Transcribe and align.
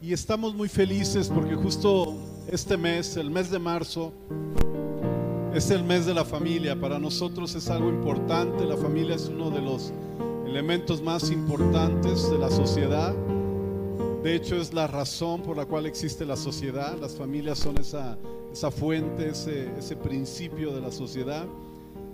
y 0.00 0.12
estamos 0.12 0.54
muy 0.54 0.68
felices 0.68 1.28
porque 1.28 1.56
justo 1.56 2.16
este 2.48 2.76
mes, 2.76 3.16
el 3.16 3.30
mes 3.30 3.50
de 3.50 3.58
marzo, 3.58 4.12
es 5.52 5.70
el 5.70 5.82
mes 5.82 6.06
de 6.06 6.14
la 6.14 6.24
familia. 6.24 6.80
Para 6.80 6.98
nosotros 6.98 7.54
es 7.56 7.68
algo 7.68 7.88
importante. 7.88 8.64
La 8.64 8.76
familia 8.76 9.16
es 9.16 9.26
uno 9.28 9.50
de 9.50 9.60
los 9.60 9.92
elementos 10.46 11.02
más 11.02 11.30
importantes 11.30 12.30
de 12.30 12.38
la 12.38 12.48
sociedad. 12.48 13.12
De 14.22 14.36
hecho, 14.36 14.56
es 14.56 14.72
la 14.72 14.86
razón 14.86 15.42
por 15.42 15.56
la 15.56 15.66
cual 15.66 15.86
existe 15.86 16.24
la 16.24 16.36
sociedad. 16.36 16.96
Las 17.00 17.16
familias 17.16 17.58
son 17.58 17.78
esa, 17.78 18.16
esa 18.52 18.70
fuente, 18.70 19.30
ese, 19.30 19.68
ese 19.78 19.96
principio 19.96 20.72
de 20.72 20.80
la 20.80 20.92
sociedad. 20.92 21.46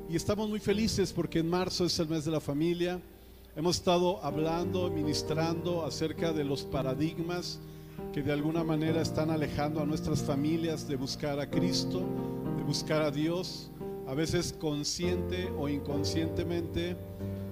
Y 0.08 0.16
estamos 0.16 0.48
muy 0.48 0.60
felices 0.60 1.12
porque 1.12 1.40
en 1.40 1.50
marzo 1.50 1.84
es 1.84 1.98
el 1.98 2.08
mes 2.08 2.24
de 2.24 2.30
la 2.30 2.40
familia. 2.40 2.98
Hemos 3.56 3.76
estado 3.76 4.24
hablando, 4.24 4.90
ministrando 4.90 5.84
acerca 5.84 6.32
de 6.32 6.44
los 6.44 6.62
paradigmas 6.62 7.60
que 8.12 8.22
de 8.22 8.32
alguna 8.32 8.62
manera 8.62 9.00
están 9.00 9.30
alejando 9.30 9.80
a 9.80 9.86
nuestras 9.86 10.22
familias 10.22 10.86
de 10.86 10.96
buscar 10.96 11.40
a 11.40 11.50
Cristo, 11.50 12.02
de 12.56 12.62
buscar 12.62 13.02
a 13.02 13.10
Dios. 13.10 13.70
A 14.06 14.14
veces 14.14 14.52
consciente 14.52 15.50
o 15.58 15.68
inconscientemente 15.68 16.96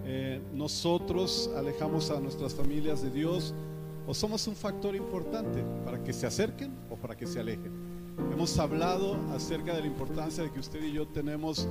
eh, 0.05 0.41
nosotros 0.53 1.51
alejamos 1.57 2.11
a 2.11 2.21
nuestras 2.21 2.55
familias 2.55 3.03
de 3.03 3.11
Dios 3.11 3.55
o 4.07 4.15
somos 4.15 4.47
un 4.47 4.57
factor 4.57 4.95
importante 4.97 5.65
para 5.85 6.03
que 6.03 6.13
se 6.13 6.27
acerquen 6.27 6.77
o 6.91 6.97
para 6.97 7.17
que 7.17 7.27
se 7.27 7.41
alejen. 7.41 7.73
Hemos 8.33 8.59
hablado 8.59 9.17
acerca 9.35 9.75
de 9.75 9.81
la 9.81 9.87
importancia 9.87 10.43
de 10.43 10.51
que 10.51 10.61
usted 10.61 10.83
y 10.83 10.93
yo 10.93 11.07
tenemos 11.07 11.67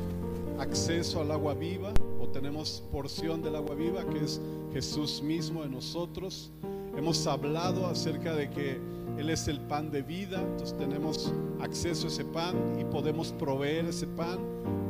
acceso 0.59 1.21
al 1.21 1.31
agua 1.31 1.53
viva 1.53 1.93
o 2.19 2.27
tenemos 2.27 2.83
porción 2.91 3.41
del 3.41 3.55
agua 3.55 3.75
viva 3.75 4.05
que 4.05 4.23
es 4.23 4.39
Jesús 4.73 5.21
mismo 5.21 5.63
en 5.63 5.71
nosotros. 5.71 6.51
Hemos 6.95 7.25
hablado 7.25 7.87
acerca 7.87 8.35
de 8.35 8.49
que 8.49 8.79
Él 9.17 9.29
es 9.29 9.47
el 9.47 9.59
pan 9.61 9.91
de 9.91 10.01
vida, 10.01 10.41
entonces 10.41 10.77
tenemos 10.77 11.33
acceso 11.61 12.07
a 12.07 12.09
ese 12.09 12.25
pan 12.25 12.55
y 12.79 12.83
podemos 12.83 13.31
proveer 13.33 13.85
ese 13.85 14.07
pan, 14.07 14.39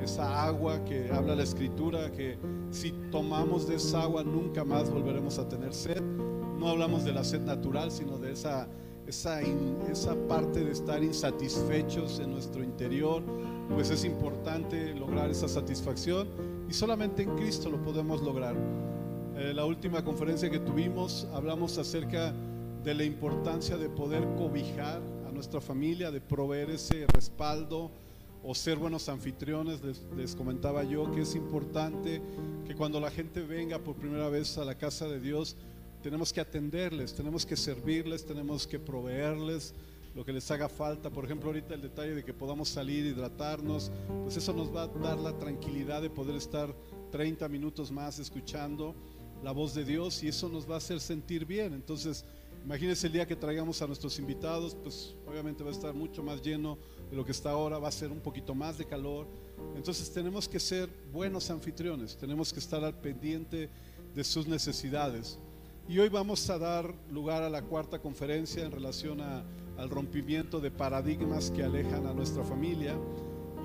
esa 0.04 0.44
agua 0.44 0.84
que 0.84 1.12
habla 1.12 1.36
la 1.36 1.44
escritura, 1.44 2.12
que 2.12 2.38
si 2.72 2.92
tomamos 3.12 3.68
de 3.68 3.76
esa 3.76 4.04
agua 4.04 4.24
nunca 4.24 4.64
más 4.64 4.90
volveremos 4.90 5.38
a 5.38 5.48
tener 5.48 5.74
sed. 5.74 6.02
No 6.58 6.70
hablamos 6.70 7.04
de 7.04 7.14
la 7.14 7.24
sed 7.24 7.42
natural, 7.42 7.92
sino 7.92 8.18
de 8.18 8.32
esa, 8.34 8.68
esa, 9.08 9.42
esa 9.92 10.16
parte 10.28 10.64
de 10.64 10.72
estar 10.72 11.04
insatisfechos 11.04 12.20
en 12.20 12.32
nuestro 12.32 12.64
interior, 12.64 13.24
pues 13.74 13.90
es 13.90 14.06
importante 14.06 14.94
lograr 14.96 15.30
esa 15.30 15.48
satisfacción 15.48 16.28
y 16.70 16.74
solamente 16.74 17.24
en 17.24 17.36
Cristo 17.36 17.70
lo 17.70 17.82
podemos 17.82 18.22
lograr. 18.22 18.56
Eh, 19.42 19.56
la 19.56 19.66
última 19.66 20.04
conferencia 20.04 20.52
que 20.52 20.60
tuvimos 20.60 21.28
hablamos 21.34 21.80
acerca 21.80 22.32
de 22.84 22.94
la 22.94 23.04
importancia 23.04 23.76
de 23.76 23.90
poder 23.90 24.24
cobijar 24.38 25.02
a 25.28 25.32
nuestra 25.32 25.60
familia, 25.60 26.12
de 26.12 26.22
proveer 26.22 26.70
ese 26.70 27.08
respaldo 27.08 27.90
o 28.44 28.54
ser 28.54 28.78
buenos 28.78 29.10
anfitriones. 29.10 29.82
Les, 29.84 30.04
les, 30.16 30.36
comentaba 30.36 30.84
yo 30.84 31.12
que 31.12 31.22
es 31.22 31.34
importante 31.34 32.22
que 32.68 32.76
cuando 32.76 33.00
la 33.00 33.10
gente 33.10 33.42
venga 33.42 33.80
por 33.80 33.96
primera 33.96 34.30
vez 34.30 34.60
a 34.60 34.64
la 34.64 34.76
casa 34.76 35.08
de 35.08 35.20
Dios, 35.20 35.56
tenemos 36.04 36.32
que 36.32 36.40
atenderles, 36.40 37.16
tenemos 37.16 37.44
que 37.44 37.56
servirles, 37.58 38.24
tenemos 38.24 38.68
que 38.68 38.78
proveerles 38.78 39.74
lo 40.14 40.24
que 40.24 40.34
les 40.34 40.52
haga 40.52 40.70
falta. 40.70 41.10
Por 41.10 41.26
ejemplo, 41.26 41.50
ahorita 41.50 41.74
el 41.74 41.82
detalle 41.82 42.14
de 42.14 42.24
que 42.24 42.34
podamos 42.34 42.70
salir, 42.70 43.08
hidratarnos, 43.08 43.92
pues 44.24 44.38
eso 44.38 44.54
nos 44.54 44.72
va 44.72 44.84
a 44.84 44.88
dar 44.88 45.18
la 45.18 45.36
tranquilidad 45.40 46.04
de 46.04 46.12
poder 46.12 46.36
estar 46.36 46.72
30 47.12 47.50
minutos 47.50 47.92
más 47.92 48.20
escuchando 48.20 48.94
la 49.44 49.52
voz 49.52 49.74
de 49.74 49.84
Dios 49.84 50.24
y 50.24 50.28
eso 50.28 50.50
nos 50.50 50.70
va 50.70 50.76
a 50.76 50.78
hacer 50.78 51.00
sentir 51.00 51.46
bien. 51.46 51.74
Entonces, 51.74 52.24
imagínense 52.64 53.08
el 53.08 53.14
día 53.14 53.26
que 53.26 53.36
traigamos 53.36 53.82
a 53.82 53.88
nuestros 53.88 54.18
invitados, 54.20 54.76
pues 54.76 55.16
obviamente 55.28 55.64
va 55.64 55.70
a 55.70 55.74
estar 55.74 55.94
mucho 55.94 56.22
más 56.24 56.42
lleno 56.42 56.78
de 57.10 57.18
lo 57.18 57.26
que 57.26 57.32
está 57.32 57.52
ahora, 57.52 57.80
va 57.80 57.88
a 57.88 57.92
ser 57.92 58.12
un 58.12 58.20
poquito 58.20 58.54
más 58.54 58.78
de 58.78 58.86
calor. 58.86 59.28
Entonces 59.76 60.12
tenemos 60.12 60.48
que 60.48 60.60
ser 60.60 60.90
buenos 61.12 61.50
anfitriones, 61.50 62.18
tenemos 62.18 62.54
que 62.54 62.60
estar 62.60 62.84
al 62.84 62.96
pendiente 62.96 63.70
de 64.16 64.24
sus 64.24 64.48
necesidades. 64.48 65.40
Y 65.88 66.00
hoy 66.00 66.10
vamos 66.10 66.50
a 66.50 66.58
dar 66.58 66.94
lugar 67.10 67.44
a 67.44 67.50
la 67.50 67.64
cuarta 67.64 68.00
conferencia 68.00 68.64
en 68.64 68.72
relación 68.72 69.20
al 69.22 69.90
rompimiento 69.90 70.60
de 70.60 70.72
paradigmas 70.72 71.52
que 71.52 71.64
alejan 71.64 72.06
a 72.06 72.14
nuestra 72.14 72.44
familia. 72.44 72.96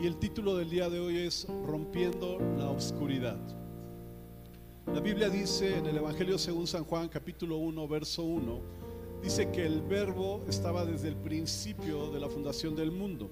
Y 0.01 0.07
el 0.07 0.17
título 0.17 0.57
del 0.57 0.71
día 0.71 0.91
de 0.91 1.01
hoy 1.01 1.19
es 1.19 1.47
Rompiendo 1.67 2.39
la 2.59 2.71
Oscuridad. 2.71 3.66
La 4.93 5.01
Biblia 5.01 5.29
dice 5.29 5.79
en 5.79 5.87
el 5.87 5.97
Evangelio 5.97 6.39
según 6.39 6.67
San 6.67 6.85
Juan 6.85 7.09
capítulo 7.09 7.57
1 7.57 7.89
verso 7.89 8.23
1, 8.23 8.61
dice 9.21 9.51
que 9.51 9.67
el 9.67 9.83
verbo 9.83 10.45
estaba 10.49 10.85
desde 10.85 11.09
el 11.09 11.17
principio 11.17 12.11
de 12.13 12.21
la 12.21 12.29
fundación 12.29 12.77
del 12.77 12.93
mundo. 12.93 13.29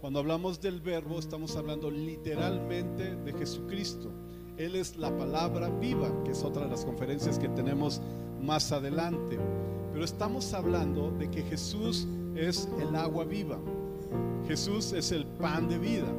Cuando 0.00 0.18
hablamos 0.18 0.60
del 0.60 0.80
verbo 0.80 1.18
estamos 1.18 1.56
hablando 1.56 1.90
literalmente 1.90 3.16
de 3.16 3.32
Jesucristo. 3.32 4.12
Él 4.58 4.76
es 4.76 4.96
la 4.96 5.16
palabra 5.16 5.70
viva, 5.70 6.12
que 6.24 6.32
es 6.32 6.44
otra 6.44 6.64
de 6.64 6.70
las 6.70 6.84
conferencias 6.84 7.38
que 7.38 7.48
tenemos 7.48 8.02
más 8.40 8.70
adelante. 8.70 9.38
Pero 9.92 10.04
estamos 10.04 10.52
hablando 10.52 11.10
de 11.12 11.30
que 11.30 11.42
Jesús 11.42 12.06
es 12.36 12.68
el 12.78 12.94
agua 12.94 13.24
viva. 13.24 13.58
Jesús 14.46 14.92
es 14.92 15.10
el 15.10 15.24
pan 15.24 15.68
de 15.68 15.78
vida. 15.78 16.12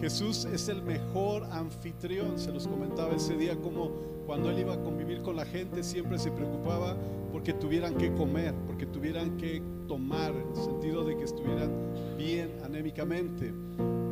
Jesús 0.00 0.46
es 0.46 0.68
el 0.68 0.82
mejor 0.82 1.44
anfitrión. 1.50 2.38
Se 2.38 2.50
los 2.50 2.66
comentaba 2.66 3.14
ese 3.14 3.36
día 3.36 3.56
como 3.56 3.90
cuando 4.26 4.50
él 4.50 4.60
iba 4.60 4.74
a 4.74 4.82
convivir 4.82 5.22
con 5.22 5.36
la 5.36 5.44
gente 5.44 5.82
siempre 5.82 6.18
se 6.18 6.30
preocupaba 6.30 6.96
porque 7.32 7.52
tuvieran 7.52 7.96
que 7.96 8.12
comer, 8.14 8.54
porque 8.66 8.86
tuvieran 8.86 9.36
que 9.36 9.62
tomar, 9.86 10.32
en 10.32 10.48
el 10.50 10.56
sentido 10.56 11.04
de 11.04 11.16
que 11.16 11.24
estuvieran 11.24 11.70
bien 12.16 12.50
anémicamente. 12.64 13.52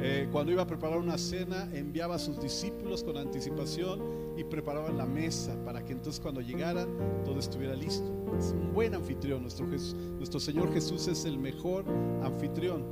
Eh, 0.01 0.29
cuando 0.31 0.53
iba 0.53 0.63
a 0.63 0.67
preparar 0.67 0.99
una 0.99 1.19
cena, 1.19 1.69
enviaba 1.73 2.17
a 2.17 2.19
sus 2.19 2.41
discípulos 2.41 3.03
con 3.03 3.17
anticipación 3.17 4.28
y 4.39 4.45
preparaban 4.45 4.97
la 4.97 5.05
mesa 5.05 5.53
para 5.65 5.85
que 5.85 5.93
entonces 5.93 6.21
cuando 6.21 6.41
llegaran 6.41 6.89
todo 7.25 7.41
estuviera 7.41 7.75
listo. 7.75 8.07
Es 8.39 8.53
un 8.53 8.73
buen 8.73 8.95
anfitrión. 8.95 9.43
Nuestro, 9.43 9.67
nuestro 9.67 10.39
Señor 10.39 10.73
Jesús 10.73 11.09
es 11.09 11.25
el 11.25 11.39
mejor 11.39 11.85
anfitrión. 12.23 12.85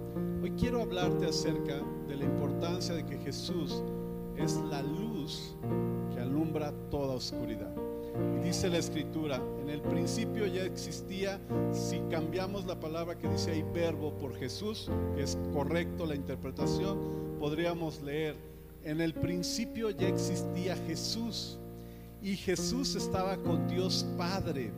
Hoy 0.42 0.50
quiero 0.58 0.82
hablarte 0.82 1.26
acerca 1.26 1.80
de 2.08 2.16
la 2.16 2.24
importancia 2.24 2.96
de 2.96 3.06
que 3.06 3.16
Jesús 3.18 3.84
es 4.36 4.56
la 4.68 4.82
luz 4.82 5.56
que 6.12 6.20
alumbra 6.20 6.72
toda 6.90 7.14
oscuridad. 7.14 7.72
Y 8.40 8.46
dice 8.46 8.68
la 8.68 8.78
escritura, 8.78 9.40
en 9.60 9.70
el 9.70 9.82
principio 9.82 10.46
ya 10.46 10.64
existía, 10.64 11.40
si 11.70 12.00
cambiamos 12.10 12.66
la 12.66 12.80
palabra 12.80 13.16
que 13.18 13.28
dice 13.28 13.52
ahí 13.52 13.64
verbo 13.74 14.16
por 14.18 14.34
Jesús, 14.34 14.90
que 15.14 15.22
es 15.22 15.38
correcto 15.52 16.06
la 16.06 16.16
interpretación, 16.16 16.98
podríamos 17.38 18.02
leer, 18.02 18.36
en 18.86 19.00
el 19.00 19.14
principio 19.14 19.90
ya 19.90 20.06
existía 20.06 20.76
Jesús 20.86 21.58
y 22.22 22.36
Jesús 22.36 22.94
estaba 22.94 23.36
con 23.36 23.66
Dios 23.66 24.06
Padre 24.16 24.70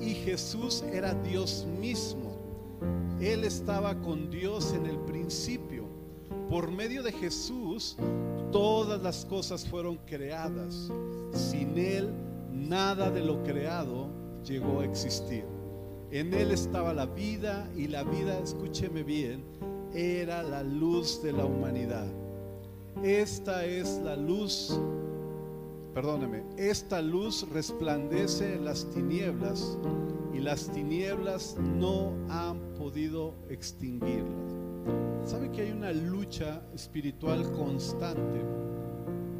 y 0.00 0.14
Jesús 0.14 0.82
era 0.90 1.12
Dios 1.12 1.66
mismo. 1.78 2.34
Él 3.20 3.44
estaba 3.44 3.94
con 4.00 4.30
Dios 4.30 4.72
en 4.72 4.86
el 4.86 4.96
principio. 5.00 5.84
Por 6.48 6.70
medio 6.70 7.02
de 7.02 7.12
Jesús, 7.12 7.94
todas 8.50 9.02
las 9.02 9.26
cosas 9.26 9.66
fueron 9.66 9.98
creadas. 10.06 10.90
Sin 11.32 11.76
Él, 11.76 12.08
nada 12.50 13.10
de 13.10 13.20
lo 13.20 13.42
creado 13.42 14.08
llegó 14.46 14.80
a 14.80 14.86
existir. 14.86 15.44
En 16.10 16.32
Él 16.32 16.52
estaba 16.52 16.94
la 16.94 17.04
vida 17.04 17.70
y 17.76 17.86
la 17.86 18.02
vida, 18.02 18.38
escúcheme 18.38 19.02
bien, 19.02 19.44
era 19.92 20.42
la 20.42 20.62
luz 20.62 21.22
de 21.22 21.32
la 21.32 21.44
humanidad. 21.44 22.23
Esta 23.02 23.64
es 23.64 24.00
la 24.02 24.16
luz, 24.16 24.78
perdóneme, 25.92 26.44
esta 26.56 27.02
luz 27.02 27.46
resplandece 27.52 28.54
en 28.54 28.64
las 28.64 28.88
tinieblas 28.90 29.76
y 30.32 30.40
las 30.40 30.70
tinieblas 30.70 31.56
no 31.60 32.12
han 32.28 32.58
podido 32.78 33.34
extinguirlas. 33.48 34.54
¿Sabe 35.24 35.50
que 35.50 35.62
hay 35.62 35.72
una 35.72 35.92
lucha 35.92 36.62
espiritual 36.74 37.50
constante 37.52 38.40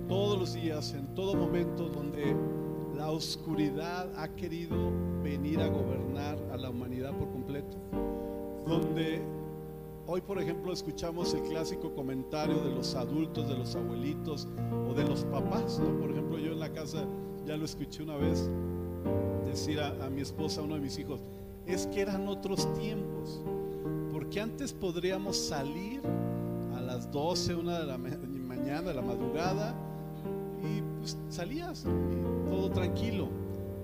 todos 0.09 0.39
los 0.39 0.55
días, 0.55 0.93
en 0.93 1.15
todo 1.15 1.35
momento, 1.35 1.89
donde 1.89 2.37
la 2.95 3.11
oscuridad 3.11 4.11
ha 4.17 4.29
querido 4.35 4.93
venir 5.23 5.61
a 5.61 5.69
gobernar 5.69 6.39
a 6.53 6.57
la 6.57 6.71
humanidad 6.71 7.17
por 7.17 7.31
completo? 7.31 7.79
Donde 8.67 9.23
hoy, 10.07 10.21
por 10.21 10.41
ejemplo, 10.41 10.73
escuchamos 10.73 11.35
el 11.35 11.43
clásico 11.43 11.95
comentario 11.95 12.57
de 12.57 12.71
los 12.71 12.95
adultos, 12.95 13.49
de 13.49 13.57
los 13.57 13.75
abuelitos 13.75 14.49
o 14.89 14.95
de 14.95 15.05
los 15.05 15.25
papás. 15.25 15.81
Por 16.01 16.11
ejemplo, 16.11 16.39
yo 16.39 16.53
en 16.53 16.61
la 16.61 16.73
casa 16.73 17.05
ya 17.47 17.57
lo 17.57 17.65
escuché 17.65 18.03
una 18.03 18.17
vez 18.17 18.51
decir 19.47 19.81
a, 19.81 20.11
mi 20.11 20.21
esposa, 20.21 20.61
a 20.61 20.65
uno 20.65 20.75
de 20.75 20.81
mis 20.81 20.99
hijos, 20.99 21.21
es 21.67 21.87
que 21.87 22.01
eran 22.01 22.29
otros 22.29 22.73
tiempos 22.75 23.41
porque 24.13 24.41
antes 24.41 24.73
podríamos 24.73 25.37
salir 25.37 26.01
a 26.77 26.81
las 26.81 27.11
12, 27.11 27.55
una 27.57 27.81
de 27.81 27.87
la 27.87 27.99
mañana, 27.99 28.83
de 28.83 28.95
la 28.95 29.03
madrugada, 29.03 29.75
y 30.63 30.81
pues 31.01 31.19
salías, 31.29 31.85
y 31.85 32.49
todo 32.49 32.71
tranquilo. 32.71 33.29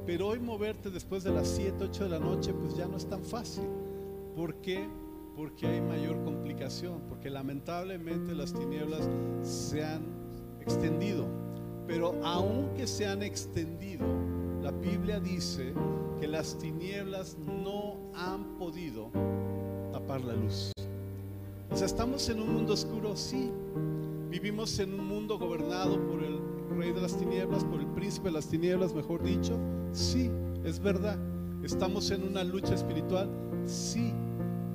Pero 0.06 0.28
hoy 0.28 0.38
moverte 0.38 0.90
después 0.90 1.24
de 1.24 1.32
las 1.32 1.48
7, 1.48 1.84
8 1.84 2.04
de 2.04 2.10
la 2.10 2.18
noche, 2.18 2.52
pues 2.52 2.76
ya 2.76 2.86
no 2.86 2.96
es 2.96 3.06
tan 3.06 3.22
fácil. 3.22 3.64
¿Por 4.34 4.54
qué? 4.56 4.88
Porque 5.36 5.66
hay 5.66 5.80
mayor 5.80 6.22
complicación, 6.24 7.02
porque 7.08 7.30
lamentablemente 7.30 8.34
las 8.34 8.52
tinieblas 8.52 9.08
se 9.42 9.84
han 9.84 10.02
extendido. 10.60 11.26
Pero 11.86 12.14
aunque 12.24 12.86
se 12.86 13.06
han 13.06 13.22
extendido, 13.22 14.06
la 14.62 14.70
Biblia 14.70 15.18
dice 15.18 15.72
que 16.20 16.28
las 16.28 16.58
tinieblas 16.58 17.36
no 17.38 18.10
han 18.14 18.58
podido 18.58 19.10
tapar 19.92 20.20
la 20.22 20.34
luz. 20.34 20.72
O 21.70 21.76
sea, 21.76 21.86
estamos 21.86 22.28
en 22.28 22.40
un 22.40 22.52
mundo 22.52 22.74
oscuro, 22.74 23.16
sí. 23.16 23.50
Vivimos 24.28 24.78
en 24.78 24.94
un 24.94 25.06
mundo 25.06 25.38
gobernado 25.38 26.00
por 26.06 26.22
el 26.22 26.38
rey 26.76 26.92
de 26.92 27.00
las 27.00 27.16
tinieblas, 27.16 27.64
por 27.64 27.80
el 27.80 27.86
príncipe 27.88 28.28
de 28.28 28.34
las 28.34 28.48
tinieblas, 28.48 28.94
mejor 28.94 29.22
dicho. 29.22 29.58
Sí, 29.92 30.30
es 30.64 30.78
verdad. 30.80 31.18
Estamos 31.62 32.10
en 32.10 32.24
una 32.24 32.44
lucha 32.44 32.74
espiritual, 32.74 33.28
sí. 33.64 34.12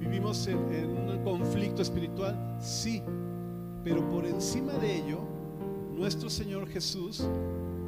Vivimos 0.06 0.46
en, 0.46 0.60
un 0.60 1.24
conflicto 1.24 1.82
espiritual, 1.82 2.38
sí. 2.60 3.02
Pero 3.84 4.08
por 4.12 4.24
encima 4.26 4.74
de 4.74 4.98
ello, 4.98 5.20
nuestro 5.96 6.30
Señor 6.30 6.68
Jesús 6.68 7.28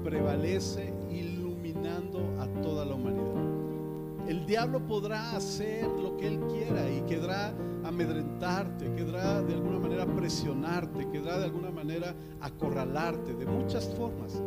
prevalece 0.04 0.92
iluminando 1.12 2.20
a 2.40 2.48
toda 2.64 2.86
la 2.86 2.96
humanidad. 2.96 4.28
El 4.28 4.48
diablo 4.48 4.86
podrá 4.88 5.36
hacer 5.36 5.86
lo 5.86 6.18
que 6.18 6.28
él 6.28 6.40
quiera 6.48 6.90
y 6.92 7.02
quedará 7.02 7.54
amedrentarte, 7.84 8.92
quedará 8.96 9.44
de 9.44 9.54
alguna 9.54 9.78
manera 9.78 10.08
presionarte, 10.08 11.08
quedará 11.10 11.38
de 11.38 11.46
alguna 11.46 11.70
manera 11.70 12.16
acorralarte, 12.42 13.36
de 13.36 13.46
muchas 13.46 13.94
formas. 13.96 14.42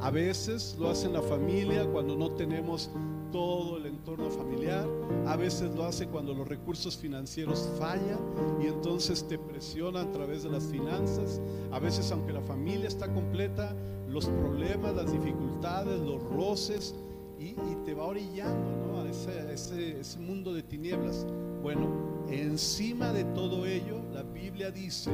A 0.00 0.10
veces 0.10 0.76
lo 0.78 0.88
hace 0.88 1.08
en 1.08 1.14
la 1.14 1.22
familia 1.22 1.84
cuando 1.84 2.16
no 2.16 2.30
tenemos 2.30 2.90
todo 3.32 3.78
el 3.78 3.86
entorno 3.86 4.30
familiar. 4.30 4.86
A 5.26 5.36
veces 5.36 5.74
lo 5.74 5.84
hace 5.84 6.06
cuando 6.06 6.34
los 6.34 6.46
recursos 6.46 6.96
financieros 6.96 7.68
fallan 7.78 8.20
y 8.62 8.66
entonces 8.66 9.26
te 9.26 9.38
presiona 9.38 10.02
a 10.02 10.12
través 10.12 10.44
de 10.44 10.50
las 10.50 10.64
finanzas. 10.64 11.40
A 11.72 11.78
veces 11.78 12.12
aunque 12.12 12.32
la 12.32 12.42
familia 12.42 12.86
está 12.86 13.12
completa, 13.12 13.74
los 14.08 14.26
problemas, 14.26 14.94
las 14.94 15.10
dificultades, 15.10 15.98
los 16.00 16.22
roces 16.22 16.94
y, 17.40 17.54
te 17.84 17.94
va 17.94 18.04
orillando 18.04 19.00
a 19.00 19.08
ese, 19.08 20.00
ese 20.00 20.18
mundo 20.20 20.54
de 20.54 20.62
tinieblas. 20.62 21.26
Bueno, 21.62 21.88
encima 22.30 23.12
de 23.12 23.24
todo 23.24 23.66
ello, 23.66 24.00
la 24.12 24.22
Biblia 24.22 24.70
dice 24.70 25.10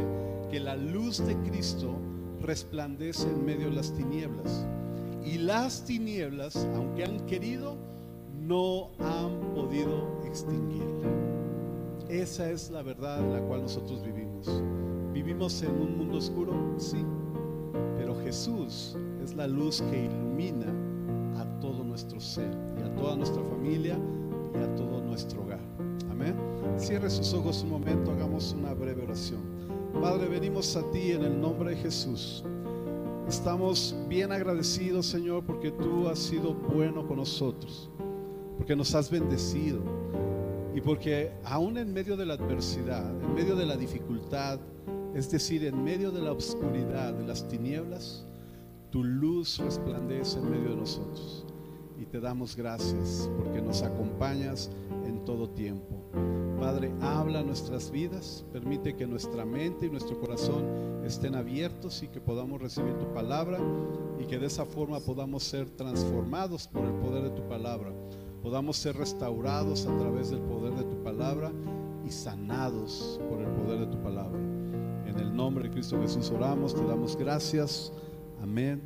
que 0.50 0.60
la 0.60 0.76
luz 0.76 1.24
de 1.24 1.34
Cristo 1.48 1.96
resplandece 2.42 3.28
en 3.28 3.44
medio 3.44 3.70
de 3.70 3.76
las 3.76 3.94
tinieblas. 3.94 4.66
Y 5.24 5.38
las 5.38 5.84
tinieblas, 5.84 6.56
aunque 6.74 7.04
han 7.04 7.24
querido, 7.26 7.76
no 8.48 8.88
han 8.98 9.54
podido 9.54 10.08
extinguirla. 10.24 11.06
Esa 12.08 12.50
es 12.50 12.70
la 12.70 12.82
verdad 12.82 13.20
en 13.20 13.34
la 13.34 13.40
cual 13.40 13.62
nosotros 13.62 14.02
vivimos. 14.02 14.48
¿Vivimos 15.12 15.62
en 15.62 15.72
un 15.72 15.98
mundo 15.98 16.16
oscuro? 16.16 16.54
Sí. 16.78 17.04
Pero 17.98 18.16
Jesús 18.24 18.96
es 19.22 19.34
la 19.34 19.46
luz 19.46 19.82
que 19.90 20.06
ilumina 20.06 20.66
a 21.38 21.60
todo 21.60 21.84
nuestro 21.84 22.18
ser 22.18 22.50
y 22.78 22.82
a 22.82 22.94
toda 22.94 23.16
nuestra 23.16 23.42
familia 23.42 23.98
y 24.54 24.62
a 24.62 24.74
todo 24.76 25.02
nuestro 25.02 25.42
hogar. 25.42 25.60
Amén. 26.10 26.34
Cierre 26.78 27.10
sus 27.10 27.34
ojos 27.34 27.62
un 27.62 27.70
momento, 27.70 28.10
hagamos 28.12 28.56
una 28.58 28.72
breve 28.72 29.02
oración. 29.02 29.42
Padre, 30.00 30.26
venimos 30.26 30.74
a 30.74 30.90
ti 30.90 31.12
en 31.12 31.22
el 31.22 31.38
nombre 31.38 31.70
de 31.70 31.76
Jesús. 31.76 32.42
Estamos 33.28 33.94
bien 34.08 34.32
agradecidos, 34.32 35.04
Señor, 35.04 35.44
porque 35.44 35.70
tú 35.70 36.08
has 36.08 36.18
sido 36.18 36.54
bueno 36.54 37.06
con 37.06 37.18
nosotros, 37.18 37.90
porque 38.58 38.76
nos 38.76 38.94
has 38.94 39.10
bendecido 39.10 39.80
y 40.74 40.80
porque 40.80 41.32
aún 41.44 41.78
en 41.78 41.92
medio 41.92 42.16
de 42.16 42.26
la 42.26 42.34
adversidad, 42.34 43.08
en 43.22 43.34
medio 43.34 43.56
de 43.56 43.64
la 43.64 43.76
dificultad, 43.76 44.60
es 45.14 45.30
decir, 45.30 45.64
en 45.64 45.82
medio 45.82 46.10
de 46.10 46.20
la 46.20 46.32
oscuridad, 46.32 47.14
de 47.14 47.26
las 47.26 47.48
tinieblas, 47.48 48.26
tu 48.90 49.02
luz 49.02 49.58
resplandece 49.58 50.38
en 50.38 50.50
medio 50.50 50.70
de 50.70 50.76
nosotros. 50.76 51.46
Y 51.98 52.06
te 52.06 52.20
damos 52.20 52.54
gracias 52.54 53.28
porque 53.38 53.60
nos 53.60 53.82
acompañas 53.82 54.70
en 55.04 55.24
todo 55.24 55.48
tiempo. 55.48 55.96
Padre, 56.60 56.92
habla 57.00 57.42
nuestras 57.42 57.90
vidas, 57.90 58.44
permite 58.52 58.94
que 58.94 59.06
nuestra 59.06 59.44
mente 59.44 59.86
y 59.86 59.90
nuestro 59.90 60.18
corazón 60.20 60.64
estén 61.04 61.34
abiertos 61.34 62.02
y 62.02 62.08
que 62.08 62.20
podamos 62.20 62.60
recibir 62.60 62.94
tu 62.98 63.12
palabra 63.12 63.58
y 64.20 64.26
que 64.26 64.38
de 64.38 64.46
esa 64.46 64.64
forma 64.64 65.00
podamos 65.00 65.44
ser 65.44 65.70
transformados 65.70 66.68
por 66.68 66.84
el 66.84 66.92
poder 66.94 67.24
de 67.24 67.30
tu 67.30 67.48
palabra, 67.48 67.92
podamos 68.42 68.76
ser 68.76 68.96
restaurados 68.96 69.86
a 69.86 69.96
través 69.98 70.30
del 70.30 70.40
poder 70.40 70.74
de 70.74 70.84
tu 70.84 71.02
palabra 71.02 71.52
y 72.06 72.10
sanados 72.10 73.20
por 73.28 73.40
el 73.40 73.48
poder 73.48 73.80
de 73.80 73.86
tu 73.86 74.02
palabra. 74.02 74.38
En 75.06 75.18
el 75.18 75.34
nombre 75.34 75.64
de 75.64 75.70
Cristo 75.70 76.00
Jesús 76.00 76.30
oramos, 76.30 76.74
te 76.74 76.84
damos 76.84 77.16
gracias. 77.16 77.92
Amén 78.42 78.82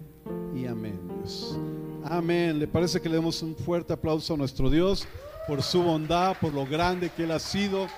y 0.55 0.67
amén, 0.67 1.01
Dios. 1.19 1.59
Amén. 2.05 2.59
¿Le 2.59 2.67
parece 2.67 3.01
que 3.01 3.09
le 3.09 3.17
demos 3.17 3.43
un 3.43 3.55
fuerte 3.55 3.93
aplauso 3.93 4.35
a 4.35 4.37
nuestro 4.37 4.71
Dios? 4.71 5.07
por 5.47 5.63
su 5.63 5.83
bondad, 5.83 6.37
por 6.41 6.55
lo 6.55 6.67
grande 6.67 7.11
que 7.11 7.25
Él 7.25 7.33
ha 7.33 7.39
sido, 7.39 7.89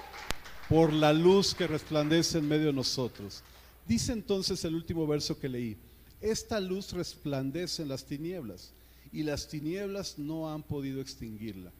por 0.68 0.92
la 0.92 1.12
luz 1.12 1.54
que 1.54 1.66
resplandece 1.66 2.38
en 2.38 2.48
medio 2.48 2.66
de 2.66 2.72
nosotros. 2.72 3.42
Dice 3.86 4.12
entonces 4.12 4.64
el 4.64 4.74
último 4.74 5.06
verso 5.06 5.38
que 5.38 5.48
leí, 5.48 5.76
esta 6.20 6.58
luz 6.58 6.92
resplandece 6.92 7.82
en 7.82 7.88
las 7.88 8.04
tinieblas 8.04 8.72
y 9.14 9.22
las 9.22 9.46
tinieblas 9.46 10.18
no 10.18 10.52
han 10.52 10.64
podido 10.64 11.00
extinguirla. 11.00 11.72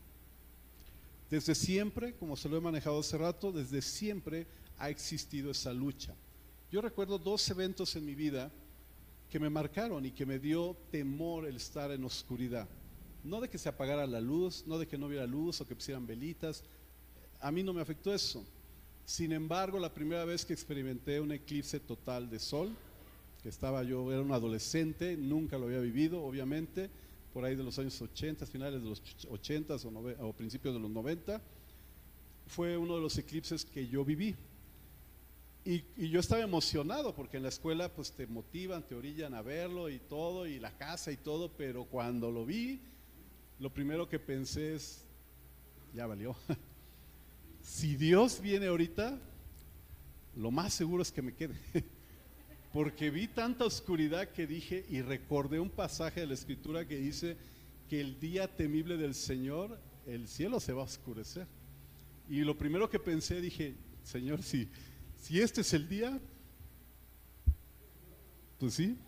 Desde 1.29 1.57
siempre, 1.57 2.15
como 2.15 2.37
se 2.37 2.49
lo 2.49 2.57
he 2.57 2.61
manejado 2.61 3.01
hace 3.01 3.19
rato, 3.19 3.51
desde 3.51 3.83
siempre 3.83 4.47
ha 4.79 4.89
existido 4.89 5.51
esa 5.51 5.73
lucha. 5.73 6.15
Yo 6.71 6.81
recuerdo 6.81 7.19
dos 7.19 7.51
eventos 7.51 7.97
en 7.97 8.07
mi 8.07 8.15
vida 8.15 8.53
que 9.29 9.41
me 9.41 9.51
marcaron 9.51 10.07
y 10.07 10.13
que 10.13 10.25
me 10.25 10.39
dio 10.39 10.77
temor 10.93 11.47
el 11.47 11.57
estar 11.57 11.91
en 11.91 12.05
oscuridad. 12.05 12.69
No 13.25 13.41
de 13.41 13.49
que 13.49 13.59
se 13.59 13.69
apagara 13.69 14.07
la 14.07 14.21
luz, 14.21 14.63
no 14.69 14.79
de 14.79 14.87
que 14.87 14.97
no 14.97 15.07
hubiera 15.07 15.27
luz 15.27 15.61
o 15.61 15.67
que 15.67 15.75
pusieran 15.75 16.07
velitas. 16.07 16.63
A 17.41 17.51
mí 17.51 17.65
no 17.65 17.73
me 17.73 17.81
afectó 17.81 18.15
eso. 18.15 18.47
Sin 19.05 19.33
embargo, 19.33 19.81
la 19.81 19.93
primera 19.93 20.25
vez 20.25 20.45
que 20.45 20.53
experimenté 20.53 21.21
un 21.21 21.33
eclipse 21.33 21.81
total 21.81 22.31
de 22.31 22.39
sol, 22.39 22.71
que 23.43 23.49
estaba 23.49 23.83
yo, 23.83 24.13
era 24.13 24.23
un 24.23 24.31
adolescente, 24.31 25.17
nunca 25.17 25.59
lo 25.59 25.67
había 25.67 25.81
vivido, 25.81 26.23
obviamente, 26.23 26.91
por 27.35 27.45
ahí 27.45 27.57
de 27.57 27.65
los 27.65 27.77
años 27.81 28.01
80, 28.01 28.47
finales 28.47 28.81
de 28.81 28.89
los 28.89 29.03
80 29.29 29.75
o, 29.75 30.29
o 30.29 30.33
principios 30.33 30.73
de 30.73 30.81
los 30.81 30.89
90, 30.89 31.43
fue 32.47 32.79
uno 32.79 32.95
de 32.95 33.01
los 33.01 33.19
eclipses 33.19 33.65
que 33.65 33.89
yo 33.89 34.05
viví. 34.05 34.37
Y, 35.65 35.83
y, 35.97 36.11
yo 36.11 36.21
estaba 36.21 36.43
emocionado 36.43 37.15
porque 37.15 37.39
en 37.39 37.43
la 37.43 37.49
escuela 37.49 37.93
pues 37.93 38.13
te 38.13 38.27
motivan, 38.29 38.87
te 38.87 38.95
orillan 38.95 39.35
a 39.35 39.43
verlo 39.43 39.91
y 39.91 39.99
todo, 39.99 40.47
y 40.47 40.61
la 40.61 40.77
casa 40.77 41.11
y 41.11 41.17
todo, 41.17 41.51
pero 41.57 41.87
cuando 41.87 42.31
lo 42.31 42.47
vi, 42.47 42.81
lo 43.59 43.73
primero 43.73 44.09
que 44.09 44.21
pensé 44.21 44.75
es, 44.77 45.05
ya 45.93 46.07
valió. 46.07 46.37
si 47.63 47.97
Dios 47.97 48.41
viene 48.41 48.69
ahorita, 48.69 49.19
lo 50.37 50.51
más 50.53 50.73
seguro 50.73 51.03
es 51.03 51.11
que 51.11 51.23
me 51.23 51.35
quede. 51.35 51.57
Porque 52.75 53.09
vi 53.09 53.29
tanta 53.29 53.65
oscuridad 53.65 54.31
que 54.31 54.49
dije 54.49 54.85
y 54.91 55.01
recordé 55.01 55.61
un 55.61 55.71
pasaje 55.71 56.23
de 56.23 56.27
la 56.27 56.35
escritura 56.35 56.85
que 56.89 56.97
dice 56.97 57.37
que 57.89 58.01
el 58.01 58.19
día 58.19 58.49
temible 58.49 58.97
del 58.97 59.15
Señor, 59.15 59.79
el 60.09 60.27
cielo 60.27 60.59
se 60.59 60.73
va 60.73 60.83
a 60.83 60.87
oscurecer. 60.87 61.47
Y 62.29 62.41
lo 62.41 62.59
primero 62.59 62.91
que 62.91 62.99
pensé, 62.99 63.41
dije, 63.41 63.77
Señor, 64.03 64.43
si, 64.43 64.69
si 65.23 65.41
este 65.41 65.61
es 65.61 65.73
el 65.73 65.89
día, 65.89 66.19
pues 68.59 68.75
sí, 68.75 68.99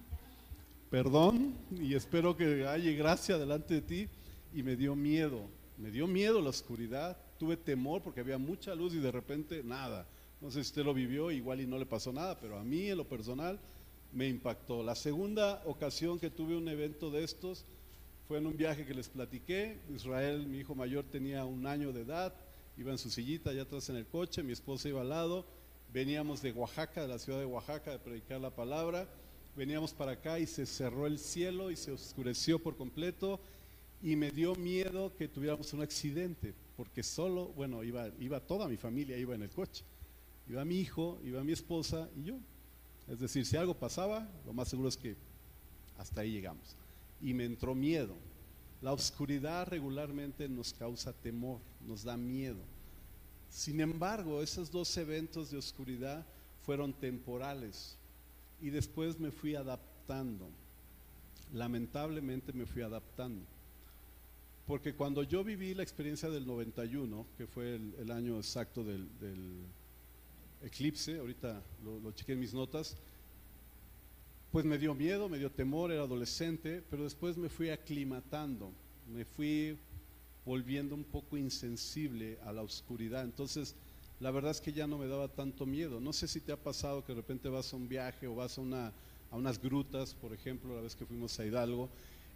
perdón 0.89 1.53
y 1.73 1.95
espero 1.95 2.37
que 2.37 2.69
haya 2.69 2.93
gracia 2.93 3.37
delante 3.37 3.75
de 3.75 3.83
ti 3.83 4.09
y 4.55 4.63
me 4.63 4.77
dio 4.77 4.95
miedo, 4.95 5.51
me 5.77 5.91
dio 5.91 6.07
miedo 6.07 6.41
la 6.41 6.51
oscuridad, 6.51 7.19
tuve 7.37 7.57
temor 7.57 8.01
porque 8.01 8.21
había 8.21 8.39
mucha 8.39 8.77
luz 8.77 8.95
y 8.95 9.01
de 9.01 9.11
repente 9.11 9.65
nada. 9.65 10.07
No 10.41 10.51
sé 10.51 10.63
si 10.63 10.69
usted 10.69 10.85
lo 10.85 10.93
vivió, 10.93 11.31
igual 11.31 11.61
y 11.61 11.67
no 11.67 11.79
le 11.79 11.87
pasó 11.87 12.13
nada, 12.13 12.39
pero 12.39 12.59
a 12.59 12.65
mí 12.65 12.89
en 12.89 12.99
lo 12.99 13.09
personal 13.09 13.59
me 14.13 14.29
impactó. 14.29 14.83
La 14.83 14.95
segunda 14.95 15.63
ocasión 15.65 16.19
que 16.19 16.31
tuve 16.31 16.57
un 16.57 16.69
evento 16.69 17.11
de 17.11 17.25
estos 17.25 17.65
fue 18.29 18.39
en 18.39 18.47
un 18.47 18.57
viaje 18.57 18.85
que 18.85 18.95
les 18.95 19.09
platiqué. 19.09 19.79
Israel, 19.95 20.47
mi 20.47 20.59
hijo 20.59 20.75
mayor, 20.75 21.05
tenía 21.05 21.45
un 21.45 21.67
año 21.67 21.93
de 21.93 22.03
edad, 22.03 22.35
iba 22.77 22.93
en 22.93 22.99
su 22.99 23.11
sillita 23.11 23.51
allá 23.51 23.63
atrás 23.63 23.89
en 23.89 23.97
el 23.97 24.07
coche, 24.07 24.43
mi 24.43 24.53
esposa 24.53 24.89
iba 24.89 25.01
al 25.01 25.09
lado. 25.09 25.47
Veníamos 25.93 26.43
de 26.43 26.53
Oaxaca, 26.53 27.03
de 27.03 27.09
la 27.09 27.19
ciudad 27.19 27.39
de 27.39 27.47
Oaxaca, 27.47 27.93
de 27.93 27.99
predicar 27.99 28.41
la 28.41 28.51
palabra. 28.51 29.09
Veníamos 29.57 29.95
para 29.95 30.13
acá 30.13 30.39
y 30.39 30.47
se 30.47 30.67
cerró 30.67 31.07
el 31.07 31.19
cielo 31.19 31.71
y 31.71 31.77
se 31.77 31.93
oscureció 31.93 32.59
por 32.59 32.77
completo 32.77 33.41
y 34.03 34.17
me 34.17 34.31
dio 34.31 34.55
miedo 34.57 35.15
que 35.17 35.29
tuviéramos 35.29 35.73
un 35.73 35.81
accidente, 35.81 36.53
porque 36.77 37.03
solo, 37.03 37.47
bueno, 37.57 37.83
iba, 37.83 38.09
iba 38.21 38.41
toda 38.41 38.69
mi 38.69 38.77
familia, 38.77 39.17
iba 39.17 39.35
en 39.35 39.43
el 39.43 39.51
coche. 39.51 39.85
Iba 40.49 40.65
mi 40.65 40.77
hijo, 40.79 41.19
iba 41.25 41.43
mi 41.43 41.53
esposa 41.53 42.09
y 42.17 42.25
yo. 42.25 42.39
Es 43.09 43.21
decir, 43.21 43.47
si 43.47 43.57
algo 43.57 43.75
pasaba, 43.75 44.29
lo 44.45 44.53
más 44.53 44.69
seguro 44.69 44.89
es 44.89 44.97
que 44.97 45.17
hasta 45.99 46.21
ahí 46.21 46.33
llegamos. 46.33 46.77
Y 47.21 47.35
me 47.35 47.45
entró 47.45 47.75
miedo. 47.75 48.15
La 48.83 48.93
oscuridad 48.93 49.67
regularmente 49.69 50.49
nos 50.49 50.73
causa 50.73 51.13
temor, 51.13 51.61
nos 51.87 52.05
da 52.05 52.17
miedo. 52.17 52.61
Sin 53.49 53.81
embargo, 53.81 54.43
esos 54.43 54.71
dos 54.71 54.97
eventos 54.97 55.51
de 55.51 55.57
oscuridad 55.57 56.27
fueron 56.65 56.93
temporales 56.93 57.97
y 58.61 58.71
después 58.71 59.19
me 59.19 59.31
fui 59.31 59.55
adaptando. 59.55 60.49
Lamentablemente 61.53 62.53
me 62.53 62.67
fui 62.67 62.83
adaptando. 62.83 63.43
Porque 64.67 64.95
cuando 64.95 65.23
yo 65.23 65.45
viví 65.45 65.75
la 65.75 65.85
experiencia 65.85 66.29
del 66.29 66.45
91, 66.45 67.25
que 67.39 67.47
fue 67.47 67.77
el, 67.77 68.11
año 68.11 68.37
exacto 68.37 68.83
del, 68.83 69.09
eclipse, 70.67 71.19
ahorita 71.19 71.63
lo, 71.85 72.01
lo 72.01 72.13
chequé 72.13 72.33
en 72.33 72.41
mis 72.41 72.53
notas, 72.53 72.97
pues 74.51 74.65
me 74.65 74.79
dio 74.79 74.95
miedo, 74.95 75.29
me 75.29 75.39
dio 75.39 75.51
temor, 75.51 75.93
era 75.93 76.03
adolescente, 76.03 76.83
pero 76.91 77.05
después 77.05 77.37
me 77.37 77.49
fui 77.49 77.71
aclimatando, 77.71 78.73
me 79.13 79.25
fui 79.25 79.79
volviendo 80.45 80.95
un 80.95 81.05
poco 81.05 81.37
insensible 81.37 82.39
a 82.45 82.53
la 82.53 82.63
oscuridad. 82.63 83.25
Entonces, 83.25 83.75
la 84.21 84.31
verdad 84.31 84.53
es 84.53 84.61
que 84.61 84.73
ya 84.73 84.87
no 84.87 84.97
me 84.97 85.09
daba 85.09 85.29
tanto 85.29 85.67
miedo. 85.67 86.01
No 86.01 86.13
sé 86.13 86.29
si 86.29 86.41
te 86.41 86.53
ha 86.53 86.57
pasado 86.57 87.05
que 87.05 87.13
de 87.13 87.21
repente 87.21 87.49
vas 87.49 87.73
a 87.73 87.77
un 87.77 87.89
viaje 87.89 88.27
o 88.27 88.37
vas 88.37 88.57
a, 88.57 88.61
una, 88.61 88.93
a 89.31 89.37
unas 89.37 89.61
grutas, 89.61 90.15
por 90.15 90.33
ejemplo, 90.33 90.75
la 90.75 90.81
vez 90.81 90.95
que 90.95 91.05
fuimos 91.05 91.39
a 91.39 91.45
Hidalgo, 91.45 91.91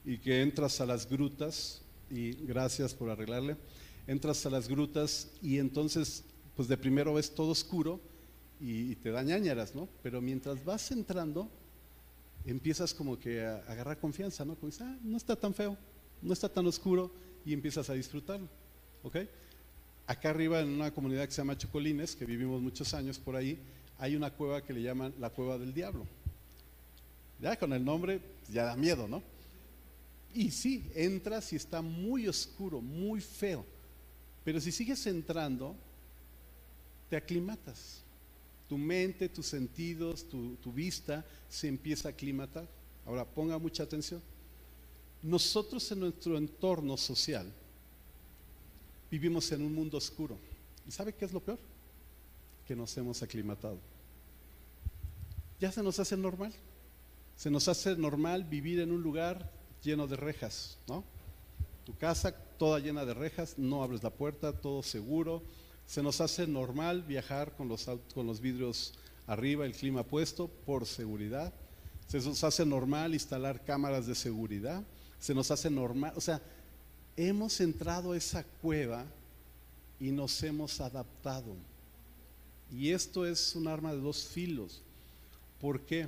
y 0.05 0.19
que 0.19 0.43
entras 0.43 0.81
a 0.81 0.87
las 0.87 1.09
grutas, 1.09 1.83
y 2.11 2.33
gracias 2.33 2.95
por 2.95 3.09
arreglarle, 3.09 3.57
entras 4.07 4.45
a 4.45 4.51
las 4.51 4.69
grutas 4.69 5.31
y 5.41 5.59
entonces, 5.59 6.25
pues 6.57 6.69
de 6.69 6.77
primero 6.77 7.15
ves 7.15 7.33
todo 7.33 7.51
oscuro 7.51 8.01
y, 8.61 8.95
te 8.97 9.11
da 9.11 9.23
ñañaras, 9.23 9.75
¿no? 9.75 9.89
Pero 10.03 10.21
mientras 10.21 10.63
vas 10.65 10.91
entrando, 10.91 11.51
empiezas 12.45 12.93
como 12.93 13.19
que 13.19 13.45
a, 13.45 13.57
agarrar 13.69 13.99
confianza, 13.99 14.45
¿no? 14.45 14.55
Como 14.55 14.71
dices, 14.71 14.87
ah, 14.87 14.99
no 15.03 15.17
está 15.17 15.35
tan 15.35 15.55
feo, 15.55 15.77
no 16.21 16.33
está 16.33 16.49
tan 16.49 16.67
oscuro 16.67 17.11
y 17.45 17.55
empiezas 17.55 17.89
a 17.89 17.95
disfrutarlo, 17.95 18.49
¿ok? 19.03 19.17
Acá 20.07 20.31
arriba 20.31 20.61
en 20.61 20.69
una 20.69 20.93
comunidad 20.93 21.25
que 21.25 21.33
se 21.33 21.39
llama 21.39 21.57
Chocolines, 21.57 22.15
que 22.15 22.27
vivimos 22.27 22.61
muchos 22.61 22.93
años 22.93 23.19
por 23.19 23.35
ahí, 23.35 23.59
hay 23.99 24.15
una 24.15 24.31
cueva 24.31 24.63
que 24.63 24.75
le 24.75 24.83
llaman 24.83 25.15
la 25.19 25.31
cueva 25.31 25.57
del 25.57 25.73
diablo. 25.73 26.07
Ya 27.41 27.59
con 27.59 27.73
el 27.73 27.85
nombre 27.85 28.21
ya 28.51 28.65
da 28.65 28.77
miedo, 28.77 29.09
¿no? 29.09 29.23
Y 30.35 30.51
sí, 30.51 30.91
entras 30.95 31.53
y 31.53 31.57
está 31.57 31.81
muy 31.81 32.29
oscuro, 32.29 32.81
muy 32.81 33.21
feo. 33.21 33.65
Pero 34.45 34.61
si 34.61 34.71
sigues 34.71 35.07
entrando, 35.07 35.75
te 37.09 37.17
aclimatas 37.17 38.05
tu 38.71 38.79
mente, 38.79 39.29
tus 39.29 39.47
sentidos, 39.47 40.29
tu, 40.29 40.73
vista 40.73 41.25
se 41.49 41.67
empieza 41.67 42.07
a 42.07 42.13
aclimatar. 42.13 42.69
Ahora, 43.05 43.25
ponga 43.25 43.59
mucha 43.59 43.83
atención. 43.83 44.23
Nosotros 45.25 45.91
en 45.91 45.99
nuestro 45.99 46.39
entorno 46.39 46.97
social 46.97 47.53
vivimos 49.11 49.51
en 49.51 49.63
un 49.63 49.75
mundo 49.75 49.99
oscuro. 49.99 50.39
¿Y 50.87 50.93
sabe 50.93 51.13
qué 51.13 51.25
es 51.25 51.33
lo 51.33 51.41
peor? 51.41 51.59
Que 52.65 52.77
nos 52.77 52.97
hemos 52.97 53.21
aclimatado. 53.25 53.77
Ya 55.59 55.73
se 55.73 55.83
nos 55.83 55.99
hace 55.99 56.17
normal. 56.17 56.53
Se 57.37 57.51
nos 57.51 57.67
hace 57.67 57.97
normal 57.97 58.45
vivir 58.45 58.79
en 58.79 58.93
un 58.93 59.03
lugar 59.03 59.51
lleno 59.83 60.07
de 60.07 60.15
rejas, 60.15 60.79
¿no? 60.87 61.03
Tu 61.85 61.97
casa 61.97 62.33
toda 62.57 62.79
llena 62.79 63.05
de 63.05 63.15
rejas, 63.15 63.59
no 63.59 63.83
abres 63.83 64.05
la 64.05 64.11
puerta, 64.11 64.53
todo 64.53 64.85
seguro, 64.85 65.43
se 65.91 66.05
nos 66.05 66.21
hace 66.21 66.47
normal 66.47 67.03
viajar 67.03 67.57
con 67.57 67.67
los, 67.67 67.91
con 68.15 68.41
vidrios 68.41 68.95
arriba, 69.27 69.67
el 69.67 69.73
clima 69.73 70.05
puesto, 70.05 70.47
por 70.47 70.87
seguridad. 70.87 71.53
Se 72.07 72.19
nos 72.19 72.45
hace 72.45 72.65
normal 72.65 73.13
instalar 73.13 73.65
cámaras 73.65 74.07
de 74.07 74.15
seguridad. 74.15 74.85
Se 75.19 75.35
nos 75.35 75.51
hace 75.51 75.69
normal, 75.69 76.13
o 76.15 76.21
sea, 76.21 76.41
hemos 77.17 77.61
entrado 77.61 78.13
a 78.13 78.17
esa 78.17 78.45
cueva 78.45 79.05
y 79.99 80.13
nos 80.13 80.41
hemos 80.45 80.81
adaptado. 80.81 81.57
Y 82.71 82.91
esto 82.91 83.27
es 83.27 83.57
un 83.57 83.67
arma 83.67 83.93
de 83.93 84.01
dos 84.01 84.29
filos. 84.29 84.83
¿Por 85.61 85.81
qué? 85.81 86.07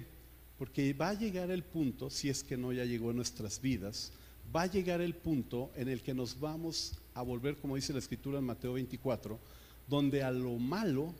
Porque 0.58 0.92
va 0.92 1.08
a 1.08 1.14
llegar 1.14 1.50
el 1.50 1.64
punto, 1.64 2.08
si 2.08 2.28
es 2.28 2.44
que 2.44 2.56
no 2.56 2.72
ya 2.72 2.84
llegó 2.84 3.10
en 3.10 3.16
nuestras 3.16 3.60
vidas, 3.60 4.12
va 4.54 4.62
a 4.62 4.66
llegar 4.66 5.00
el 5.00 5.16
punto 5.16 5.72
en 5.74 5.88
el 5.88 6.02
que 6.02 6.14
nos 6.14 6.38
vamos 6.38 7.00
a 7.14 7.22
volver, 7.22 7.56
como 7.56 7.74
dice 7.74 7.92
la 7.92 7.98
escritura 7.98 8.38
en 8.38 8.44
Mateo 8.44 8.74
24, 8.74 9.40
donde 9.88 10.22
a 10.22 10.30
lo 10.30 10.56
malo 10.58 11.12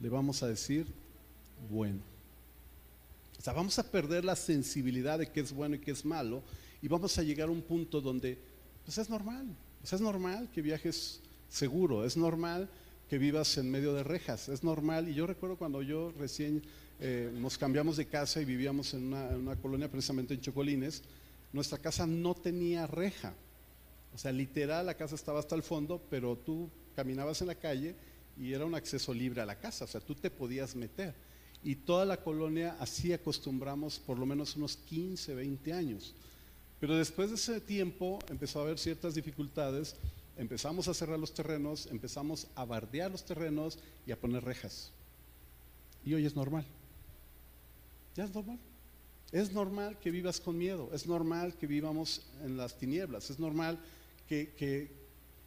le 0.00 0.08
vamos 0.08 0.42
a 0.42 0.48
decir 0.48 0.86
bueno. 1.70 2.00
O 3.38 3.42
sea, 3.42 3.52
vamos 3.52 3.78
a 3.78 3.90
perder 3.90 4.24
la 4.24 4.36
sensibilidad 4.36 5.18
de 5.18 5.30
qué 5.30 5.40
es 5.40 5.52
bueno 5.52 5.76
y 5.76 5.78
qué 5.78 5.92
es 5.92 6.04
malo 6.04 6.42
y 6.82 6.88
vamos 6.88 7.16
a 7.18 7.22
llegar 7.22 7.48
a 7.48 7.52
un 7.52 7.62
punto 7.62 8.00
donde, 8.00 8.38
pues 8.84 8.98
es 8.98 9.08
normal, 9.08 9.46
pues 9.80 9.92
es 9.92 10.00
normal 10.00 10.48
que 10.52 10.62
viajes 10.62 11.20
seguro, 11.48 12.04
es 12.04 12.16
normal 12.16 12.68
que 13.08 13.18
vivas 13.18 13.56
en 13.56 13.70
medio 13.70 13.94
de 13.94 14.02
rejas, 14.02 14.48
es 14.48 14.64
normal. 14.64 15.08
Y 15.08 15.14
yo 15.14 15.26
recuerdo 15.26 15.56
cuando 15.56 15.82
yo 15.82 16.12
recién 16.18 16.62
eh, 16.98 17.30
nos 17.34 17.56
cambiamos 17.56 17.96
de 17.96 18.06
casa 18.06 18.40
y 18.40 18.44
vivíamos 18.44 18.94
en 18.94 19.04
una, 19.04 19.28
en 19.28 19.36
una 19.36 19.56
colonia 19.56 19.90
precisamente 19.90 20.34
en 20.34 20.40
Chocolines, 20.40 21.02
nuestra 21.52 21.78
casa 21.78 22.06
no 22.06 22.34
tenía 22.34 22.86
reja. 22.86 23.32
O 24.14 24.18
sea, 24.18 24.32
literal, 24.32 24.86
la 24.86 24.94
casa 24.94 25.14
estaba 25.14 25.40
hasta 25.40 25.54
el 25.54 25.62
fondo, 25.62 26.02
pero 26.10 26.36
tú 26.36 26.68
caminabas 26.96 27.40
en 27.42 27.46
la 27.46 27.54
calle 27.54 27.94
y 28.36 28.52
era 28.52 28.64
un 28.64 28.74
acceso 28.74 29.14
libre 29.14 29.40
a 29.40 29.46
la 29.46 29.58
casa, 29.60 29.84
o 29.84 29.88
sea, 29.88 30.00
tú 30.00 30.14
te 30.14 30.30
podías 30.30 30.74
meter. 30.74 31.14
Y 31.62 31.76
toda 31.76 32.04
la 32.04 32.22
colonia 32.22 32.76
así 32.80 33.12
acostumbramos 33.12 33.98
por 33.98 34.18
lo 34.18 34.26
menos 34.26 34.56
unos 34.56 34.76
15, 34.76 35.34
20 35.34 35.72
años. 35.72 36.14
Pero 36.80 36.96
después 36.96 37.30
de 37.30 37.36
ese 37.36 37.60
tiempo 37.60 38.18
empezó 38.28 38.58
a 38.58 38.62
haber 38.62 38.78
ciertas 38.78 39.14
dificultades, 39.14 39.96
empezamos 40.36 40.88
a 40.88 40.94
cerrar 40.94 41.18
los 41.18 41.32
terrenos, 41.32 41.86
empezamos 41.86 42.48
a 42.54 42.64
bardear 42.64 43.10
los 43.10 43.24
terrenos 43.24 43.78
y 44.06 44.12
a 44.12 44.20
poner 44.20 44.44
rejas. 44.44 44.90
Y 46.04 46.14
hoy 46.14 46.26
es 46.26 46.36
normal. 46.36 46.64
Ya 48.14 48.24
es 48.24 48.34
normal. 48.34 48.58
Es 49.32 49.52
normal 49.52 49.98
que 49.98 50.10
vivas 50.10 50.40
con 50.40 50.56
miedo, 50.56 50.88
es 50.92 51.06
normal 51.06 51.56
que 51.56 51.66
vivamos 51.66 52.22
en 52.44 52.56
las 52.56 52.78
tinieblas, 52.78 53.28
es 53.28 53.40
normal 53.40 53.78
que, 54.28 54.92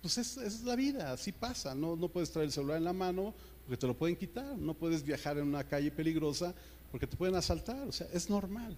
pues 0.01 0.18
es, 0.18 0.63
la 0.63 0.75
vida, 0.75 1.12
así 1.12 1.32
pasa. 1.32 1.75
No, 1.75 1.96
no 1.96 2.08
puedes 2.08 2.32
traer 2.32 2.48
el 2.48 2.51
celular 2.51 2.77
en 2.77 2.86
la 2.86 2.94
mano 2.94 3.34
porque 3.65 3.77
te 3.77 3.88
lo 3.88 3.98
pueden 3.98 4.15
quitar. 4.15 4.58
No 4.58 4.74
puedes 4.74 5.03
viajar 5.03 5.38
en 5.38 5.48
una 5.48 5.63
calle 5.63 5.91
peligrosa 5.91 6.53
porque 6.91 7.08
te 7.08 7.18
pueden 7.18 7.36
asaltar. 7.36 7.88
O 7.88 7.91
sea, 7.91 8.08
es 8.13 8.29
normal. 8.29 8.77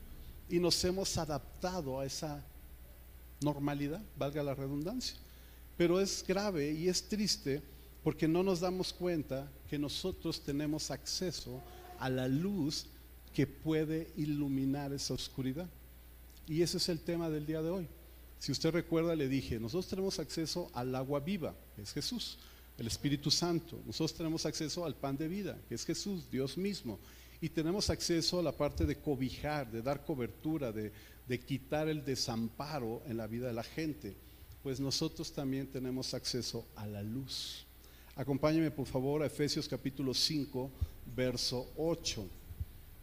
Y 0.49 0.59
nos 0.59 0.83
hemos 0.83 1.17
adaptado 1.17 1.99
a 1.99 2.05
esa 2.05 2.43
normalidad, 3.41 4.01
valga 4.17 4.43
la 4.43 4.55
redundancia. 4.55 5.15
Pero 5.77 5.99
es 5.99 6.23
grave 6.27 6.71
y 6.71 6.87
es 6.87 7.07
triste 7.07 7.61
porque 8.03 8.27
no 8.27 8.43
nos 8.43 8.59
damos 8.59 8.91
cuenta 8.91 9.49
que 9.69 9.77
nosotros 9.77 10.41
tenemos 10.41 10.91
acceso 10.91 11.61
a 11.99 12.09
la 12.09 12.27
luz 12.27 12.87
que 13.33 13.45
puede 13.47 14.11
iluminar 14.17 14.91
esa 14.91 15.13
oscuridad. 15.13 15.69
Y 16.47 16.63
ese 16.63 16.77
es 16.77 16.89
el 16.89 16.99
tema 16.99 17.29
del 17.29 17.45
día 17.45 17.61
de 17.61 17.69
hoy. 17.69 17.87
Si 18.41 18.51
usted 18.51 18.71
recuerda, 18.71 19.15
le 19.15 19.27
dije, 19.27 19.59
nosotros 19.59 19.87
tenemos 19.87 20.17
acceso 20.17 20.71
al 20.73 20.95
agua 20.95 21.19
viva, 21.19 21.53
que 21.75 21.83
es 21.83 21.93
Jesús, 21.93 22.39
el 22.75 22.87
Espíritu 22.87 23.29
Santo. 23.29 23.79
Nosotros 23.85 24.17
tenemos 24.17 24.47
acceso 24.47 24.83
al 24.83 24.95
pan 24.95 25.15
de 25.15 25.27
vida, 25.27 25.59
que 25.69 25.75
es 25.75 25.85
Jesús, 25.85 26.27
Dios 26.31 26.57
mismo. 26.57 26.97
Y 27.39 27.49
tenemos 27.49 27.91
acceso 27.91 28.39
a 28.39 28.41
la 28.41 28.51
parte 28.51 28.87
de 28.87 28.95
cobijar, 28.95 29.71
de 29.71 29.83
dar 29.83 30.03
cobertura, 30.03 30.71
de, 30.71 30.91
de 31.27 31.39
quitar 31.39 31.87
el 31.87 32.03
desamparo 32.03 33.03
en 33.05 33.17
la 33.17 33.27
vida 33.27 33.45
de 33.45 33.53
la 33.53 33.61
gente. 33.61 34.15
Pues 34.63 34.79
nosotros 34.79 35.31
también 35.31 35.67
tenemos 35.67 36.15
acceso 36.15 36.65
a 36.75 36.87
la 36.87 37.03
luz. 37.03 37.67
Acompáñeme 38.15 38.71
por 38.71 38.87
favor 38.87 39.21
a 39.21 39.27
Efesios 39.27 39.67
capítulo 39.67 40.15
5, 40.15 40.71
verso 41.15 41.71
8. 41.77 42.27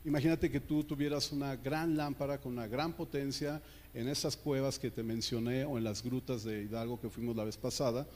Imagínate 0.04 0.50
que 0.50 0.58
tú 0.58 0.82
tuvieras 0.82 1.30
una 1.30 1.54
gran 1.54 1.96
lámpara 1.96 2.40
con 2.40 2.54
una 2.54 2.66
gran 2.66 2.92
potencia 2.92 3.62
en 3.98 4.08
esas 4.08 4.36
cuevas 4.36 4.78
que 4.78 4.92
te 4.92 5.02
mencioné 5.02 5.64
o 5.64 5.76
en 5.76 5.82
las 5.82 6.04
grutas 6.04 6.44
de 6.44 6.62
Hidalgo 6.62 7.00
que 7.00 7.10
fuimos 7.10 7.34
la 7.34 7.42
vez 7.42 7.56
pasada 7.56 8.06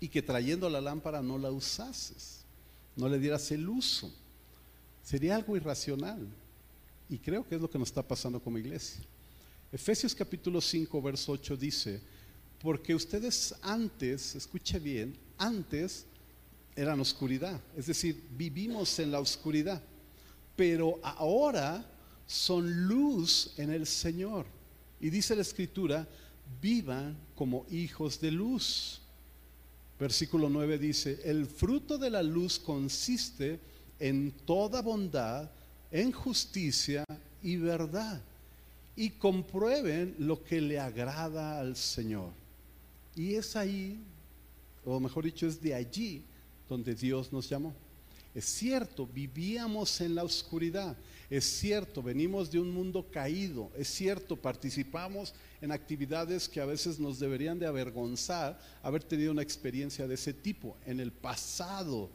y 0.00 0.08
que 0.08 0.20
trayendo 0.20 0.68
la 0.68 0.80
lámpara 0.80 1.22
no 1.22 1.38
la 1.38 1.50
usases, 1.50 2.44
no 2.96 3.08
le 3.08 3.20
dieras 3.20 3.50
el 3.52 3.68
uso. 3.68 4.12
Sería 5.02 5.36
algo 5.36 5.56
irracional. 5.56 6.26
Y 7.08 7.18
creo 7.18 7.46
que 7.46 7.54
es 7.54 7.60
lo 7.60 7.70
que 7.70 7.78
nos 7.78 7.88
está 7.88 8.02
pasando 8.02 8.40
como 8.40 8.58
iglesia. 8.58 9.00
Efesios 9.70 10.14
capítulo 10.14 10.60
5, 10.60 11.00
verso 11.02 11.32
8 11.32 11.56
dice, 11.56 12.00
porque 12.60 12.94
ustedes 12.94 13.54
antes, 13.62 14.34
escuche 14.34 14.80
bien, 14.80 15.16
antes 15.38 16.04
eran 16.74 16.98
oscuridad, 17.00 17.60
es 17.76 17.86
decir, 17.86 18.26
vivimos 18.36 18.98
en 18.98 19.12
la 19.12 19.20
oscuridad 19.20 19.80
pero 20.58 20.98
ahora 21.04 21.84
son 22.28 22.86
luz 22.86 23.54
en 23.56 23.70
el 23.70 23.86
Señor. 23.86 24.46
Y 25.00 25.10
dice 25.10 25.34
la 25.34 25.42
escritura, 25.42 26.06
vivan 26.60 27.16
como 27.34 27.66
hijos 27.70 28.20
de 28.20 28.30
luz. 28.30 29.00
Versículo 29.98 30.48
9 30.48 30.78
dice, 30.78 31.20
el 31.24 31.46
fruto 31.46 31.98
de 31.98 32.10
la 32.10 32.22
luz 32.22 32.58
consiste 32.60 33.58
en 33.98 34.30
toda 34.44 34.82
bondad, 34.82 35.50
en 35.90 36.12
justicia 36.12 37.02
y 37.42 37.56
verdad. 37.56 38.22
y 38.94 39.10
comprueben 39.10 40.16
lo 40.18 40.42
que 40.42 40.60
le 40.60 40.80
agrada 40.80 41.60
al 41.60 41.76
Señor. 41.76 42.32
Y 43.14 43.34
es 43.34 43.54
ahí, 43.54 43.96
o 44.84 44.98
mejor 44.98 45.24
dicho, 45.24 45.46
es 45.46 45.62
de 45.62 45.72
allí 45.72 46.24
donde 46.68 46.96
Dios 46.96 47.32
nos 47.32 47.48
llamó. 47.48 47.72
Es 48.34 48.44
cierto, 48.44 49.06
vivíamos 49.06 50.00
en 50.00 50.14
la 50.14 50.24
oscuridad. 50.24 50.96
Es 51.30 51.44
cierto, 51.44 52.02
venimos 52.02 52.50
de 52.50 52.60
un 52.60 52.70
mundo 52.70 53.06
caído. 53.10 53.70
Es 53.76 53.88
cierto, 53.88 54.36
participamos 54.36 55.34
en 55.60 55.72
actividades 55.72 56.48
que 56.48 56.60
a 56.60 56.66
veces 56.66 56.98
nos 56.98 57.18
deberían 57.18 57.58
de 57.58 57.66
avergonzar 57.66 58.58
haber 58.82 59.02
tenido 59.02 59.32
una 59.32 59.42
experiencia 59.42 60.06
de 60.06 60.14
ese 60.14 60.32
tipo 60.32 60.76
en 60.86 61.00
el 61.00 61.12
pasado, 61.12 62.10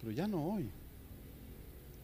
pero 0.00 0.12
ya 0.12 0.26
no 0.26 0.44
hoy. 0.44 0.70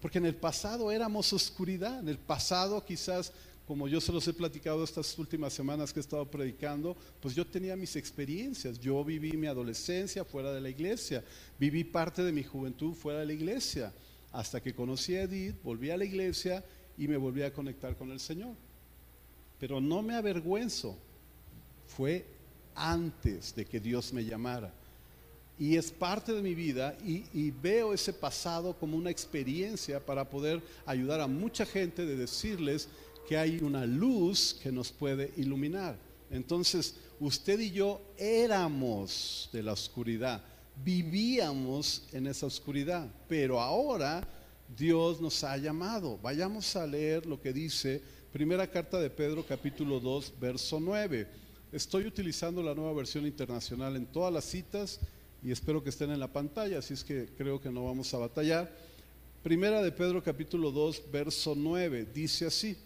Porque 0.01 0.19
en 0.19 0.27
el 0.27 0.35
pasado 0.35 0.91
éramos 0.91 1.33
oscuridad, 1.33 2.01
en 2.01 2.09
el 2.09 2.19
pasado 2.19 2.85
quizás 2.85 3.33
como 3.67 3.89
yo 3.89 4.01
se 4.01 4.13
los 4.13 4.27
he 4.27 4.33
platicado 4.33 4.83
estas 4.83 5.17
últimas 5.19 5.53
semanas 5.53 5.93
que 5.93 6.01
he 6.01 6.03
estado 6.03 6.29
predicando, 6.31 6.97
pues 7.21 7.35
yo 7.35 7.47
tenía 7.47 7.77
mis 7.77 7.95
experiencias. 7.97 8.79
Yo 8.79 9.05
viví 9.05 9.33
mi 9.33 9.47
adolescencia 9.47 10.25
fuera 10.25 10.53
de 10.53 10.61
la 10.61 10.69
iglesia, 10.69 11.25
viví 11.59 11.85
parte 11.85 12.23
de 12.23 12.33
mi 12.33 12.43
juventud 12.43 12.95
fuera 12.95 13.21
de 13.21 13.27
la 13.27 13.33
iglesia, 13.33 13.93
hasta 14.33 14.61
que 14.61 14.75
conocí 14.75 15.15
a 15.15 15.23
Edith, 15.23 15.57
volví 15.63 15.91
a 15.91 15.97
la 15.97 16.05
iglesia 16.05 16.65
y 16.99 17.07
me 17.07 17.17
volví 17.17 17.43
a 17.43 17.53
conectar 17.53 17.97
con 17.97 18.11
el 18.11 18.21
Señor. 18.21 18.55
Pero 19.61 19.81
no 19.81 20.03
me 20.03 20.15
avergüenzo, 20.15 20.97
fue 21.87 22.27
antes 22.75 23.55
de 23.55 23.65
que 23.65 23.81
Dios 23.81 24.13
me 24.13 24.25
llamara. 24.25 24.73
Y 25.59 25.77
es 25.77 25.93
parte 25.93 26.33
de 26.33 26.43
mi 26.43 26.55
vida 26.55 26.97
y, 27.05 27.51
veo 27.51 27.93
ese 27.93 28.13
pasado 28.13 28.75
como 28.77 28.97
una 28.97 29.11
experiencia 29.11 30.05
para 30.05 30.29
poder 30.29 30.63
ayudar 30.87 31.21
a 31.21 31.27
mucha 31.27 31.65
gente 31.65 32.05
de 32.05 32.17
decirles 32.17 32.89
que 33.29 33.37
hay 33.37 33.59
una 33.59 33.87
luz 33.87 34.59
que 34.63 34.73
nos 34.73 34.91
puede 34.91 35.33
iluminar. 35.37 35.99
Entonces, 36.31 36.97
usted 37.21 37.61
y 37.61 37.71
yo 37.71 38.01
éramos 38.17 39.51
de 39.53 39.63
la 39.63 39.73
oscuridad, 39.73 40.43
vivíamos 40.83 42.05
en 42.13 42.27
esa 42.27 42.47
oscuridad, 42.47 43.09
pero 43.29 43.61
ahora 43.61 44.27
Dios 44.77 45.21
nos 45.21 45.45
ha 45.45 45.57
llamado. 45.57 46.19
Vayamos 46.23 46.75
a 46.77 46.87
leer 46.87 47.27
lo 47.27 47.41
que 47.41 47.53
dice 47.53 48.03
primera 48.33 48.67
carta 48.67 48.99
de 48.99 49.11
Pedro 49.11 49.45
capítulo 49.47 50.01
2, 50.01 50.35
verso 50.41 50.81
9. 50.81 51.29
Estoy 51.71 52.07
utilizando 52.07 52.63
la 52.63 52.75
nueva 52.75 52.95
versión 52.95 53.27
internacional 53.27 53.97
en 53.97 54.07
todas 54.07 54.33
las 54.33 54.45
citas 54.45 55.01
y 55.43 55.51
espero 55.51 55.83
que 55.83 55.91
estén 55.91 56.11
en 56.11 56.21
la 56.21 56.33
pantalla, 56.33 56.79
así 56.79 56.95
es 56.95 57.05
que 57.05 57.29
creo 57.37 57.61
que 57.61 57.71
no 57.71 57.85
vamos 57.85 58.13
a 58.15 58.19
batallar. 58.19 58.71
Primera 59.43 59.83
de 59.83 59.93
Pedro 59.93 60.23
capítulo 60.23 60.71
2, 60.71 61.11
verso 61.11 61.55
9, 61.57 62.09
dice 62.15 62.47
así. 62.47 62.77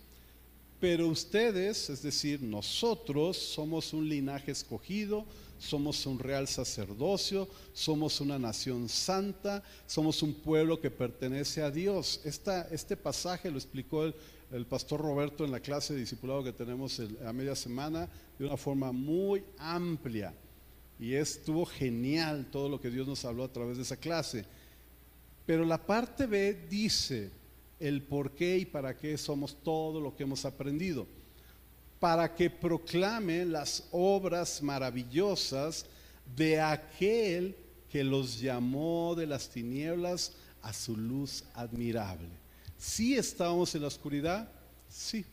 Pero 0.79 1.09
ustedes, 1.09 1.89
es 1.89 2.03
decir, 2.03 2.43
nosotros 2.43 3.37
somos 3.37 3.95
un 3.95 4.09
linaje 4.09 4.53
escogido, 4.53 5.25
somos 5.59 6.05
un 6.05 6.19
real 6.19 6.47
sacerdocio, 6.47 7.49
somos 7.73 8.21
una 8.21 8.39
nación 8.39 8.89
santa, 8.89 9.63
somos 9.87 10.23
un 10.23 10.35
pueblo 10.35 10.79
que 10.79 10.91
pertenece 10.91 11.63
a 11.63 11.71
Dios. 11.71 12.21
este 12.25 12.97
pasaje 12.97 13.51
lo 13.51 13.57
explicó 13.57 14.05
el, 14.05 14.67
pastor 14.67 15.01
Roberto 15.01 15.45
en 15.45 15.51
la 15.51 15.61
clase 15.61 15.95
de 15.95 16.01
discipulado 16.01 16.45
que 16.45 16.53
tenemos 16.53 17.01
a 17.25 17.33
media 17.33 17.57
semana 17.57 18.09
de 18.39 18.45
una 18.45 18.57
forma 18.57 18.93
muy 18.93 19.43
amplia. 19.59 20.35
Y 20.99 21.15
estuvo 21.15 21.65
genial 21.65 22.49
todo 22.51 22.69
lo 22.69 22.81
que 22.81 22.91
Dios 22.91 23.07
nos 23.07 23.25
habló 23.25 23.45
a 23.45 23.53
través 23.53 23.77
de 23.77 23.83
esa 23.83 23.97
clase. 23.97 24.45
Pero 25.47 25.65
la 25.65 25.85
parte 25.85 26.27
B 26.27 26.67
dice, 26.69 27.31
el 27.81 28.03
por 28.03 28.33
qué 28.33 28.59
y 28.59 28.65
para 28.65 28.97
qué 28.97 29.17
somos 29.19 29.57
todo 29.63 30.01
lo 30.01 30.15
que 30.15 30.23
hemos 30.23 30.45
aprendido. 30.45 31.07
Para 32.01 32.35
que 32.35 32.51
proclame 32.51 33.45
las 33.45 33.89
obras 33.91 34.63
maravillosas 34.63 35.87
de 36.37 36.61
aquel 36.61 37.57
que 37.91 38.05
los 38.05 38.41
llamó 38.41 39.15
de 39.17 39.27
las 39.27 39.49
tinieblas 39.49 40.33
a 40.63 40.73
su 40.73 40.97
luz 40.97 41.45
admirable. 41.55 42.29
Si 42.77 43.15
estábamos 43.15 43.75
en 43.75 43.83
la 43.83 43.89
oscuridad, 43.89 44.51
sí. 44.89 45.25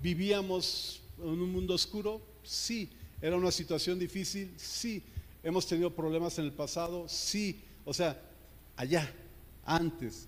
Vivíamos 0.00 1.02
en 1.18 1.28
un 1.28 1.52
mundo 1.52 1.74
oscuro, 1.74 2.22
sí. 2.42 2.88
Era 3.20 3.36
una 3.36 3.50
situación 3.50 3.98
difícil, 3.98 4.54
sí. 4.56 5.02
Hemos 5.42 5.66
tenido 5.66 5.94
problemas 5.94 6.38
en 6.38 6.46
el 6.46 6.52
pasado, 6.52 7.08
sí. 7.08 7.60
O 7.84 7.92
sea, 7.92 8.20
allá, 8.76 9.12
antes, 9.64 10.26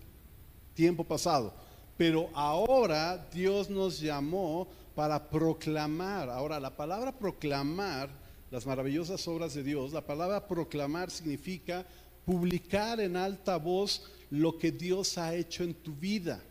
tiempo 0.74 1.04
pasado. 1.04 1.52
Pero 1.96 2.30
ahora 2.35 3.26
Dios 3.32 3.68
nos 3.68 4.00
llamó 4.00 4.68
para 4.94 5.28
proclamar. 5.28 6.28
Ahora, 6.30 6.61
la 6.61 6.76
palabra 6.76 7.12
proclamar 7.12 8.11
las 8.50 8.66
maravillosas 8.66 9.26
obras 9.28 9.54
de 9.54 9.62
Dios, 9.62 9.92
la 9.92 10.04
palabra 10.04 10.46
proclamar 10.46 11.11
significa 11.11 11.87
publicar 12.24 13.00
en 13.00 13.16
alta 13.16 13.56
voz 13.56 14.04
lo 14.30 14.58
que 14.58 14.70
Dios 14.70 15.16
ha 15.18 15.35
hecho 15.35 15.64
en 15.64 15.74
tu 15.74 15.92
vida, 15.94 16.42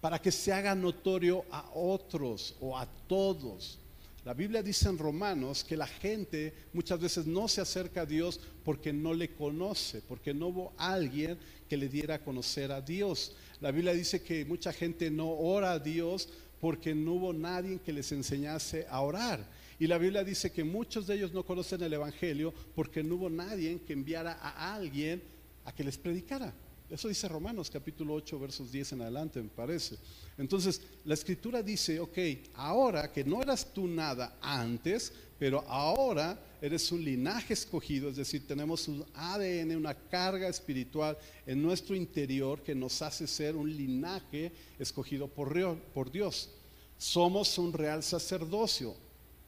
para 0.00 0.20
que 0.20 0.32
se 0.32 0.52
haga 0.52 0.74
notorio 0.74 1.44
a 1.50 1.70
otros 1.74 2.56
o 2.60 2.76
a 2.76 2.86
todos. 3.06 3.78
La 4.24 4.32
Biblia 4.32 4.62
dice 4.62 4.88
en 4.88 4.96
Romanos 4.96 5.64
que 5.64 5.76
la 5.76 5.86
gente 5.86 6.54
muchas 6.72 6.98
veces 6.98 7.26
no 7.26 7.46
se 7.46 7.60
acerca 7.60 8.02
a 8.02 8.06
Dios 8.06 8.40
porque 8.64 8.90
no 8.90 9.12
le 9.12 9.34
conoce, 9.34 10.00
porque 10.00 10.32
no 10.32 10.46
hubo 10.46 10.72
alguien 10.78 11.36
que 11.68 11.76
le 11.76 11.90
diera 11.90 12.14
a 12.14 12.24
conocer 12.24 12.72
a 12.72 12.80
Dios. 12.80 13.36
La 13.60 13.70
Biblia 13.70 13.92
dice 13.92 14.22
que 14.22 14.46
mucha 14.46 14.72
gente 14.72 15.10
no 15.10 15.28
ora 15.28 15.72
a 15.72 15.78
Dios 15.78 16.30
porque 16.58 16.94
no 16.94 17.12
hubo 17.12 17.32
nadie 17.34 17.80
que 17.84 17.92
les 17.92 18.10
enseñase 18.12 18.86
a 18.88 19.02
orar. 19.02 19.46
Y 19.78 19.86
la 19.86 19.98
Biblia 19.98 20.24
dice 20.24 20.50
que 20.50 20.64
muchos 20.64 21.06
de 21.06 21.16
ellos 21.16 21.34
no 21.34 21.44
conocen 21.44 21.82
el 21.82 21.92
Evangelio 21.92 22.54
porque 22.74 23.02
no 23.02 23.16
hubo 23.16 23.28
nadie 23.28 23.78
que 23.86 23.92
enviara 23.92 24.38
a 24.40 24.74
alguien 24.74 25.22
a 25.66 25.74
que 25.74 25.84
les 25.84 25.98
predicara. 25.98 26.54
Eso 26.94 27.08
dice 27.08 27.26
Romanos 27.26 27.70
capítulo 27.72 28.14
8 28.14 28.38
versos 28.38 28.70
10 28.70 28.92
en 28.92 29.02
adelante, 29.02 29.42
me 29.42 29.48
parece. 29.48 29.96
Entonces, 30.38 30.80
la 31.04 31.14
escritura 31.14 31.60
dice, 31.60 31.98
ok, 31.98 32.16
ahora 32.54 33.10
que 33.10 33.24
no 33.24 33.42
eras 33.42 33.66
tú 33.74 33.88
nada 33.88 34.38
antes, 34.40 35.12
pero 35.36 35.64
ahora 35.66 36.38
eres 36.62 36.92
un 36.92 37.04
linaje 37.04 37.52
escogido, 37.52 38.08
es 38.08 38.14
decir, 38.14 38.46
tenemos 38.46 38.86
un 38.86 39.04
ADN, 39.12 39.74
una 39.74 39.92
carga 39.92 40.46
espiritual 40.46 41.18
en 41.44 41.60
nuestro 41.60 41.96
interior 41.96 42.62
que 42.62 42.76
nos 42.76 43.02
hace 43.02 43.26
ser 43.26 43.56
un 43.56 43.76
linaje 43.76 44.52
escogido 44.78 45.26
por, 45.26 46.12
Dios. 46.12 46.50
Somos 46.96 47.58
un 47.58 47.72
real 47.72 48.04
sacerdocio, 48.04 48.94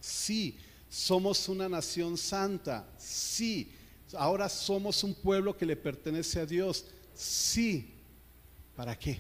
sí. 0.01 0.57
Somos 0.89 1.49
una 1.49 1.69
nación 1.69 2.19
santa, 2.19 2.93
sí. 2.99 3.71
Ahora 4.15 4.49
somos 4.49 5.05
un 5.05 5.15
pueblo 5.15 5.57
que 5.57 5.67
le 5.67 5.77
pertenece 5.77 6.41
a 6.41 6.47
Dios, 6.47 6.87
sí. 7.17 7.93
¿Para 8.77 8.99
qué? 8.99 9.19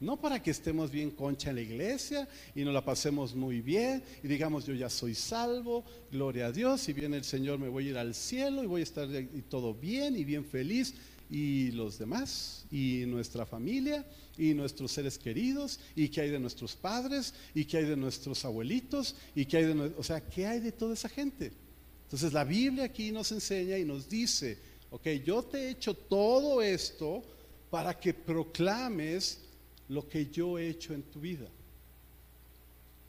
No 0.00 0.18
para 0.18 0.42
que 0.42 0.50
estemos 0.50 0.90
bien 0.90 1.10
concha 1.10 1.50
en 1.50 1.56
la 1.56 1.62
iglesia 1.62 2.26
y 2.54 2.64
nos 2.64 2.72
la 2.72 2.82
pasemos 2.82 3.34
muy 3.34 3.60
bien 3.60 4.02
y 4.22 4.28
digamos 4.28 4.64
yo 4.64 4.72
ya 4.72 4.88
soy 4.88 5.14
salvo, 5.14 5.84
gloria 6.10 6.46
a 6.46 6.52
Dios, 6.52 6.88
y 6.88 6.94
viene 6.94 7.18
el 7.18 7.24
Señor 7.24 7.58
me 7.58 7.68
voy 7.68 7.88
a 7.88 7.90
ir 7.90 7.98
al 7.98 8.14
cielo 8.14 8.62
y 8.64 8.66
voy 8.66 8.80
a 8.80 8.84
estar 8.84 9.08
y 9.10 9.42
todo 9.42 9.74
bien 9.74 10.16
y 10.16 10.24
bien 10.24 10.46
feliz 10.46 10.94
y 11.30 11.70
los 11.72 11.98
demás 11.98 12.64
y 12.70 13.04
nuestra 13.06 13.44
familia 13.44 14.06
y 14.38 14.54
nuestros 14.54 14.90
seres 14.90 15.18
queridos 15.18 15.78
y 15.94 16.08
qué 16.08 16.22
hay 16.22 16.30
de 16.30 16.40
nuestros 16.40 16.74
padres 16.76 17.34
y 17.54 17.66
qué 17.66 17.78
hay 17.78 17.84
de 17.84 17.96
nuestros 17.96 18.42
abuelitos 18.46 19.14
y 19.34 19.44
qué 19.44 19.58
hay 19.58 19.64
de, 19.64 19.92
o 19.98 20.02
sea, 20.02 20.22
qué 20.22 20.46
hay 20.46 20.60
de 20.60 20.72
toda 20.72 20.94
esa 20.94 21.10
gente. 21.10 21.52
Entonces 22.04 22.32
la 22.32 22.44
Biblia 22.44 22.84
aquí 22.84 23.12
nos 23.12 23.30
enseña 23.32 23.76
y 23.76 23.84
nos 23.84 24.08
dice, 24.08 24.58
ok, 24.90 25.06
yo 25.24 25.42
te 25.42 25.58
he 25.58 25.70
hecho 25.70 25.94
todo 25.94 26.62
esto 26.62 27.22
para 27.70 27.98
que 27.98 28.12
proclames 28.12 29.40
lo 29.88 30.08
que 30.08 30.26
yo 30.26 30.58
he 30.58 30.68
hecho 30.68 30.94
en 30.94 31.02
tu 31.02 31.20
vida. 31.20 31.48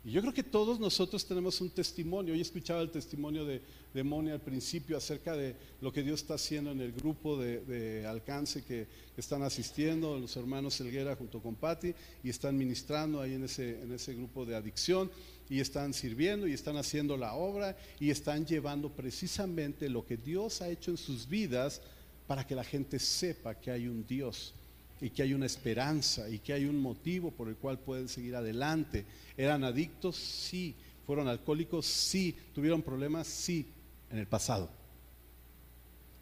Y 0.03 0.11
yo 0.11 0.21
creo 0.21 0.33
que 0.33 0.43
todos 0.43 0.79
nosotros 0.79 1.25
tenemos 1.25 1.61
un 1.61 1.69
testimonio. 1.69 2.33
Hoy 2.33 2.41
escuchaba 2.41 2.81
el 2.81 2.89
testimonio 2.89 3.45
de, 3.45 3.61
de 3.93 4.03
Moni 4.03 4.31
al 4.31 4.41
principio 4.41 4.97
acerca 4.97 5.35
de 5.35 5.55
lo 5.79 5.91
que 5.91 6.01
Dios 6.01 6.21
está 6.21 6.35
haciendo 6.35 6.71
en 6.71 6.81
el 6.81 6.91
grupo 6.91 7.37
de, 7.37 8.05
alcance 8.07 8.63
que, 8.63 8.87
están 9.17 9.43
asistiendo, 9.43 10.17
los 10.17 10.35
hermanos 10.35 10.81
Elguera 10.81 11.15
junto 11.15 11.41
con 11.41 11.53
Patti, 11.53 11.93
y 12.23 12.29
están 12.29 12.57
ministrando 12.57 13.21
ahí 13.21 13.33
en 13.33 13.43
ese, 13.43 13.79
en 13.83 13.91
ese 13.91 14.15
grupo 14.15 14.45
de 14.45 14.55
adicción, 14.55 15.11
y 15.51 15.59
están 15.59 15.93
sirviendo, 15.93 16.47
y 16.47 16.53
están 16.53 16.77
haciendo 16.77 17.17
la 17.17 17.33
obra, 17.33 17.75
y 17.99 18.09
están 18.09 18.45
llevando 18.45 18.89
precisamente 18.89 19.89
lo 19.89 20.05
que 20.05 20.15
Dios 20.15 20.61
ha 20.61 20.69
hecho 20.69 20.91
en 20.91 20.97
sus 20.97 21.27
vidas 21.27 21.81
para 22.25 22.47
que 22.47 22.55
la 22.55 22.63
gente 22.63 22.99
sepa 22.99 23.55
que 23.55 23.69
hay 23.69 23.85
un 23.85 24.07
Dios 24.07 24.53
y 25.01 25.09
que 25.09 25.23
hay 25.23 25.33
una 25.33 25.45
esperanza 25.45 26.29
y 26.29 26.39
que 26.39 26.53
hay 26.53 26.63
un 26.63 26.79
motivo 26.79 27.31
por 27.31 27.49
el 27.49 27.57
cual 27.57 27.77
pueden 27.79 28.07
seguir 28.07 28.33
adelante. 28.37 29.05
¿Eran 29.35 29.65
adictos? 29.65 30.15
Sí. 30.15 30.73
¿Fueron 31.05 31.27
alcohólicos? 31.27 31.85
Sí. 31.85 32.33
¿Tuvieron 32.55 32.81
problemas? 32.81 33.27
Sí, 33.27 33.67
en 34.09 34.19
el 34.19 34.27
pasado. 34.27 34.69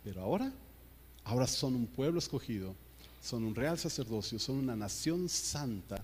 Pero 0.04 0.24
ahora, 0.24 0.52
ahora 1.24 1.46
son 1.46 1.76
un 1.76 1.86
pueblo 1.86 2.18
escogido, 2.18 2.74
son 3.22 3.44
un 3.44 3.54
real 3.54 3.78
sacerdocio, 3.78 4.40
son 4.40 4.56
una 4.56 4.76
nación 4.76 5.30
santa 5.30 6.04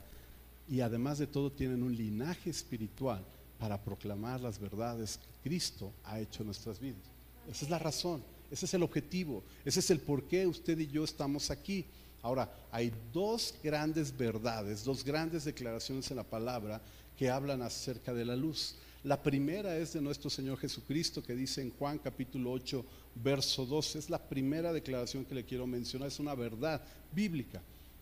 y 0.67 0.81
además 0.81 1.19
de 1.19 1.27
todo 1.27 1.51
tienen 1.51 1.83
un 1.83 1.95
linaje 1.95 2.49
espiritual 2.49 3.23
para 3.59 3.81
proclamar 3.81 4.41
las 4.41 4.59
verdades 4.59 5.17
que 5.17 5.49
Cristo 5.49 5.91
ha 6.03 6.19
hecho 6.19 6.41
en 6.41 6.47
nuestras 6.47 6.79
vidas. 6.79 7.01
Esa 7.49 7.65
es 7.65 7.71
la 7.71 7.79
razón, 7.79 8.23
ese 8.49 8.65
es 8.65 8.73
el 8.73 8.83
objetivo, 8.83 9.43
ese 9.63 9.79
es 9.79 9.89
el 9.91 9.99
por 9.99 10.23
qué 10.23 10.47
usted 10.47 10.77
y 10.79 10.87
yo 10.87 11.03
estamos 11.03 11.51
aquí. 11.51 11.85
Ahora, 12.21 12.51
hay 12.71 12.91
dos 13.13 13.53
grandes 13.63 14.15
verdades, 14.15 14.83
dos 14.83 15.03
grandes 15.03 15.45
declaraciones 15.45 16.09
en 16.09 16.17
la 16.17 16.23
palabra 16.23 16.81
que 17.15 17.29
hablan 17.29 17.61
acerca 17.61 18.13
de 18.13 18.25
la 18.25 18.35
luz. 18.35 18.75
La 19.03 19.21
primera 19.21 19.77
es 19.77 19.93
de 19.93 20.01
nuestro 20.01 20.31
Señor 20.31 20.57
Jesucristo 20.57 21.21
que 21.21 21.35
dice 21.35 21.61
en 21.61 21.69
Juan 21.69 21.99
capítulo 21.99 22.51
8, 22.51 22.83
verso 23.23 23.67
12. 23.67 23.99
Es 23.99 24.09
la 24.09 24.17
primera 24.17 24.73
declaración 24.73 25.23
que 25.23 25.35
le 25.35 25.45
quiero 25.45 25.67
mencionar, 25.67 26.07
es 26.07 26.19
una 26.19 26.33
verdad 26.33 26.81
bíblica. 27.13 27.61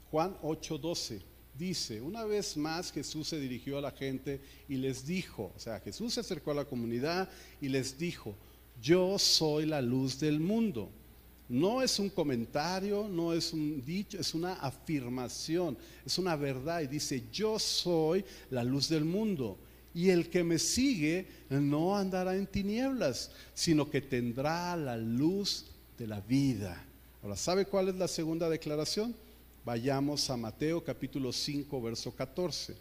Juan 0.10 0.38
8, 0.42 0.78
12 0.78 1.33
dice, 1.58 2.02
una 2.02 2.26
vez 2.26 2.58
más 2.58 2.92
Jesús 2.92 3.28
se 3.28 3.40
dirigió 3.40 3.78
a 3.78 3.82
la 3.82 3.92
gente 3.92 4.42
y 4.68 4.76
les 4.76 5.06
dijo, 5.06 5.52
o 5.56 5.60
sea, 5.60 5.80
Jesús 5.80 6.14
se 6.14 6.20
acercó 6.20 6.52
a 6.52 6.56
la 6.56 6.66
comunidad 6.66 7.30
y 7.62 7.70
les 7.70 7.98
dijo, 7.98 8.36
yo 8.82 9.18
soy 9.20 9.66
la 9.66 9.82
luz 9.82 10.20
del 10.20 10.40
mundo. 10.40 10.90
No 11.50 11.82
es 11.82 12.00
un 12.00 12.10
comentario, 12.10 13.08
no 13.08 13.34
es 13.34 13.54
un 13.54 13.84
dicho, 13.86 14.20
es 14.20 14.34
una 14.34 14.54
afirmación, 14.54 15.78
es 16.06 16.18
una 16.18 16.36
verdad. 16.36 16.82
Y 16.82 16.88
dice, 16.88 17.24
yo 17.32 17.60
soy 17.60 18.26
la 18.50 18.64
luz 18.64 18.90
del 18.90 19.06
mundo. 19.06 19.58
Y 19.94 20.10
el 20.10 20.30
que 20.30 20.44
me 20.44 20.58
sigue 20.58 21.28
no 21.50 21.96
andará 21.96 22.36
en 22.36 22.48
tinieblas, 22.48 23.30
sino 23.54 23.90
que 23.90 24.02
tendrá 24.02 24.76
la 24.76 24.98
luz 24.98 25.68
de 25.98 26.08
la 26.08 26.22
vida. 26.22 26.84
Ahora, 27.22 27.36
¿sabe 27.36 27.66
cuál 27.66 27.90
es 27.90 27.96
la 27.96 28.08
segunda 28.08 28.50
declaración? 28.50 29.16
Vayamos 29.66 30.30
a 30.30 30.36
Mateo 30.36 30.84
capítulo 30.84 31.32
5, 31.32 31.82
verso 31.82 32.14
14. 32.14 32.76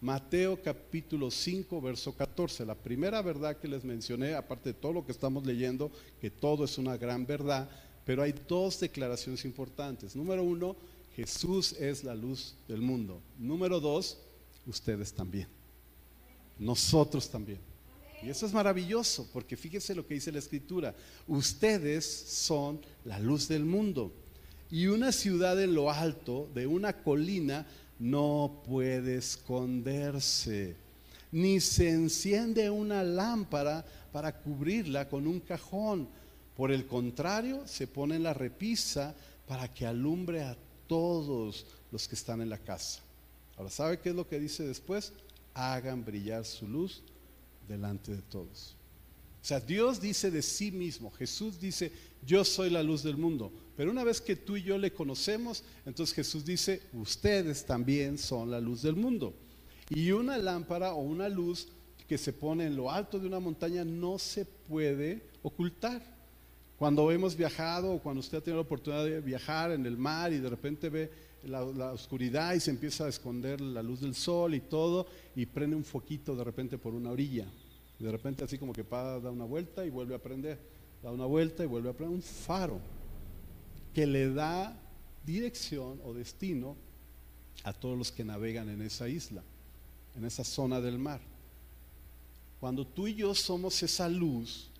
Mateo 0.00 0.62
capítulo 0.62 1.32
5, 1.32 1.80
verso 1.80 2.14
14. 2.14 2.64
La 2.64 2.76
primera 2.76 3.20
verdad 3.22 3.56
que 3.56 3.66
les 3.66 3.82
mencioné, 3.82 4.34
aparte 4.34 4.68
de 4.68 4.74
todo 4.74 4.92
lo 4.92 5.04
que 5.04 5.10
estamos 5.10 5.44
leyendo, 5.44 5.90
que 6.20 6.30
todo 6.30 6.64
es 6.64 6.78
una 6.78 6.96
gran 6.96 7.26
verdad, 7.26 7.68
pero 8.04 8.22
hay 8.22 8.32
dos 8.46 8.78
declaraciones 8.78 9.44
importantes. 9.44 10.14
Número 10.14 10.44
uno, 10.44 10.76
Jesús 11.16 11.72
es 11.72 12.04
la 12.04 12.14
luz 12.14 12.54
del 12.68 12.82
mundo. 12.82 13.20
Número 13.36 13.80
dos, 13.80 14.18
ustedes 14.64 15.12
también. 15.12 15.48
Nosotros 16.56 17.28
también. 17.28 17.58
Y 18.22 18.30
eso 18.30 18.46
es 18.46 18.52
maravilloso, 18.52 19.28
porque 19.32 19.56
fíjense 19.56 19.92
lo 19.92 20.06
que 20.06 20.14
dice 20.14 20.30
la 20.30 20.38
escritura. 20.38 20.94
Ustedes 21.26 22.04
son 22.04 22.80
la 23.04 23.18
luz 23.18 23.48
del 23.48 23.64
mundo. 23.64 24.12
Y 24.70 24.86
una 24.86 25.12
ciudad 25.12 25.60
en 25.62 25.74
lo 25.74 25.90
alto 25.90 26.48
de 26.54 26.66
una 26.66 26.92
colina 27.02 27.66
no 27.98 28.62
puede 28.66 29.16
esconderse, 29.16 30.76
ni 31.32 31.60
se 31.60 31.90
enciende 31.90 32.70
una 32.70 33.02
lámpara 33.02 33.84
para 34.12 34.36
cubrirla 34.40 35.08
con 35.08 35.26
un 35.26 35.40
cajón. 35.40 36.08
Por 36.56 36.70
el 36.70 36.86
contrario, 36.86 37.66
se 37.66 37.86
pone 37.86 38.16
en 38.16 38.22
la 38.22 38.34
repisa 38.34 39.14
para 39.46 39.72
que 39.72 39.86
alumbre 39.86 40.42
a 40.42 40.56
todos 40.86 41.66
los 41.90 42.06
que 42.06 42.14
están 42.14 42.40
en 42.40 42.50
la 42.50 42.58
casa. 42.58 43.00
Ahora, 43.56 43.70
¿sabe 43.70 43.98
qué 43.98 44.10
es 44.10 44.14
lo 44.14 44.28
que 44.28 44.38
dice 44.38 44.66
después? 44.66 45.12
Hagan 45.54 46.04
brillar 46.04 46.44
su 46.44 46.68
luz 46.68 47.02
delante 47.66 48.14
de 48.14 48.22
todos. 48.22 48.76
O 49.42 49.44
sea, 49.44 49.60
Dios 49.60 50.00
dice 50.00 50.30
de 50.30 50.42
sí 50.42 50.70
mismo, 50.70 51.10
Jesús 51.10 51.58
dice, 51.58 51.90
yo 52.26 52.44
soy 52.44 52.70
la 52.70 52.82
luz 52.82 53.02
del 53.02 53.16
mundo. 53.16 53.52
Pero 53.78 53.92
una 53.92 54.02
vez 54.02 54.20
que 54.20 54.34
tú 54.34 54.56
y 54.56 54.64
yo 54.64 54.76
le 54.76 54.92
conocemos, 54.92 55.62
entonces 55.86 56.12
Jesús 56.12 56.44
dice, 56.44 56.82
ustedes 56.94 57.64
también 57.64 58.18
son 58.18 58.50
la 58.50 58.60
luz 58.60 58.82
del 58.82 58.96
mundo. 58.96 59.32
Y 59.88 60.10
una 60.10 60.36
lámpara 60.36 60.94
o 60.94 61.02
una 61.02 61.28
luz 61.28 61.68
que 62.08 62.18
se 62.18 62.32
pone 62.32 62.66
en 62.66 62.74
lo 62.74 62.90
alto 62.90 63.20
de 63.20 63.28
una 63.28 63.38
montaña 63.38 63.84
no 63.84 64.18
se 64.18 64.44
puede 64.44 65.22
ocultar. 65.44 66.02
Cuando 66.76 67.12
hemos 67.12 67.36
viajado 67.36 67.92
o 67.92 68.02
cuando 68.02 68.18
usted 68.18 68.38
ha 68.38 68.40
tenido 68.40 68.56
la 68.56 68.66
oportunidad 68.66 69.04
de 69.04 69.20
viajar 69.20 69.70
en 69.70 69.86
el 69.86 69.96
mar 69.96 70.32
y 70.32 70.38
de 70.38 70.50
repente 70.50 70.88
ve 70.88 71.12
la, 71.44 71.92
oscuridad 71.92 72.54
y 72.54 72.60
se 72.60 72.72
empieza 72.72 73.04
a 73.04 73.08
esconder 73.08 73.60
la 73.60 73.84
luz 73.84 74.00
del 74.00 74.16
sol 74.16 74.56
y 74.56 74.60
todo 74.60 75.06
y 75.36 75.46
prende 75.46 75.76
un 75.76 75.84
foquito 75.84 76.34
de 76.34 76.42
repente 76.42 76.78
por 76.78 76.94
una 76.94 77.12
orilla. 77.12 77.46
De 78.00 78.10
repente 78.10 78.42
así 78.42 78.58
como 78.58 78.72
que 78.72 78.82
para, 78.82 79.20
da 79.20 79.30
una 79.30 79.44
vuelta 79.44 79.86
y 79.86 79.90
vuelve 79.90 80.16
a 80.16 80.18
prender. 80.20 80.58
Da 81.00 81.12
una 81.12 81.26
vuelta 81.26 81.62
y 81.62 81.68
vuelve 81.68 81.90
a 81.90 81.92
prender 81.92 82.16
un 82.16 82.24
faro 82.24 82.80
que 83.98 84.06
le 84.06 84.32
da 84.32 84.72
dirección 85.26 86.00
o 86.04 86.14
destino 86.14 86.76
a 87.64 87.72
todos 87.72 87.98
los 87.98 88.12
que 88.12 88.22
navegan 88.22 88.68
en 88.68 88.80
esa 88.80 89.08
isla, 89.08 89.42
en 90.14 90.24
esa 90.24 90.44
zona 90.44 90.80
del 90.80 91.00
mar. 91.00 91.20
Cuando 92.60 92.86
tú 92.86 93.08
y 93.08 93.16
yo 93.16 93.34
somos 93.34 93.82
esa 93.82 94.08
luz 94.08 94.70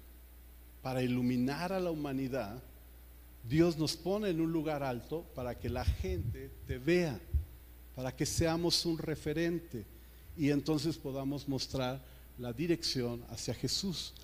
para 0.83 1.03
iluminar 1.03 1.73
a 1.73 1.81
la 1.81 1.91
humanidad, 1.91 2.63
Dios 3.43 3.77
nos 3.77 3.97
pone 3.97 4.29
en 4.29 4.41
un 4.41 4.53
lugar 4.53 4.85
alto 4.85 5.25
para 5.35 5.59
que 5.59 5.69
la 5.69 5.85
gente 5.85 6.53
te 6.69 6.79
vea, 6.79 7.19
para 7.97 8.15
que 8.15 8.25
seamos 8.25 8.87
un 8.87 8.99
referente 8.99 9.85
y 10.37 10.51
entonces 10.51 10.97
podamos 10.97 11.49
mostrar 11.49 12.01
la 12.39 12.53
dirección 12.53 13.25
hacia 13.31 13.53
Jesús. 13.53 14.15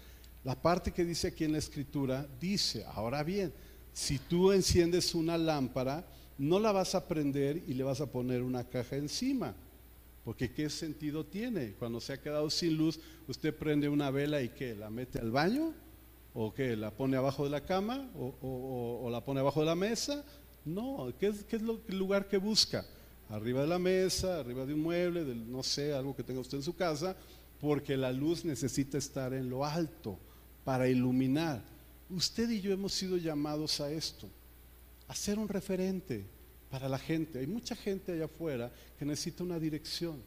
La 0.45 0.55
parte 0.55 0.93
que 0.93 1.05
dice 1.05 1.27
aquí 1.27 1.43
en 1.43 1.51
la 1.51 1.59
escritura 1.59 2.29
dice, 2.39 2.85
ahora 2.95 3.25
bien, 3.25 3.53
si 3.95 4.19
tú 4.19 4.51
enciendes 4.51 5.15
una 5.15 5.39
lámpara, 5.39 6.05
no 6.37 6.59
la 6.59 6.73
vas 6.73 6.97
a 6.97 7.07
prender 7.07 7.63
y 7.69 7.75
le 7.75 7.85
vas 7.85 8.01
a 8.01 8.11
poner 8.11 8.43
una 8.43 8.65
caja 8.65 8.97
encima. 8.97 9.55
Porque 10.25 10.53
¿qué 10.53 10.69
sentido 10.69 11.25
tiene? 11.25 11.75
Cuando 11.79 12.01
se 12.01 12.13
ha 12.13 12.21
quedado 12.21 12.51
sin 12.51 12.77
luz, 12.77 12.99
usted 13.29 13.55
prende 13.55 13.89
una 13.89 14.11
vela 14.11 14.43
y 14.43 14.49
¿qué? 14.49 14.75
¿La 14.75 14.91
mete 14.91 15.21
al 15.21 15.31
baño? 15.31 15.73
¿O 16.35 16.53
qué? 16.53 16.77
¿La 16.77 16.91
pone 16.91 17.17
abajo 17.17 17.45
de 17.45 17.51
la 17.51 17.61
cama? 17.61 18.11
¿O, 18.17 19.09
la 19.13 19.23
pone 19.25 19.41
abajo 19.41 19.61
de 19.61 19.67
la 19.67 19.77
mesa? 19.77 20.25
No, 20.65 21.13
¿qué 21.21 21.29
es, 21.29 21.63
lo, 21.63 21.81
el 21.89 21.97
lugar 21.97 22.27
que 22.27 22.39
busca? 22.39 22.85
Arriba 23.29 23.61
de 23.61 23.69
la 23.69 23.79
mesa, 23.79 24.41
arriba 24.41 24.67
de 24.67 24.75
un 24.75 24.81
mueble, 24.81 25.25
no 25.25 25.63
sé, 25.63 25.95
algo 25.95 26.17
que 26.17 26.25
tenga 26.25 26.41
usted 26.41 26.59
en 26.59 26.65
su 26.65 26.75
casa, 26.75 27.17
porque 27.61 27.97
la 27.97 28.13
luz 28.13 28.45
necesita 28.45 28.99
estar 28.99 29.33
en 29.35 29.49
lo 29.49 29.65
alto 29.65 30.19
para 30.65 30.89
iluminar. 30.89 31.74
Usted 32.11 32.51
y 32.51 32.61
yo 32.61 32.73
hemos 32.73 32.93
sido 32.93 33.17
llamados 33.17 33.81
a 33.81 33.91
esto, 33.91 34.29
a 35.09 35.15
ser 35.15 35.39
un 35.39 35.49
referente 35.49 36.25
para 36.71 36.89
la 36.89 36.99
gente. 36.99 37.39
Hay 37.39 37.47
mucha 37.47 37.75
gente 37.75 38.13
allá 38.13 38.27
afuera 38.27 38.73
que 38.99 39.05
necesita 39.05 39.45
una 39.45 39.59
dirección, 39.59 40.21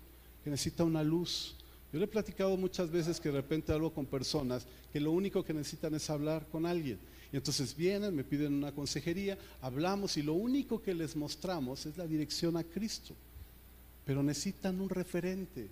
que 0.44 0.50
necesita 0.50 0.84
una 0.84 1.04
luz. 1.04 1.56
Yo 1.92 2.00
le 2.00 2.06
he 2.06 2.08
platicado 2.10 2.58
muchas 2.58 2.90
veces 2.90 3.20
que 3.20 3.30
de 3.30 3.36
repente 3.36 3.72
hablo 3.72 3.94
con 3.94 4.06
personas 4.06 4.66
que 4.92 5.00
lo 5.00 5.12
único 5.12 5.44
que 5.44 5.54
necesitan 5.54 5.94
es 5.94 6.10
hablar 6.10 6.48
con 6.48 6.66
alguien. 6.66 7.00
Y 7.32 7.36
entonces 7.36 7.76
vienen, 7.76 8.16
me 8.16 8.24
piden 8.24 8.54
una 8.54 8.72
consejería, 8.72 9.38
hablamos 9.62 10.18
y 10.18 10.24
lo 10.24 10.34
único 10.34 10.82
que 10.82 10.94
les 10.94 11.16
mostramos 11.16 11.86
es 11.86 11.98
la 11.98 12.08
dirección 12.08 12.58
a 12.58 12.64
Cristo. 12.64 13.14
Pero 14.06 14.24
necesitan 14.24 14.80
un 14.80 14.90
referente 14.90 15.70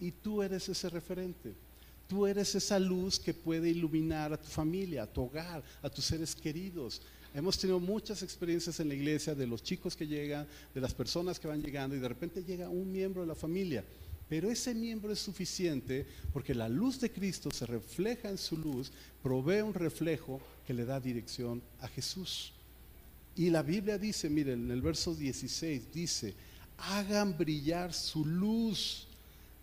y 0.00 0.10
tú 0.10 0.42
eres 0.42 0.68
ese 0.68 0.90
referente. 0.90 1.54
Tú 2.08 2.26
eres 2.26 2.54
esa 2.54 2.78
luz 2.78 3.18
que 3.18 3.34
puede 3.34 3.70
iluminar 3.70 4.32
a 4.32 4.40
tu 4.40 4.48
familia, 4.48 5.02
a 5.02 5.06
tu 5.06 5.22
hogar, 5.22 5.62
a 5.82 5.90
tus 5.90 6.04
seres 6.04 6.34
queridos. 6.34 7.02
Hemos 7.34 7.58
tenido 7.58 7.80
muchas 7.80 8.22
experiencias 8.22 8.78
en 8.80 8.88
la 8.88 8.94
iglesia 8.94 9.34
de 9.34 9.46
los 9.46 9.62
chicos 9.62 9.96
que 9.96 10.06
llegan, 10.06 10.46
de 10.74 10.80
las 10.80 10.94
personas 10.94 11.38
que 11.38 11.48
van 11.48 11.62
llegando 11.62 11.96
y 11.96 11.98
de 11.98 12.08
repente 12.08 12.44
llega 12.44 12.68
un 12.68 12.90
miembro 12.90 13.22
de 13.22 13.28
la 13.28 13.34
familia. 13.34 13.84
Pero 14.28 14.50
ese 14.50 14.74
miembro 14.74 15.12
es 15.12 15.18
suficiente 15.18 16.06
porque 16.32 16.54
la 16.54 16.68
luz 16.68 17.00
de 17.00 17.10
Cristo 17.10 17.50
se 17.50 17.66
refleja 17.66 18.28
en 18.28 18.38
su 18.38 18.56
luz, 18.56 18.90
provee 19.22 19.60
un 19.60 19.74
reflejo 19.74 20.40
que 20.66 20.74
le 20.74 20.84
da 20.84 20.98
dirección 20.98 21.62
a 21.80 21.88
Jesús. 21.88 22.52
Y 23.36 23.50
la 23.50 23.62
Biblia 23.62 23.98
dice, 23.98 24.30
miren, 24.30 24.64
en 24.64 24.70
el 24.70 24.80
verso 24.80 25.14
16 25.14 25.92
dice, 25.92 26.34
hagan 26.78 27.36
brillar 27.36 27.92
su 27.92 28.24
luz 28.24 29.06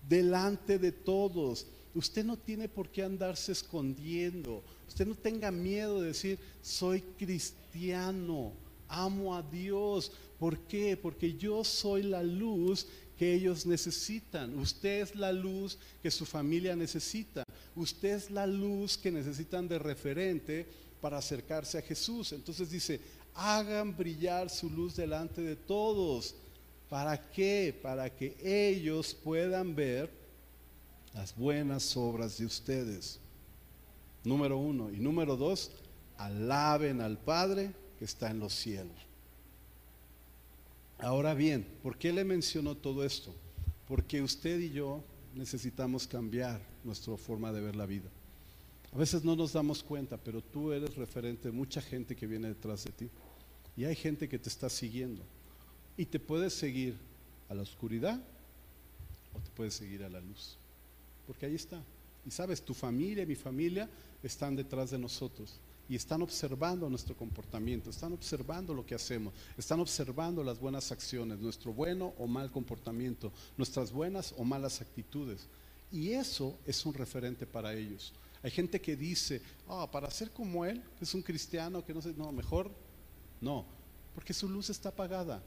delante 0.07 0.77
de 0.77 0.91
todos 0.91 1.65
Usted 1.95 2.25
no 2.25 2.37
tiene 2.37 2.67
por 2.67 2.89
qué 2.89 3.03
andarse 3.03 3.51
escondiendo. 3.51 4.63
Usted 4.87 5.05
no 5.05 5.15
tenga 5.15 5.51
miedo 5.51 6.01
de 6.01 6.07
decir, 6.07 6.39
soy 6.61 7.01
cristiano, 7.17 8.51
amo 8.87 9.35
a 9.35 9.43
Dios. 9.43 10.11
¿Por 10.39 10.57
qué? 10.59 10.97
Porque 10.97 11.33
yo 11.33 11.63
soy 11.63 12.03
la 12.03 12.23
luz 12.23 12.87
que 13.17 13.33
ellos 13.33 13.65
necesitan. 13.65 14.57
Usted 14.57 15.01
es 15.01 15.15
la 15.15 15.31
luz 15.31 15.77
que 16.01 16.09
su 16.09 16.25
familia 16.25 16.75
necesita. 16.75 17.43
Usted 17.75 18.15
es 18.15 18.31
la 18.31 18.47
luz 18.47 18.97
que 18.97 19.11
necesitan 19.11 19.67
de 19.67 19.77
referente 19.77 20.65
para 20.99 21.19
acercarse 21.19 21.77
a 21.77 21.81
Jesús. 21.81 22.33
Entonces 22.33 22.71
dice, 22.71 22.99
hagan 23.35 23.95
brillar 23.95 24.49
su 24.49 24.69
luz 24.69 24.95
delante 24.95 25.41
de 25.41 25.55
todos. 25.55 26.35
¿Para 26.89 27.17
qué? 27.31 27.77
Para 27.81 28.09
que 28.09 28.35
ellos 28.43 29.13
puedan 29.13 29.75
ver 29.75 30.22
las 31.13 31.35
buenas 31.35 31.95
obras 31.97 32.37
de 32.37 32.45
ustedes. 32.45 33.19
Número 34.23 34.57
uno. 34.57 34.91
Y 34.91 34.97
número 34.97 35.35
dos, 35.35 35.71
alaben 36.17 37.01
al 37.01 37.17
Padre 37.17 37.73
que 37.99 38.05
está 38.05 38.31
en 38.31 38.39
los 38.39 38.53
cielos. 38.53 38.97
Ahora 40.99 41.33
bien, 41.33 41.67
¿por 41.81 41.97
qué 41.97 42.13
le 42.13 42.23
mencionó 42.23 42.75
todo 42.75 43.03
esto? 43.03 43.33
porque 43.87 44.21
usted 44.21 44.59
y 44.59 44.71
yo 44.71 45.03
necesitamos 45.35 46.07
cambiar 46.07 46.61
nuestra 46.83 47.15
forma 47.17 47.51
de 47.51 47.61
ver 47.61 47.75
la 47.75 47.85
vida. 47.85 48.09
A 48.91 48.97
veces 48.97 49.23
no 49.23 49.35
nos 49.35 49.53
damos 49.53 49.81
cuenta, 49.83 50.17
pero 50.17 50.41
tú 50.41 50.71
eres 50.71 50.95
referente 50.95 51.49
de 51.49 51.51
mucha 51.51 51.81
gente 51.81 52.15
que 52.15 52.27
viene 52.27 52.47
detrás 52.47 52.83
de 52.83 52.91
ti. 52.91 53.09
Y 53.75 53.85
hay 53.85 53.95
gente 53.95 54.29
que 54.29 54.37
te 54.37 54.49
está 54.49 54.69
siguiendo. 54.69 55.23
Y 55.97 56.05
te 56.05 56.19
puedes 56.19 56.53
seguir 56.53 56.95
a 57.49 57.53
la 57.55 57.63
oscuridad 57.63 58.19
o 59.33 59.39
te 59.39 59.49
puedes 59.51 59.73
seguir 59.73 60.03
a 60.03 60.09
la 60.09 60.21
luz. 60.21 60.57
Porque 61.27 61.45
ahí 61.45 61.55
está. 61.55 61.81
Y 62.25 62.31
sabes, 62.31 62.61
tu 62.61 62.73
familia 62.73 63.25
mi 63.25 63.35
familia 63.35 63.89
están 64.21 64.55
detrás 64.55 64.91
de 64.91 64.97
nosotros 64.97 65.59
y 65.89 65.95
están 65.95 66.21
observando 66.21 66.89
nuestro 66.89 67.15
comportamiento, 67.15 67.89
están 67.89 68.13
observando 68.13 68.73
lo 68.73 68.85
que 68.85 68.95
hacemos, 68.95 69.33
están 69.57 69.79
observando 69.81 70.43
las 70.43 70.59
buenas 70.59 70.91
acciones, 70.91 71.39
nuestro 71.39 71.73
bueno 71.73 72.13
o 72.17 72.25
mal 72.25 72.51
comportamiento, 72.51 73.31
nuestras 73.57 73.91
buenas 73.91 74.33
o 74.37 74.43
malas 74.43 74.81
actitudes. 74.81 75.47
Y 75.91 76.11
eso 76.11 76.57
es 76.65 76.85
un 76.85 76.93
referente 76.93 77.45
para 77.45 77.73
ellos. 77.73 78.13
Hay 78.41 78.51
gente 78.51 78.81
que 78.81 78.95
dice, 78.95 79.41
ah, 79.67 79.89
para 79.91 80.09
ser 80.09 80.31
como 80.31 80.65
él, 80.65 80.81
que 80.97 81.05
es 81.05 81.13
un 81.13 81.21
cristiano, 81.21 81.85
que 81.85 81.93
no 81.93 82.01
sé, 82.01 82.13
no, 82.17 82.31
mejor 82.31 82.71
no, 83.39 83.65
porque 84.15 84.33
su 84.33 84.47
luz 84.47 84.69
está 84.69 84.89
apagada, 84.89 85.43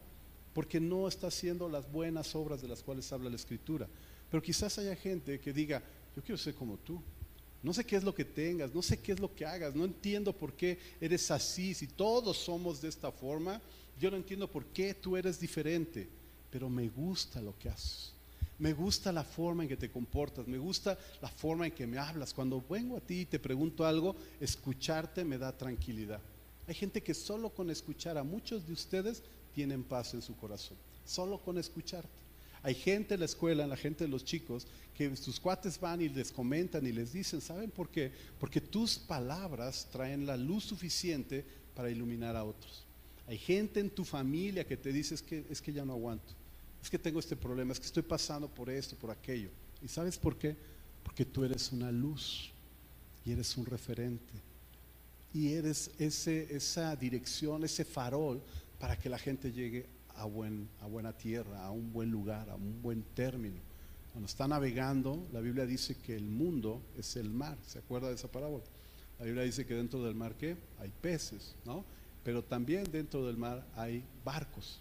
porque 0.52 0.80
no 0.80 1.08
está 1.08 1.28
haciendo 1.28 1.68
las 1.68 1.90
buenas 1.90 2.34
obras 2.34 2.60
de 2.62 2.68
las 2.68 2.82
cuales 2.82 3.10
habla 3.12 3.30
la 3.30 3.36
Escritura. 3.36 3.88
Pero 4.36 4.44
quizás 4.44 4.76
haya 4.76 4.94
gente 4.94 5.40
que 5.40 5.50
diga, 5.50 5.82
yo 6.14 6.22
quiero 6.22 6.36
ser 6.36 6.54
como 6.54 6.76
tú. 6.76 7.00
No 7.62 7.72
sé 7.72 7.86
qué 7.86 7.96
es 7.96 8.04
lo 8.04 8.14
que 8.14 8.26
tengas, 8.26 8.74
no 8.74 8.82
sé 8.82 8.98
qué 8.98 9.12
es 9.12 9.18
lo 9.18 9.34
que 9.34 9.46
hagas, 9.46 9.74
no 9.74 9.86
entiendo 9.86 10.30
por 10.34 10.52
qué 10.52 10.78
eres 11.00 11.30
así, 11.30 11.72
si 11.72 11.86
todos 11.86 12.36
somos 12.36 12.82
de 12.82 12.90
esta 12.90 13.10
forma, 13.10 13.62
yo 13.98 14.10
no 14.10 14.18
entiendo 14.18 14.46
por 14.46 14.66
qué 14.66 14.92
tú 14.92 15.16
eres 15.16 15.40
diferente, 15.40 16.06
pero 16.50 16.68
me 16.68 16.86
gusta 16.90 17.40
lo 17.40 17.58
que 17.58 17.70
haces. 17.70 18.12
Me 18.58 18.74
gusta 18.74 19.10
la 19.10 19.24
forma 19.24 19.62
en 19.62 19.70
que 19.70 19.76
te 19.78 19.90
comportas, 19.90 20.46
me 20.46 20.58
gusta 20.58 20.98
la 21.22 21.28
forma 21.28 21.64
en 21.64 21.72
que 21.72 21.86
me 21.86 21.96
hablas. 21.96 22.34
Cuando 22.34 22.62
vengo 22.68 22.98
a 22.98 23.00
ti 23.00 23.20
y 23.20 23.24
te 23.24 23.38
pregunto 23.38 23.86
algo, 23.86 24.16
escucharte 24.38 25.24
me 25.24 25.38
da 25.38 25.56
tranquilidad. 25.56 26.20
Hay 26.68 26.74
gente 26.74 27.02
que 27.02 27.14
solo 27.14 27.48
con 27.48 27.70
escuchar 27.70 28.18
a 28.18 28.22
muchos 28.22 28.66
de 28.66 28.74
ustedes 28.74 29.22
tienen 29.54 29.82
paz 29.82 30.12
en 30.12 30.20
su 30.20 30.36
corazón, 30.36 30.76
solo 31.06 31.38
con 31.38 31.56
escucharte. 31.56 32.25
Hay 32.66 32.74
gente 32.74 33.14
en 33.14 33.20
la 33.20 33.26
escuela, 33.26 33.66
la 33.66 33.76
gente 33.76 34.04
de 34.04 34.10
los 34.10 34.24
chicos, 34.24 34.66
que 34.92 35.14
sus 35.16 35.38
cuates 35.38 35.78
van 35.78 36.02
y 36.02 36.08
les 36.08 36.32
comentan 36.32 36.84
y 36.86 36.92
les 36.92 37.12
dicen, 37.12 37.40
¿saben 37.40 37.70
por 37.70 37.88
qué? 37.88 38.10
Porque 38.40 38.60
tus 38.60 38.98
palabras 38.98 39.88
traen 39.92 40.26
la 40.26 40.36
luz 40.36 40.64
suficiente 40.64 41.44
para 41.74 41.90
iluminar 41.90 42.34
a 42.34 42.44
otros. 42.44 42.84
Hay 43.28 43.38
gente 43.38 43.78
en 43.78 43.90
tu 43.90 44.04
familia 44.04 44.66
que 44.66 44.76
te 44.76 44.92
dice, 44.92 45.14
es 45.14 45.22
que, 45.22 45.44
es 45.48 45.62
que 45.62 45.72
ya 45.72 45.84
no 45.84 45.92
aguanto 45.92 46.34
es 46.86 46.90
que 46.90 46.98
tengo 47.00 47.18
este 47.18 47.34
problema, 47.34 47.72
es 47.72 47.80
que 47.80 47.86
estoy 47.86 48.04
pasando 48.04 48.46
por 48.46 48.70
esto, 48.70 48.94
por 48.94 49.10
aquello. 49.10 49.50
¿Y 49.82 49.88
sabes 49.88 50.16
por 50.16 50.38
qué? 50.38 50.56
Porque 51.02 51.24
tú 51.24 51.42
eres 51.42 51.72
una 51.72 51.90
luz 51.90 52.52
y 53.24 53.32
eres 53.32 53.56
un 53.56 53.66
referente. 53.66 54.32
Y 55.34 55.52
eres 55.52 55.90
ese, 55.98 56.46
esa 56.54 56.94
dirección, 56.94 57.64
ese 57.64 57.84
farol 57.84 58.40
para 58.78 58.96
que 58.96 59.08
la 59.08 59.18
gente 59.18 59.50
llegue 59.50 59.84
a, 60.16 60.22
a 60.22 60.86
buena 60.86 61.12
tierra, 61.12 61.64
a 61.64 61.70
un 61.70 61.92
buen 61.92 62.10
lugar, 62.10 62.50
a 62.50 62.54
un 62.54 62.82
buen 62.82 63.02
término. 63.14 63.56
Cuando 64.12 64.26
está 64.26 64.48
navegando, 64.48 65.26
la 65.32 65.40
Biblia 65.40 65.66
dice 65.66 65.96
que 65.96 66.16
el 66.16 66.24
mundo 66.24 66.80
es 66.96 67.16
el 67.16 67.30
mar. 67.30 67.56
¿Se 67.66 67.78
acuerda 67.78 68.08
de 68.08 68.14
esa 68.14 68.28
parábola? 68.28 68.64
La 69.18 69.24
Biblia 69.24 69.44
dice 69.44 69.66
que 69.66 69.74
dentro 69.74 70.02
del 70.02 70.14
mar, 70.14 70.34
¿qué? 70.38 70.56
Hay 70.78 70.92
peces, 71.00 71.54
¿no? 71.64 71.84
Pero 72.24 72.42
también 72.42 72.84
dentro 72.90 73.26
del 73.26 73.36
mar 73.36 73.66
hay 73.76 74.02
barcos 74.24 74.80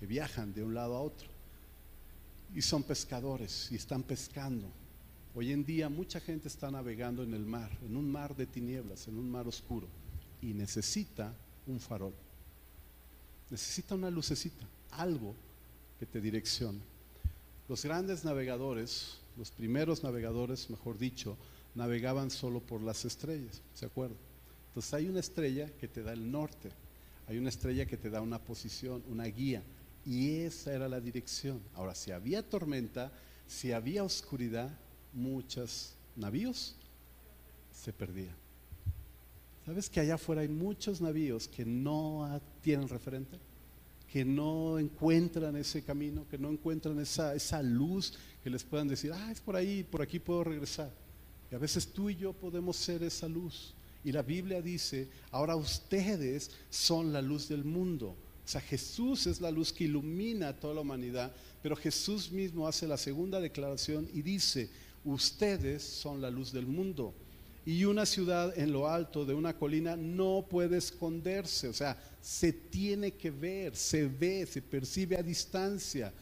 que 0.00 0.06
viajan 0.06 0.52
de 0.52 0.62
un 0.62 0.74
lado 0.74 0.96
a 0.96 1.00
otro 1.00 1.28
y 2.54 2.62
son 2.62 2.82
pescadores 2.82 3.68
y 3.70 3.76
están 3.76 4.02
pescando. 4.02 4.66
Hoy 5.34 5.52
en 5.52 5.64
día 5.64 5.88
mucha 5.88 6.20
gente 6.20 6.48
está 6.48 6.70
navegando 6.70 7.22
en 7.22 7.32
el 7.32 7.46
mar, 7.46 7.70
en 7.86 7.96
un 7.96 8.10
mar 8.10 8.36
de 8.36 8.46
tinieblas, 8.46 9.08
en 9.08 9.18
un 9.18 9.30
mar 9.30 9.48
oscuro, 9.48 9.86
y 10.42 10.52
necesita 10.52 11.34
un 11.66 11.80
farol. 11.80 12.12
Necesita 13.52 13.94
una 13.94 14.10
lucecita, 14.10 14.66
algo 14.92 15.34
que 16.00 16.06
te 16.06 16.22
direccione. 16.22 16.80
Los 17.68 17.84
grandes 17.84 18.24
navegadores, 18.24 19.18
los 19.36 19.50
primeros 19.50 20.02
navegadores, 20.02 20.70
mejor 20.70 20.96
dicho, 20.96 21.36
navegaban 21.74 22.30
solo 22.30 22.60
por 22.60 22.80
las 22.80 23.04
estrellas, 23.04 23.60
¿se 23.74 23.84
acuerdan? 23.84 24.16
Entonces 24.68 24.94
hay 24.94 25.06
una 25.06 25.20
estrella 25.20 25.68
que 25.78 25.86
te 25.86 26.02
da 26.02 26.14
el 26.14 26.32
norte, 26.32 26.70
hay 27.28 27.36
una 27.36 27.50
estrella 27.50 27.84
que 27.84 27.98
te 27.98 28.08
da 28.08 28.22
una 28.22 28.38
posición, 28.38 29.02
una 29.06 29.24
guía, 29.24 29.62
y 30.06 30.36
esa 30.36 30.72
era 30.72 30.88
la 30.88 30.98
dirección. 30.98 31.60
Ahora, 31.74 31.94
si 31.94 32.10
había 32.10 32.42
tormenta, 32.42 33.12
si 33.46 33.72
había 33.72 34.02
oscuridad, 34.02 34.70
muchos 35.12 35.92
navíos 36.16 36.74
se 37.70 37.92
perdían. 37.92 38.34
¿Sabes 39.66 39.90
que 39.90 40.00
allá 40.00 40.14
afuera 40.14 40.40
hay 40.40 40.48
muchos 40.48 41.02
navíos 41.02 41.48
que 41.48 41.66
no 41.66 42.24
tienen 42.62 42.88
referente? 42.88 43.38
Que 44.10 44.24
no 44.24 44.78
encuentran 44.78 45.56
ese 45.56 45.82
camino, 45.82 46.26
que 46.30 46.38
no 46.38 46.50
encuentran 46.50 46.98
esa, 47.00 47.34
esa 47.34 47.62
luz 47.62 48.14
que 48.42 48.50
les 48.50 48.64
puedan 48.64 48.88
decir, 48.88 49.12
ah, 49.12 49.30
es 49.30 49.40
por 49.40 49.56
ahí, 49.56 49.82
por 49.82 50.02
aquí 50.02 50.18
puedo 50.18 50.44
regresar. 50.44 50.90
Y 51.50 51.54
a 51.54 51.58
veces 51.58 51.86
tú 51.86 52.08
y 52.08 52.16
yo 52.16 52.32
podemos 52.32 52.76
ser 52.76 53.02
esa 53.02 53.28
luz. 53.28 53.74
Y 54.04 54.12
la 54.12 54.22
Biblia 54.22 54.60
dice, 54.60 55.08
ahora 55.30 55.54
ustedes 55.54 56.50
son 56.70 57.12
la 57.12 57.22
luz 57.22 57.48
del 57.48 57.64
mundo. 57.64 58.16
O 58.44 58.48
sea, 58.48 58.60
Jesús 58.60 59.26
es 59.26 59.40
la 59.40 59.50
luz 59.50 59.72
que 59.72 59.84
ilumina 59.84 60.48
a 60.48 60.56
toda 60.56 60.74
la 60.74 60.80
humanidad, 60.80 61.32
pero 61.62 61.76
Jesús 61.76 62.32
mismo 62.32 62.66
hace 62.66 62.88
la 62.88 62.96
segunda 62.96 63.40
declaración 63.40 64.08
y 64.12 64.22
dice, 64.22 64.68
ustedes 65.04 65.82
son 65.82 66.20
la 66.20 66.30
luz 66.30 66.52
del 66.52 66.66
mundo. 66.66 67.14
Y 67.64 67.84
una 67.84 68.06
ciudad 68.06 68.58
en 68.58 68.72
lo 68.72 68.88
alto 68.88 69.24
de 69.24 69.34
una 69.34 69.56
colina 69.56 69.96
no 69.96 70.46
puede 70.48 70.78
esconderse, 70.78 71.68
o 71.68 71.72
sea, 71.72 71.96
se 72.20 72.52
tiene 72.52 73.12
que 73.12 73.30
ver, 73.30 73.76
se 73.76 74.08
ve, 74.08 74.46
se 74.46 74.62
percibe 74.62 75.16
a 75.16 75.22
distancia. 75.22 76.12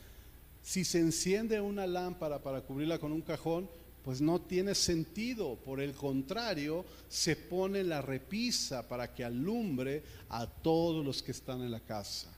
Si 0.63 0.85
se 0.85 0.99
enciende 0.99 1.61
una 1.61 1.87
lámpara 1.87 2.43
para 2.43 2.61
cubrirla 2.61 2.99
con 2.99 3.13
un 3.13 3.23
cajón, 3.23 3.69
pues 4.03 4.21
no 4.21 4.41
tiene 4.41 4.75
sentido. 4.75 5.57
Por 5.57 5.81
el 5.81 5.93
contrario, 5.93 6.85
se 7.09 7.37
pone 7.37 7.85
la 7.85 8.03
repisa 8.03 8.87
para 8.87 9.15
que 9.15 9.25
alumbre 9.25 10.03
a 10.29 10.47
todos 10.47 11.05
los 11.05 11.23
que 11.23 11.33
están 11.33 11.63
en 11.63 11.71
la 11.71 11.81
casa. 11.81 12.29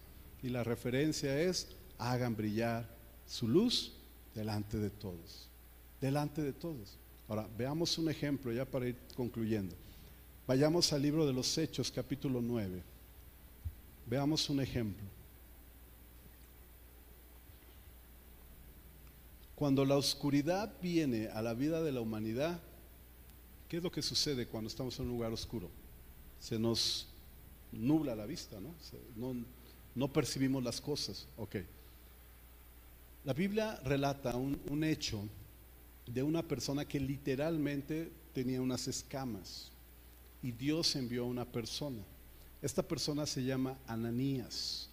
Y 0.42 0.48
la 0.48 0.64
referencia 0.64 1.40
es, 1.40 1.68
hagan 1.98 2.36
brillar 2.36 2.88
su 3.26 3.48
luz 3.48 3.92
delante 4.34 4.78
de 4.78 4.90
todos. 4.90 5.48
Delante 6.00 6.42
de 6.42 6.52
todos. 6.52 6.98
Ahora, 7.32 7.48
veamos 7.56 7.96
un 7.96 8.10
ejemplo 8.10 8.52
ya 8.52 8.66
para 8.66 8.86
ir 8.86 8.94
concluyendo. 9.16 9.74
Vayamos 10.46 10.92
al 10.92 11.00
libro 11.00 11.26
de 11.26 11.32
los 11.32 11.56
Hechos, 11.56 11.90
capítulo 11.90 12.42
9. 12.42 12.82
Veamos 14.04 14.50
un 14.50 14.60
ejemplo. 14.60 15.06
Cuando 19.54 19.82
la 19.86 19.96
oscuridad 19.96 20.74
viene 20.82 21.28
a 21.28 21.40
la 21.40 21.54
vida 21.54 21.82
de 21.82 21.92
la 21.92 22.02
humanidad, 22.02 22.60
¿qué 23.66 23.78
es 23.78 23.82
lo 23.82 23.90
que 23.90 24.02
sucede 24.02 24.46
cuando 24.46 24.68
estamos 24.68 24.98
en 24.98 25.06
un 25.06 25.12
lugar 25.12 25.32
oscuro? 25.32 25.70
Se 26.38 26.58
nos 26.58 27.06
nubla 27.72 28.14
la 28.14 28.26
vista, 28.26 28.58
¿no? 28.60 28.74
no, 29.94 30.12
percibimos 30.12 30.62
las 30.62 30.82
cosas. 30.82 31.26
Ok. 31.38 31.56
La 33.24 33.32
Biblia 33.32 33.80
relata 33.84 34.36
un, 34.36 34.60
un 34.68 34.84
hecho 34.84 35.26
de 36.06 36.22
una 36.22 36.42
persona 36.42 36.84
que 36.84 37.00
literalmente 37.00 38.10
tenía 38.32 38.60
unas 38.60 38.88
escamas 38.88 39.70
y 40.42 40.52
Dios 40.52 40.96
envió 40.96 41.22
a 41.22 41.28
una 41.28 41.44
persona. 41.44 42.02
Esta 42.60 42.82
persona 42.82 43.26
se 43.26 43.44
llama 43.44 43.78
Ananías. 43.86 44.88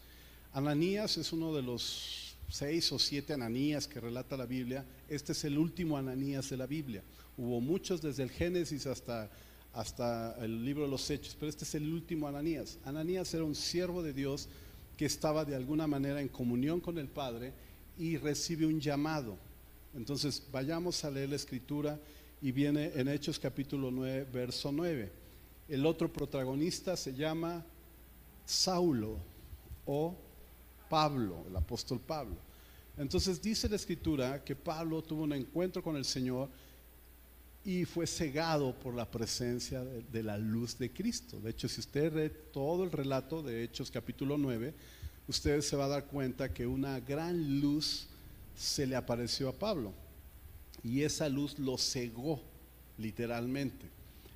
Ananías 0.54 1.18
es 1.18 1.32
uno 1.34 1.54
de 1.54 1.62
los 1.62 2.36
seis 2.50 2.92
o 2.92 3.00
siete 3.00 3.34
Ananías 3.34 3.88
que 3.88 4.00
relata 4.00 4.36
la 4.36 4.46
Biblia, 4.46 4.86
este 5.08 5.34
es 5.34 5.44
el 5.44 5.58
último 5.58 5.98
Ananías 5.98 6.50
de 6.50 6.58
la 6.58 6.66
Biblia. 6.66 7.04
Hubo 7.38 7.62
muchos 7.62 8.02
desde 8.02 8.24
el 8.24 8.32
Génesis 8.32 8.88
hasta, 8.88 9.30
hasta 9.74 10.36
el 10.44 10.66
libro 10.66 10.84
de 10.84 10.90
los 10.90 11.10
Hechos, 11.10 11.36
pero 11.40 11.50
este 11.50 11.64
es 11.64 11.76
el 11.76 11.92
último 11.94 12.28
Ananías. 12.28 12.80
Ananías 12.84 13.34
era 13.34 13.44
un 13.44 13.56
siervo 13.56 14.02
de 14.02 14.14
Dios 14.14 14.50
que 14.98 15.06
estaba 15.06 15.46
de 15.46 15.56
alguna 15.56 15.88
manera 15.88 16.22
en 16.22 16.28
comunión 16.28 16.82
con 16.82 16.98
el 16.98 17.08
Padre 17.08 17.54
y 17.98 18.18
recibe 18.18 18.66
un 18.66 18.82
llamado. 18.82 19.38
Entonces 19.96 20.44
vayamos 20.52 21.04
a 21.04 21.12
leer 21.12 21.30
la 21.30 21.36
escritura 21.36 22.00
y 22.42 22.52
viene 22.52 22.92
en 22.96 23.08
Hechos 23.08 23.40
capítulo 23.40 23.92
9, 23.92 24.28
verso 24.32 24.72
9. 24.72 25.12
El 25.68 25.86
otro 25.86 26.12
protagonista 26.12 26.96
se 26.96 27.14
llama 27.14 27.64
Saulo 28.46 29.18
o 29.86 30.16
Pablo, 30.90 31.46
el 31.48 31.56
apóstol 31.56 32.00
Pablo. 32.00 32.36
Entonces 32.98 33.42
dice 33.42 33.70
la 33.70 33.78
escritura 33.78 34.44
que 34.44 34.56
Pablo 34.56 35.02
tuvo 35.02 35.24
un 35.24 35.34
encuentro 35.34 35.82
con 35.82 35.96
el 35.96 36.06
Señor 36.06 36.50
y 37.64 37.86
fue 37.86 38.06
cegado 38.08 38.74
por 38.78 38.94
la 38.94 39.10
presencia 39.10 39.84
de, 39.84 40.24
la 40.24 40.38
luz 40.38 40.78
de 40.78 40.92
Cristo. 40.92 41.40
De 41.40 41.52
hecho, 41.52 41.70
si 41.70 41.80
usted 41.80 42.14
lee 42.14 42.32
todo 42.52 42.84
el 42.84 42.92
relato 42.92 43.42
de 43.42 43.64
Hechos 43.64 43.92
capítulo 43.92 44.38
9, 44.38 44.74
usted 45.28 45.62
se 45.62 45.76
va 45.76 45.86
a 45.86 45.90
dar 45.90 46.06
cuenta 46.08 46.54
que 46.54 46.66
una 46.68 47.00
gran 47.00 47.62
luz 47.62 48.09
se 48.60 48.86
le 48.86 48.98
apareció 48.98 49.48
a 49.48 49.54
Pablo 49.54 49.94
y 50.84 51.04
esa 51.04 51.30
luz 51.30 51.58
lo 51.58 51.78
cegó 51.78 52.42
literalmente. 52.98 53.86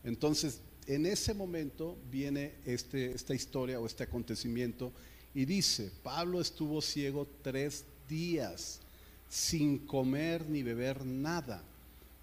Entonces, 0.06 0.62
en 0.88 1.06
ese 1.06 1.34
momento 1.34 1.98
viene 2.10 2.54
este, 2.66 3.12
esta 3.12 3.36
historia 3.36 3.82
o 3.82 3.86
este 3.86 4.04
acontecimiento 4.04 4.94
y 5.36 5.44
dice, 5.44 5.92
Pablo 6.04 6.40
estuvo 6.40 6.82
ciego 6.82 7.28
tres 7.42 7.84
días 8.08 8.80
sin 9.28 9.80
comer 9.80 10.50
ni 10.50 10.64
beber 10.64 11.06
nada. 11.06 11.62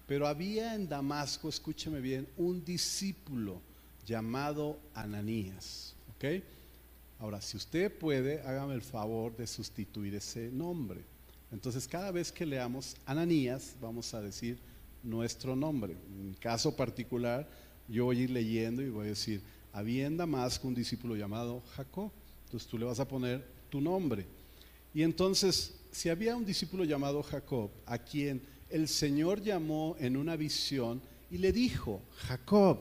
Pero 0.07 0.27
había 0.27 0.73
en 0.73 0.89
Damasco, 0.89 1.49
escúcheme 1.49 2.01
bien, 2.01 2.27
un 2.35 2.65
discípulo 2.65 3.61
llamado 4.07 4.79
Ananías. 4.95 5.93
Ahora, 7.19 7.41
si 7.41 7.57
usted 7.57 7.95
puede, 7.95 8.41
hágame 8.41 8.73
el 8.73 8.81
favor 8.81 9.35
de 9.37 9.45
sustituir 9.45 10.15
ese 10.15 10.49
nombre. 10.49 11.01
Entonces, 11.51 11.87
cada 11.87 12.11
vez 12.11 12.31
que 12.31 12.45
leamos 12.45 12.95
Ananías, 13.05 13.75
vamos 13.81 14.13
a 14.13 14.21
decir 14.21 14.57
nuestro 15.03 15.55
nombre. 15.55 15.93
En 15.93 16.33
caso 16.35 16.75
particular, 16.75 17.47
yo 17.87 18.05
voy 18.05 18.19
a 18.19 18.23
ir 18.23 18.29
leyendo 18.29 18.81
y 18.81 18.89
voy 18.89 19.07
a 19.07 19.09
decir, 19.09 19.41
había 19.73 20.07
en 20.07 20.17
Damasco 20.17 20.67
un 20.67 20.75
discípulo 20.75 21.15
llamado 21.15 21.61
Jacob. 21.75 22.11
Entonces 22.45 22.69
tú 22.69 22.77
le 22.77 22.85
vas 22.85 22.99
a 22.99 23.07
poner 23.07 23.45
tu 23.69 23.81
nombre. 23.81 24.25
Y 24.93 25.03
entonces, 25.03 25.75
si 25.91 26.09
había 26.09 26.35
un 26.35 26.45
discípulo 26.45 26.83
llamado 26.83 27.21
Jacob, 27.23 27.69
a 27.85 27.97
quien 27.97 28.41
el 28.69 28.87
Señor 28.87 29.41
llamó 29.41 29.95
en 29.99 30.17
una 30.17 30.35
visión 30.35 31.01
y 31.29 31.37
le 31.37 31.51
dijo, 31.51 32.01
Jacob, 32.27 32.79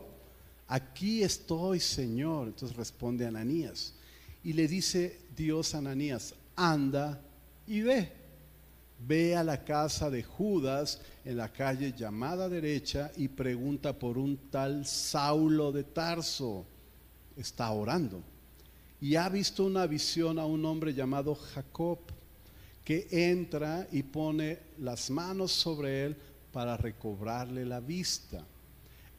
aquí 0.67 1.23
estoy, 1.23 1.81
Señor. 1.81 2.49
Entonces 2.49 2.77
responde 2.77 3.27
Ananías. 3.27 3.95
Y 4.43 4.53
le 4.53 4.67
dice 4.67 5.19
Dios 5.37 5.75
a 5.75 5.79
Ananías, 5.79 6.35
anda 6.57 7.21
y 7.67 7.81
ve. 7.81 8.20
Ve 9.07 9.35
a 9.35 9.43
la 9.43 9.65
casa 9.65 10.11
de 10.11 10.23
Judas 10.23 11.01
en 11.25 11.39
la 11.39 11.51
calle 11.51 11.93
llamada 11.97 12.49
derecha 12.49 13.11
y 13.17 13.29
pregunta 13.29 13.99
por 13.99 14.19
un 14.19 14.37
tal 14.51 14.85
Saulo 14.85 15.73
de 15.73 15.85
Tarso. 15.85 16.67
Está 17.37 17.71
orando. 17.71 18.23
Y 19.01 19.17
ha 19.17 19.29
visto 19.31 19.65
una 19.65 19.87
visión 19.87 20.39
a 20.39 20.45
un 20.45 20.65
hombre 20.67 20.93
llamado 20.93 21.35
Jacob 21.35 21.99
que 22.85 23.09
entra 23.11 23.87
y 23.91 24.03
pone 24.03 24.59
las 24.79 25.11
manos 25.11 25.53
sobre 25.53 26.05
él 26.05 26.17
para 26.53 26.77
recobrarle 26.77 27.65
la 27.65 27.81
vista. 27.81 28.45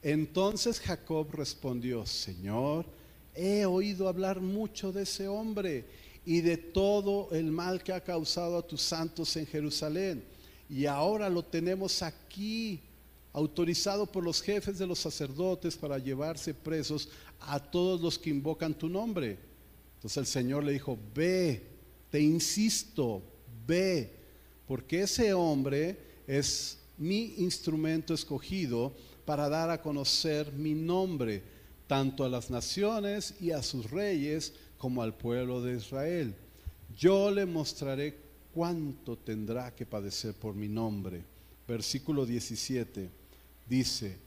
Entonces 0.02 0.78
Jacob 0.80 1.28
respondió, 1.32 2.06
Señor, 2.06 2.86
he 3.34 3.64
oído 3.64 4.08
hablar 4.08 4.40
mucho 4.40 4.92
de 4.92 5.02
ese 5.02 5.26
hombre 5.26 5.86
y 6.24 6.40
de 6.40 6.56
todo 6.56 7.28
el 7.32 7.50
mal 7.50 7.82
que 7.82 7.92
ha 7.92 8.02
causado 8.02 8.56
a 8.56 8.66
tus 8.66 8.82
santos 8.82 9.36
en 9.36 9.46
Jerusalén. 9.46 10.24
Y 10.68 10.86
ahora 10.86 11.28
lo 11.28 11.42
tenemos 11.42 12.02
aquí, 12.02 12.80
autorizado 13.32 14.06
por 14.06 14.24
los 14.24 14.40
jefes 14.40 14.78
de 14.78 14.86
los 14.86 14.98
sacerdotes 14.98 15.76
para 15.76 15.98
llevarse 15.98 16.54
presos 16.54 17.08
a 17.40 17.58
todos 17.58 18.00
los 18.00 18.18
que 18.18 18.30
invocan 18.30 18.74
tu 18.74 18.88
nombre. 18.88 19.38
Entonces 19.96 20.16
el 20.18 20.26
Señor 20.26 20.64
le 20.64 20.72
dijo, 20.72 20.98
ve, 21.14 21.62
te 22.10 22.20
insisto, 22.20 23.22
ve, 23.66 24.10
porque 24.66 25.02
ese 25.02 25.32
hombre 25.34 25.98
es 26.26 26.78
mi 26.98 27.34
instrumento 27.38 28.14
escogido 28.14 28.94
para 29.24 29.48
dar 29.48 29.70
a 29.70 29.80
conocer 29.80 30.52
mi 30.52 30.74
nombre, 30.74 31.42
tanto 31.86 32.24
a 32.24 32.28
las 32.28 32.50
naciones 32.50 33.34
y 33.40 33.50
a 33.50 33.62
sus 33.62 33.90
reyes 33.90 34.52
como 34.82 35.00
al 35.00 35.14
pueblo 35.14 35.62
de 35.62 35.76
Israel. 35.76 36.34
Yo 36.98 37.30
le 37.30 37.46
mostraré 37.46 38.18
cuánto 38.52 39.16
tendrá 39.16 39.72
que 39.72 39.86
padecer 39.86 40.34
por 40.34 40.56
mi 40.56 40.66
nombre. 40.66 41.22
Versículo 41.68 42.26
17 42.26 43.08
dice, 43.68 44.18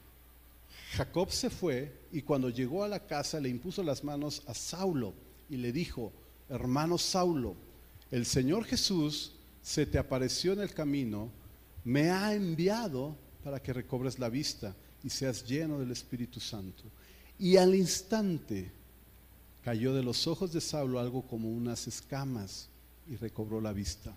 Jacob 0.92 1.30
se 1.30 1.50
fue 1.50 1.92
y 2.10 2.22
cuando 2.22 2.48
llegó 2.48 2.82
a 2.82 2.88
la 2.88 3.00
casa 3.00 3.38
le 3.38 3.50
impuso 3.50 3.82
las 3.82 4.02
manos 4.02 4.44
a 4.46 4.54
Saulo 4.54 5.12
y 5.50 5.58
le 5.58 5.72
dijo, 5.72 6.10
hermano 6.48 6.96
Saulo, 6.96 7.54
el 8.10 8.24
Señor 8.24 8.64
Jesús 8.64 9.32
se 9.60 9.84
te 9.84 9.98
apareció 9.98 10.54
en 10.54 10.60
el 10.60 10.72
camino, 10.72 11.28
me 11.84 12.08
ha 12.08 12.32
enviado 12.32 13.14
para 13.44 13.62
que 13.62 13.74
recobres 13.74 14.18
la 14.18 14.30
vista 14.30 14.74
y 15.04 15.10
seas 15.10 15.44
lleno 15.44 15.78
del 15.78 15.90
Espíritu 15.90 16.40
Santo. 16.40 16.84
Y 17.38 17.58
al 17.58 17.74
instante 17.74 18.72
cayó 19.66 19.92
de 19.92 20.04
los 20.04 20.28
ojos 20.28 20.52
de 20.52 20.60
Saulo 20.60 21.00
algo 21.00 21.22
como 21.22 21.50
unas 21.50 21.88
escamas 21.88 22.68
y 23.08 23.16
recobró 23.16 23.60
la 23.60 23.72
vista. 23.72 24.14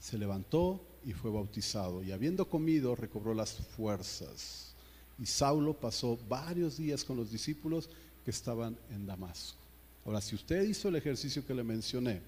Se 0.00 0.16
levantó 0.16 0.80
y 1.04 1.12
fue 1.12 1.30
bautizado 1.30 2.02
y 2.02 2.12
habiendo 2.12 2.48
comido 2.48 2.96
recobró 2.96 3.34
las 3.34 3.52
fuerzas. 3.76 4.72
Y 5.18 5.26
Saulo 5.26 5.74
pasó 5.74 6.18
varios 6.30 6.78
días 6.78 7.04
con 7.04 7.18
los 7.18 7.30
discípulos 7.30 7.90
que 8.24 8.30
estaban 8.30 8.74
en 8.88 9.04
Damasco. 9.04 9.58
Ahora, 10.06 10.22
si 10.22 10.34
usted 10.34 10.62
hizo 10.62 10.88
el 10.88 10.96
ejercicio 10.96 11.46
que 11.46 11.52
le 11.52 11.62
mencioné, 11.62 12.22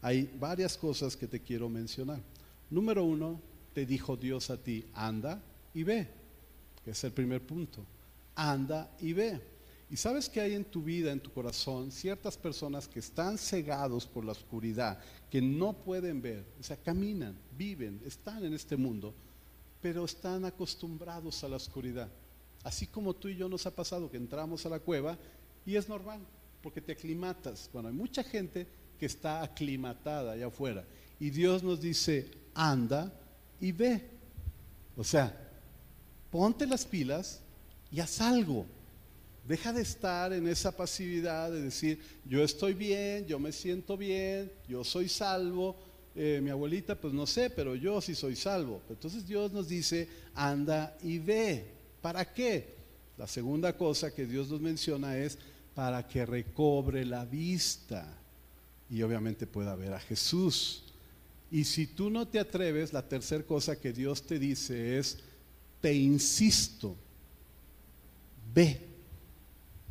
hay 0.00 0.32
varias 0.38 0.76
cosas 0.76 1.16
que 1.16 1.26
te 1.26 1.40
quiero 1.40 1.68
mencionar. 1.68 2.20
Número 2.70 3.02
uno, 3.02 3.40
te 3.74 3.84
dijo 3.84 4.16
Dios 4.16 4.48
a 4.50 4.56
ti, 4.56 4.84
anda 4.94 5.42
y 5.74 5.82
ve, 5.82 6.06
que 6.84 6.92
es 6.92 7.02
el 7.02 7.10
primer 7.10 7.44
punto. 7.44 7.84
Anda 8.36 8.88
y 9.00 9.12
ve. 9.12 9.51
Y 9.92 9.98
sabes 9.98 10.26
que 10.26 10.40
hay 10.40 10.54
en 10.54 10.64
tu 10.64 10.82
vida, 10.82 11.12
en 11.12 11.20
tu 11.20 11.30
corazón, 11.30 11.92
ciertas 11.92 12.38
personas 12.38 12.88
que 12.88 12.98
están 12.98 13.36
cegados 13.36 14.06
por 14.06 14.24
la 14.24 14.32
oscuridad, 14.32 14.98
que 15.28 15.42
no 15.42 15.74
pueden 15.74 16.22
ver, 16.22 16.46
o 16.58 16.62
sea, 16.62 16.78
caminan, 16.78 17.38
viven, 17.58 18.00
están 18.06 18.42
en 18.42 18.54
este 18.54 18.74
mundo, 18.78 19.12
pero 19.82 20.06
están 20.06 20.46
acostumbrados 20.46 21.44
a 21.44 21.48
la 21.48 21.56
oscuridad. 21.56 22.08
Así 22.64 22.86
como 22.86 23.12
tú 23.12 23.28
y 23.28 23.36
yo 23.36 23.50
nos 23.50 23.66
ha 23.66 23.76
pasado 23.76 24.10
que 24.10 24.16
entramos 24.16 24.64
a 24.64 24.70
la 24.70 24.80
cueva 24.80 25.18
y 25.66 25.76
es 25.76 25.86
normal, 25.90 26.20
porque 26.62 26.80
te 26.80 26.92
aclimatas. 26.92 27.68
Bueno, 27.70 27.88
hay 27.88 27.94
mucha 27.94 28.24
gente 28.24 28.66
que 28.98 29.04
está 29.04 29.42
aclimatada 29.42 30.32
allá 30.32 30.46
afuera. 30.46 30.86
Y 31.20 31.28
Dios 31.28 31.62
nos 31.62 31.82
dice, 31.82 32.30
anda 32.54 33.12
y 33.60 33.72
ve. 33.72 34.08
O 34.96 35.04
sea, 35.04 35.38
ponte 36.30 36.66
las 36.66 36.86
pilas 36.86 37.42
y 37.90 38.00
haz 38.00 38.22
algo. 38.22 38.64
Deja 39.46 39.72
de 39.72 39.82
estar 39.82 40.32
en 40.32 40.46
esa 40.46 40.76
pasividad 40.76 41.50
de 41.50 41.62
decir, 41.62 41.98
yo 42.24 42.44
estoy 42.44 42.74
bien, 42.74 43.26
yo 43.26 43.40
me 43.40 43.50
siento 43.50 43.96
bien, 43.96 44.52
yo 44.68 44.84
soy 44.84 45.08
salvo. 45.08 45.76
Eh, 46.14 46.40
mi 46.42 46.50
abuelita, 46.50 46.94
pues 46.94 47.12
no 47.12 47.26
sé, 47.26 47.50
pero 47.50 47.74
yo 47.74 48.00
sí 48.00 48.14
soy 48.14 48.36
salvo. 48.36 48.80
Entonces 48.88 49.26
Dios 49.26 49.52
nos 49.52 49.68
dice, 49.68 50.08
anda 50.34 50.96
y 51.02 51.18
ve. 51.18 51.64
¿Para 52.00 52.32
qué? 52.32 52.74
La 53.18 53.26
segunda 53.26 53.76
cosa 53.76 54.14
que 54.14 54.26
Dios 54.26 54.48
nos 54.48 54.60
menciona 54.60 55.16
es 55.16 55.38
para 55.74 56.06
que 56.06 56.24
recobre 56.24 57.04
la 57.04 57.24
vista 57.24 58.06
y 58.88 59.02
obviamente 59.02 59.46
pueda 59.46 59.74
ver 59.74 59.94
a 59.94 60.00
Jesús. 60.00 60.84
Y 61.50 61.64
si 61.64 61.86
tú 61.86 62.10
no 62.10 62.28
te 62.28 62.38
atreves, 62.38 62.92
la 62.92 63.08
tercera 63.08 63.42
cosa 63.44 63.80
que 63.80 63.92
Dios 63.92 64.22
te 64.22 64.38
dice 64.38 64.98
es, 64.98 65.18
te 65.80 65.92
insisto, 65.94 66.96
ve. 68.54 68.91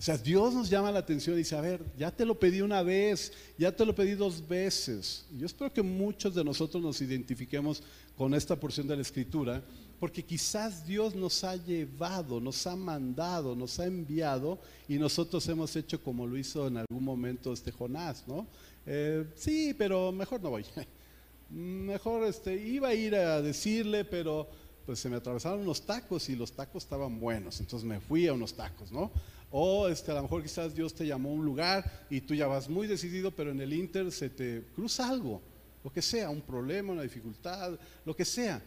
O 0.02 0.04
sea, 0.04 0.18
Dios 0.18 0.56
nos 0.56 0.68
llama 0.68 0.92
la 0.92 0.98
atención 0.98 1.36
y 1.36 1.40
dice, 1.44 1.56
a 1.56 1.62
ver, 1.62 1.80
ya 1.96 2.10
te 2.10 2.26
lo 2.26 2.34
pedí 2.34 2.62
una 2.62 2.82
vez, 2.82 3.32
ya 3.56 3.72
te 3.72 3.86
lo 3.86 3.94
pedí 3.94 4.16
dos 4.16 4.48
veces. 4.48 5.28
Yo 5.38 5.46
espero 5.46 5.72
que 5.72 5.84
muchos 5.84 6.34
de 6.34 6.44
nosotros 6.44 6.82
nos 6.82 7.00
identifiquemos 7.02 7.84
con 8.18 8.34
esta 8.34 8.60
porción 8.60 8.88
de 8.88 8.96
la 8.96 9.04
escritura, 9.04 9.64
porque 10.00 10.24
quizás 10.26 10.88
Dios 10.88 11.14
nos 11.14 11.44
ha 11.44 11.56
llevado, 11.56 12.42
nos 12.42 12.66
ha 12.66 12.76
mandado, 12.76 13.56
nos 13.56 13.80
ha 13.80 13.86
enviado 13.86 14.58
y 14.88 14.98
nosotros 14.98 15.48
hemos 15.50 15.76
hecho 15.76 16.02
como 16.02 16.26
lo 16.26 16.36
hizo 16.36 16.66
en 16.66 16.78
algún 16.78 17.04
momento 17.04 17.54
este 17.54 17.72
Jonás, 17.72 18.24
¿no? 18.28 18.48
Eh, 18.88 19.28
sí, 19.36 19.76
pero 19.78 20.12
mejor 20.12 20.42
no 20.42 20.50
voy. 20.50 20.66
Mejor 21.52 22.26
este, 22.26 22.56
iba 22.56 22.88
a 22.88 22.94
ir 22.96 23.14
a 23.14 23.40
decirle, 23.40 24.04
pero 24.04 24.50
pues 24.86 24.98
se 25.00 25.10
me 25.10 25.18
atravesaron 25.18 25.62
unos 25.62 25.82
tacos 25.82 26.28
y 26.30 26.36
los 26.36 26.52
tacos 26.54 26.84
estaban 26.84 27.20
buenos, 27.20 27.60
entonces 27.60 27.88
me 27.88 28.00
fui 28.00 28.28
a 28.28 28.34
unos 28.34 28.54
tacos, 28.54 28.92
¿no? 28.92 29.12
O 29.52 29.88
este, 29.88 30.12
a 30.12 30.16
lo 30.16 30.24
mejor 30.24 30.42
quizás 30.42 30.74
Dios 30.74 30.94
te 30.94 31.06
llamó 31.06 31.30
a 31.30 31.34
un 31.34 31.46
lugar 31.46 32.06
y 32.10 32.22
tú 32.22 32.34
ya 32.34 32.48
vas 32.48 32.70
muy 32.70 32.88
decidido, 32.88 33.32
pero 33.32 33.52
en 33.52 33.60
el 33.60 33.74
Inter 33.74 34.12
se 34.12 34.30
te 34.30 34.64
cruza 34.74 35.10
algo, 35.10 35.42
lo 35.84 35.92
que 35.92 36.02
sea, 36.02 36.30
un 36.30 36.42
problema, 36.42 36.94
una 36.94 37.02
dificultad, 37.02 37.78
lo 38.06 38.16
que 38.16 38.26
sea. 38.26 38.62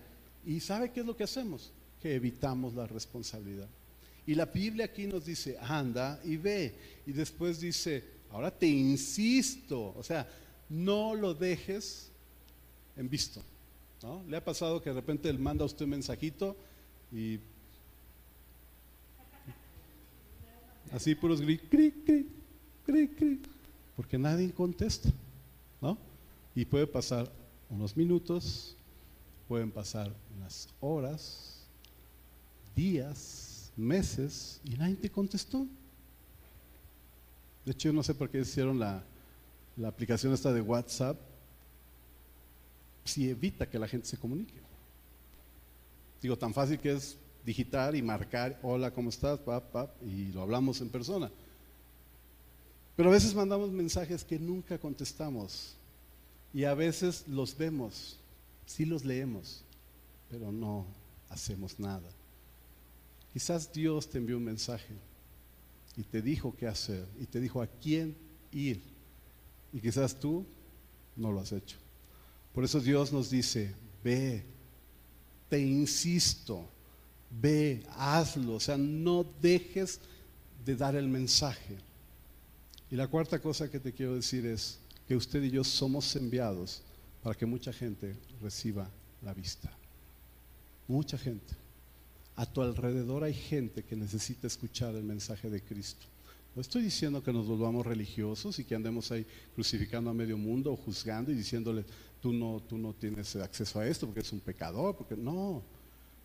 ¿Y 0.45 0.61
sabe 0.61 0.91
qué 0.91 1.01
es 1.01 1.07
lo 1.07 1.17
que 1.17 1.25
hacemos? 1.25 1.73
Que 2.03 2.15
evitamos 2.15 2.75
la 2.75 2.87
responsabilidad. 2.87 3.69
Y 4.27 4.35
la 4.35 4.47
Biblia 4.47 4.87
aquí 4.87 5.07
nos 5.07 5.25
dice, 5.25 5.57
anda 5.59 6.21
y 6.25 6.37
ve. 6.37 6.75
Y 7.07 7.13
después 7.13 7.61
dice, 7.61 8.15
Ahora 8.35 8.51
te 8.51 8.67
insisto, 8.67 9.95
o 9.97 10.03
sea, 10.03 10.29
no 10.69 11.15
lo 11.15 11.35
dejes 11.35 12.11
en 12.97 13.09
visto. 13.09 13.41
¿no? 14.03 14.25
¿Le 14.29 14.37
ha 14.37 14.45
pasado 14.45 14.83
que 14.83 14.91
de 14.91 14.97
repente 14.97 15.29
él 15.29 15.39
manda 15.39 15.63
a 15.63 15.67
usted 15.67 15.85
un 15.85 15.93
mensajito 15.93 16.57
y 17.13 17.39
así 20.95 21.15
puros 21.17 21.41
gri, 21.41 21.59
cri, 21.59 21.91
cri, 22.87 23.09
cri, 23.09 23.41
porque 23.97 24.17
nadie 24.17 24.53
contesta, 24.53 25.11
¿no? 25.81 25.99
Y 26.55 26.65
puede 26.65 26.87
pasar 26.87 27.31
unos 27.69 27.97
minutos, 27.97 28.77
pueden 29.49 29.73
pasar 29.73 30.15
unas 30.37 30.69
horas, 30.81 31.67
días, 32.77 33.73
meses 33.77 34.61
y 34.65 34.77
nadie 34.77 34.95
te 34.95 35.11
contestó. 35.11 35.67
De 37.65 37.73
hecho, 37.73 37.89
yo 37.89 37.93
no 37.93 38.05
sé 38.05 38.15
por 38.15 38.31
qué 38.31 38.39
hicieron 38.39 38.79
la, 38.79 39.03
la 39.77 39.89
aplicación 39.89 40.33
esta 40.33 40.53
de 40.53 40.61
WhatsApp 40.61 41.19
si 43.05 43.29
evita 43.29 43.69
que 43.69 43.81
la 43.81 43.89
gente 43.89 44.07
se 44.07 44.17
comunique. 44.17 44.63
Digo, 46.23 46.39
tan 46.39 46.55
fácil 46.55 46.79
que 46.79 46.93
es 46.93 47.19
digitar 47.45 47.95
y 47.95 48.03
marcar, 48.03 48.59
hola, 48.63 48.93
¿cómo 48.93 49.11
estás? 49.11 49.41
y 50.05 50.33
lo 50.33 50.43
hablamos 50.43 50.81
en 50.81 50.89
persona. 50.89 51.31
Pero 52.97 53.09
a 53.09 53.13
veces 53.13 53.35
mandamos 53.35 53.71
mensajes 53.71 54.25
que 54.25 54.39
nunca 54.39 54.79
contestamos 54.79 55.75
y 56.53 56.65
a 56.65 56.75
veces 56.75 57.25
los 57.27 57.57
vemos, 57.57 58.19
sí 58.67 58.85
los 58.85 59.05
leemos, 59.05 59.65
pero 60.31 60.53
no 60.53 60.87
hacemos 61.29 61.79
nada. 61.81 62.09
Quizás 63.33 63.73
Dios 63.73 64.09
te 64.09 64.19
envió 64.19 64.37
un 64.37 64.45
mensaje 64.45 64.95
y 65.97 66.05
te 66.05 66.23
dijo 66.23 66.55
qué 66.57 66.69
hacer 66.69 67.07
y 67.21 67.27
te 67.27 67.41
dijo 67.41 67.61
a 67.61 67.67
quién 67.67 68.17
ir 68.53 68.81
y 69.73 69.81
quizás 69.81 70.19
tú 70.19 70.47
no 71.17 71.33
lo 71.33 71.41
has 71.41 71.51
hecho. 71.51 71.77
Por 72.53 72.63
eso 72.63 72.81
Dios 72.81 73.13
nos 73.13 73.31
dice, 73.31 73.75
ve, 74.05 74.45
te 75.49 75.59
insisto, 75.59 76.69
ve, 77.41 77.83
hazlo, 77.97 78.55
o 78.55 78.61
sea, 78.61 78.77
no 78.77 79.25
dejes 79.41 80.01
de 80.65 80.77
dar 80.77 80.97
el 80.97 81.09
mensaje. 81.09 81.77
Y 82.91 82.97
la 82.97 83.09
cuarta 83.09 83.41
cosa 83.41 83.71
que 83.71 83.81
te 83.81 83.93
quiero 83.93 84.15
decir 84.15 84.47
es 84.47 84.79
que 85.07 85.17
usted 85.17 85.43
y 85.43 85.51
yo 85.51 85.65
somos 85.65 86.15
enviados 86.17 86.83
para 87.23 87.35
que 87.35 87.47
mucha 87.47 87.73
gente 87.73 88.17
reciba 88.41 88.89
la 89.23 89.35
vista. 89.35 89.71
Mucha 90.87 91.19
gente. 91.19 91.55
A 92.37 92.47
tu 92.47 92.63
alrededor 92.63 93.25
hay 93.25 93.35
gente 93.35 93.85
que 93.85 93.97
necesita 93.97 94.47
escuchar 94.47 94.95
el 94.95 95.05
mensaje 95.05 95.49
de 95.49 95.63
Cristo. 95.63 96.07
No 96.55 96.63
estoy 96.63 96.83
diciendo 96.83 97.23
que 97.23 97.33
nos 97.33 97.47
volvamos 97.47 97.85
religiosos 97.85 98.59
y 98.59 98.65
que 98.65 98.75
andemos 98.75 99.11
ahí 99.11 99.27
crucificando 99.55 100.11
a 100.11 100.15
medio 100.15 100.39
mundo 100.39 100.73
o 100.73 100.77
juzgando 100.77 101.33
y 101.33 101.35
diciéndole, 101.35 101.85
tú 102.21 102.33
no, 102.33 102.63
tú 102.69 102.79
no 102.79 102.93
tienes 102.93 103.35
acceso 103.37 103.81
a 103.81 103.89
esto 103.89 104.07
porque 104.07 104.21
es 104.21 104.33
un 104.33 104.41
pecador, 104.41 104.97
porque 104.97 105.17
no, 105.17 105.63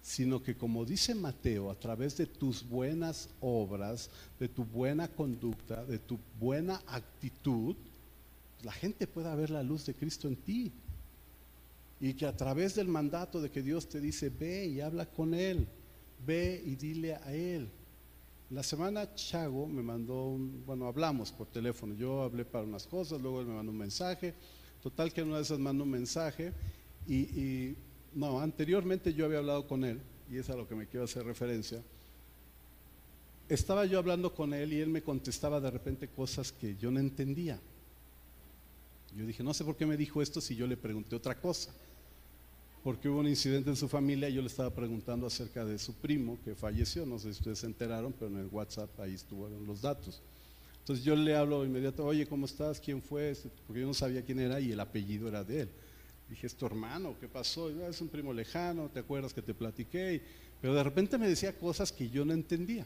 sino 0.02 0.42
que 0.42 0.56
como 0.56 0.86
dice 0.86 1.14
Mateo, 1.16 1.70
a 1.70 1.80
través 1.80 2.18
de 2.18 2.26
tus 2.26 2.68
buenas 2.68 3.30
obras, 3.42 4.10
de 4.40 4.48
tu 4.48 4.66
buena 4.66 5.08
conducta, 5.08 5.86
de 5.86 6.00
tu 6.00 6.20
buena 6.40 6.82
actitud, 6.88 7.76
la 8.64 8.72
gente 8.72 9.08
pueda 9.08 9.36
ver 9.36 9.50
la 9.50 9.64
luz 9.64 9.86
de 9.86 9.94
Cristo 9.94 10.28
en 10.28 10.36
ti. 10.36 10.72
Y 12.02 12.14
que 12.14 12.26
a 12.26 12.36
través 12.36 12.76
del 12.76 12.88
mandato 12.88 13.42
de 13.42 13.50
que 13.50 13.62
Dios 13.62 13.90
te 13.90 14.00
dice, 14.00 14.30
ve 14.30 14.66
y 14.68 14.80
habla 14.80 15.06
con 15.06 15.34
Él, 15.34 15.68
ve 16.26 16.64
y 16.66 16.76
dile 16.76 17.16
a 17.16 17.34
Él, 17.34 17.70
la 18.50 18.64
semana 18.64 19.14
Chago 19.14 19.68
me 19.68 19.84
mandó 19.84 20.26
un, 20.26 20.64
bueno, 20.66 20.88
hablamos 20.88 21.32
por 21.32 21.46
teléfono, 21.48 21.94
yo 21.94 22.24
hablé 22.24 22.46
para 22.46 22.64
unas 22.64 22.88
cosas, 22.88 23.22
luego 23.22 23.42
él 23.42 23.48
me 23.48 23.54
mandó 23.54 23.72
un 23.72 23.78
mensaje, 23.78 24.34
total 24.82 25.14
que 25.14 25.22
en 25.22 25.28
una 25.28 25.38
de 25.38 25.44
esas 25.44 25.60
mandó 25.60 25.84
un 25.84 25.92
mensaje 25.92 26.52
y, 27.08 27.76
no, 28.14 28.40
anteriormente 28.40 29.14
yo 29.14 29.26
había 29.26 29.40
hablado 29.40 29.68
con 29.68 29.84
él, 29.84 30.00
y 30.30 30.38
es 30.38 30.50
a 30.50 30.56
lo 30.56 30.68
que 30.68 30.76
me 30.76 30.88
quiero 30.88 31.06
hacer 31.06 31.26
referencia, 31.26 31.82
estaba 33.48 33.86
yo 33.86 33.98
hablando 33.98 34.34
con 34.34 34.54
él 34.54 34.74
y 34.74 34.80
él 34.80 34.90
me 34.90 35.02
contestaba 35.02 35.60
de 35.60 35.72
repente 35.72 36.08
cosas 36.08 36.52
que 36.52 36.76
yo 36.76 36.92
no 36.92 37.00
entendía. 37.00 37.60
Yo 39.16 39.26
dije, 39.26 39.44
no 39.44 39.56
sé 39.56 39.64
por 39.64 39.76
qué 39.76 39.88
me 39.88 39.98
dijo 39.98 40.22
esto 40.22 40.40
si 40.40 40.56
yo 40.56 40.68
le 40.68 40.78
pregunté 40.78 41.16
otra 41.16 41.40
cosa 41.40 41.74
porque 42.84 43.10
hubo 43.10 43.20
un 43.20 43.28
incidente 43.28 43.70
en 43.70 43.76
su 43.76 43.88
familia 43.88 44.30
y 44.30 44.34
yo 44.34 44.42
le 44.42 44.48
estaba 44.48 44.70
preguntando 44.70 45.28
acerca 45.28 45.66
de 45.66 45.78
su 45.78 45.94
primo 45.94 46.38
que 46.44 46.56
falleció, 46.56 47.06
no 47.06 47.20
sé 47.20 47.34
si 47.34 47.40
ustedes 47.40 47.60
se 47.60 47.66
enteraron, 47.66 48.14
pero 48.14 48.32
en 48.32 48.38
el 48.38 48.48
WhatsApp 48.48 48.90
ahí 49.00 49.16
estuvieron 49.16 49.66
los 49.66 49.82
datos. 49.82 50.22
Entonces 50.80 51.04
yo 51.04 51.16
le 51.16 51.36
hablo 51.36 51.66
inmediato, 51.66 52.06
oye, 52.06 52.26
¿cómo 52.26 52.46
estás? 52.46 52.80
¿Quién 52.80 53.02
fue? 53.02 53.36
Porque 53.68 53.82
yo 53.82 53.88
no 53.88 53.94
sabía 53.94 54.24
quién 54.24 54.40
era 54.40 54.60
y 54.60 54.72
el 54.72 54.80
apellido 54.80 55.28
era 55.28 55.44
de 55.44 55.62
él. 55.62 55.70
Dije, 56.30 56.48
¿es 56.48 56.56
tu 56.56 56.66
hermano? 56.66 57.16
¿Qué 57.20 57.28
pasó? 57.28 57.72
Ah, 57.84 57.90
es 57.90 58.00
un 58.02 58.08
primo 58.08 58.32
lejano, 58.32 58.90
¿te 58.90 59.00
acuerdas 59.00 59.34
que 59.34 59.42
te 59.42 59.54
platiqué? 59.54 60.22
Pero 60.62 60.76
de 60.76 60.84
repente 60.84 61.18
me 61.18 61.28
decía 61.28 61.58
cosas 61.58 61.92
que 61.92 62.10
yo 62.10 62.24
no 62.24 62.34
entendía. 62.34 62.86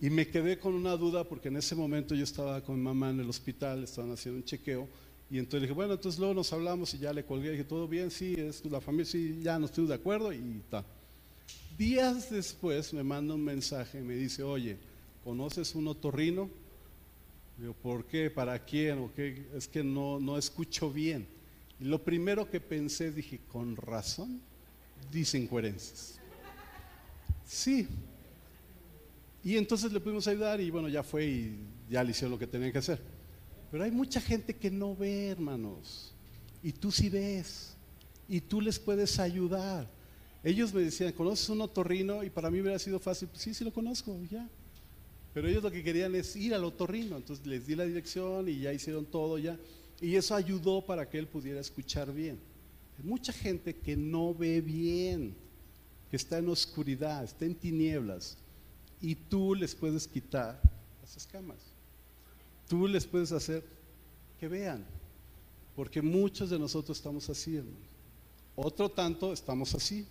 Y 0.00 0.10
me 0.10 0.26
quedé 0.28 0.58
con 0.58 0.74
una 0.74 0.96
duda 0.96 1.24
porque 1.24 1.48
en 1.48 1.56
ese 1.56 1.74
momento 1.74 2.14
yo 2.14 2.24
estaba 2.24 2.62
con 2.62 2.82
mamá 2.82 3.10
en 3.10 3.20
el 3.20 3.30
hospital, 3.30 3.84
estaban 3.84 4.10
haciendo 4.12 4.38
un 4.38 4.44
chequeo 4.44 4.88
y 5.30 5.38
entonces 5.38 5.62
dije, 5.62 5.72
bueno, 5.72 5.94
entonces 5.94 6.18
luego 6.18 6.34
nos 6.34 6.52
hablamos 6.52 6.92
y 6.94 6.98
ya 6.98 7.12
le 7.12 7.24
colgué. 7.24 7.52
dije, 7.52 7.64
todo 7.64 7.88
bien, 7.88 8.10
sí, 8.10 8.34
es 8.36 8.64
la 8.66 8.80
familia, 8.80 9.06
sí, 9.06 9.40
ya 9.42 9.58
no 9.58 9.66
estoy 9.66 9.86
de 9.86 9.94
acuerdo 9.94 10.32
y 10.32 10.62
tal. 10.70 10.84
Días 11.78 12.30
después 12.30 12.92
me 12.92 13.02
manda 13.02 13.34
un 13.34 13.42
mensaje 13.42 13.98
y 14.00 14.02
me 14.02 14.14
dice, 14.14 14.42
oye, 14.42 14.76
¿conoces 15.24 15.74
un 15.74 15.88
otorrino? 15.88 16.50
Digo, 17.56 17.72
¿por 17.72 18.04
qué? 18.04 18.30
¿Para 18.30 18.58
quién? 18.64 18.98
¿O 18.98 19.12
qué? 19.12 19.46
Es 19.54 19.66
que 19.66 19.82
no, 19.82 20.20
no 20.20 20.36
escucho 20.36 20.90
bien. 20.90 21.26
Y 21.80 21.84
lo 21.84 22.02
primero 22.02 22.48
que 22.48 22.60
pensé, 22.60 23.10
dije, 23.10 23.40
con 23.48 23.76
razón, 23.76 24.40
dice 25.10 25.38
incoherencias. 25.38 26.20
Sí. 27.44 27.88
Y 29.42 29.56
entonces 29.56 29.92
le 29.92 30.00
pudimos 30.00 30.26
ayudar 30.26 30.60
y 30.60 30.70
bueno, 30.70 30.88
ya 30.88 31.02
fue 31.02 31.26
y 31.26 31.58
ya 31.90 32.02
le 32.02 32.12
hicieron 32.12 32.32
lo 32.32 32.38
que 32.38 32.46
tenía 32.46 32.72
que 32.72 32.78
hacer. 32.78 33.00
Pero 33.70 33.84
hay 33.84 33.90
mucha 33.90 34.20
gente 34.20 34.56
que 34.56 34.70
no 34.70 34.94
ve, 34.94 35.28
hermanos. 35.28 36.14
Y 36.62 36.72
tú 36.72 36.90
sí 36.90 37.10
ves. 37.10 37.76
Y 38.28 38.40
tú 38.40 38.60
les 38.60 38.78
puedes 38.78 39.18
ayudar. 39.18 39.90
Ellos 40.42 40.72
me 40.72 40.82
decían, 40.82 41.12
¿conoces 41.12 41.48
un 41.48 41.60
otorrino? 41.60 42.22
Y 42.22 42.30
para 42.30 42.50
mí 42.50 42.60
hubiera 42.60 42.78
sido 42.78 42.98
fácil, 42.98 43.28
pues 43.28 43.42
sí, 43.42 43.52
sí 43.52 43.64
lo 43.64 43.72
conozco, 43.72 44.18
ya. 44.30 44.48
Pero 45.34 45.48
ellos 45.48 45.62
lo 45.62 45.70
que 45.70 45.82
querían 45.82 46.14
es 46.14 46.36
ir 46.36 46.54
al 46.54 46.64
otorrino. 46.64 47.16
Entonces 47.16 47.44
les 47.46 47.66
di 47.66 47.74
la 47.74 47.84
dirección 47.84 48.48
y 48.48 48.60
ya 48.60 48.72
hicieron 48.72 49.04
todo 49.04 49.36
ya. 49.38 49.58
Y 50.04 50.16
eso 50.16 50.34
ayudó 50.34 50.82
para 50.82 51.08
que 51.08 51.18
él 51.18 51.26
pudiera 51.26 51.60
escuchar 51.60 52.12
bien. 52.12 52.38
Hay 52.98 53.04
mucha 53.04 53.32
gente 53.32 53.74
que 53.74 53.96
no 53.96 54.34
ve 54.34 54.60
bien, 54.60 55.34
que 56.10 56.16
está 56.16 56.38
en 56.38 56.48
oscuridad, 56.48 57.24
está 57.24 57.44
en 57.44 57.54
tinieblas. 57.54 58.36
Y 59.00 59.14
tú 59.14 59.54
les 59.54 59.74
puedes 59.74 60.06
quitar 60.06 60.60
las 61.00 61.16
escamas 61.16 61.74
tú 62.68 62.88
les 62.88 63.06
puedes 63.06 63.32
hacer 63.32 63.64
que 64.38 64.48
vean, 64.48 64.84
porque 65.76 66.02
muchos 66.02 66.50
de 66.50 66.58
nosotros 66.58 66.96
estamos 66.98 67.28
así, 67.30 67.62
Otro 68.56 68.88
tanto 68.88 69.32
estamos 69.32 69.74
así. 69.74 70.06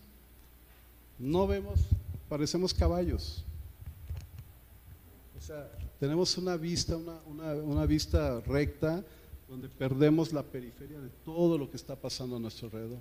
No 1.17 1.47
vemos, 1.47 1.79
parecemos 2.27 2.73
caballos. 2.73 3.43
O 5.37 5.41
sea, 5.41 5.71
tenemos 5.99 6.37
una 6.37 6.57
vista, 6.57 6.97
una, 6.97 7.53
una 7.53 7.85
vista 7.85 8.41
recta 8.41 9.03
donde 9.53 9.69
perdemos 9.69 10.33
la 10.33 10.41
periferia 10.41 10.99
de 10.99 11.09
todo 11.23 11.59
lo 11.59 11.69
que 11.69 11.77
está 11.77 11.95
pasando 11.95 12.37
a 12.37 12.39
nuestro 12.39 12.65
alrededor. 12.65 12.97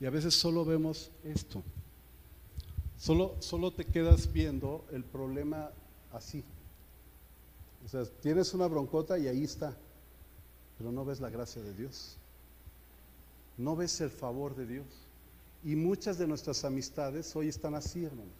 Y 0.00 0.06
a 0.06 0.10
veces 0.10 0.34
solo 0.34 0.64
vemos 0.64 1.12
esto. 1.22 1.62
Solo, 2.98 3.36
solo 3.38 3.70
te 3.70 3.84
quedas 3.84 4.32
viendo 4.32 4.84
el 4.90 5.04
problema 5.04 5.70
así. 6.12 6.42
O 7.84 7.88
sea, 7.88 8.04
tienes 8.20 8.52
una 8.54 8.66
broncota 8.66 9.16
y 9.20 9.28
ahí 9.28 9.44
está, 9.44 9.76
pero 10.78 10.90
no 10.90 11.04
ves 11.04 11.20
la 11.20 11.30
gracia 11.30 11.62
de 11.62 11.72
Dios. 11.74 12.16
No 13.56 13.76
ves 13.76 14.00
el 14.00 14.10
favor 14.10 14.56
de 14.56 14.66
Dios. 14.66 14.86
Y 15.62 15.76
muchas 15.76 16.18
de 16.18 16.26
nuestras 16.26 16.64
amistades 16.64 17.36
hoy 17.36 17.46
están 17.46 17.76
así, 17.76 18.04
hermano. 18.04 18.32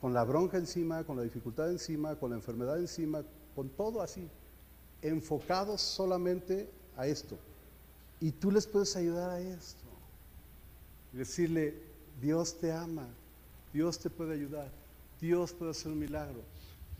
Con 0.00 0.14
la 0.14 0.24
bronca 0.24 0.56
encima, 0.56 1.04
con 1.04 1.18
la 1.18 1.22
dificultad 1.22 1.70
encima, 1.70 2.16
con 2.16 2.30
la 2.30 2.36
enfermedad 2.36 2.78
encima, 2.78 3.22
con 3.54 3.68
todo 3.68 4.00
así. 4.00 4.26
Enfocados 5.04 5.80
solamente 5.80 6.68
a 6.96 7.06
esto. 7.06 7.38
Y 8.20 8.32
tú 8.32 8.50
les 8.50 8.66
puedes 8.66 8.96
ayudar 8.96 9.30
a 9.30 9.40
esto. 9.40 9.84
decirle, 11.12 11.74
Dios 12.20 12.58
te 12.58 12.72
ama, 12.72 13.06
Dios 13.72 13.98
te 14.00 14.10
puede 14.10 14.34
ayudar, 14.34 14.68
Dios 15.20 15.52
puede 15.52 15.70
hacer 15.70 15.92
un 15.92 15.98
milagro. 16.00 16.42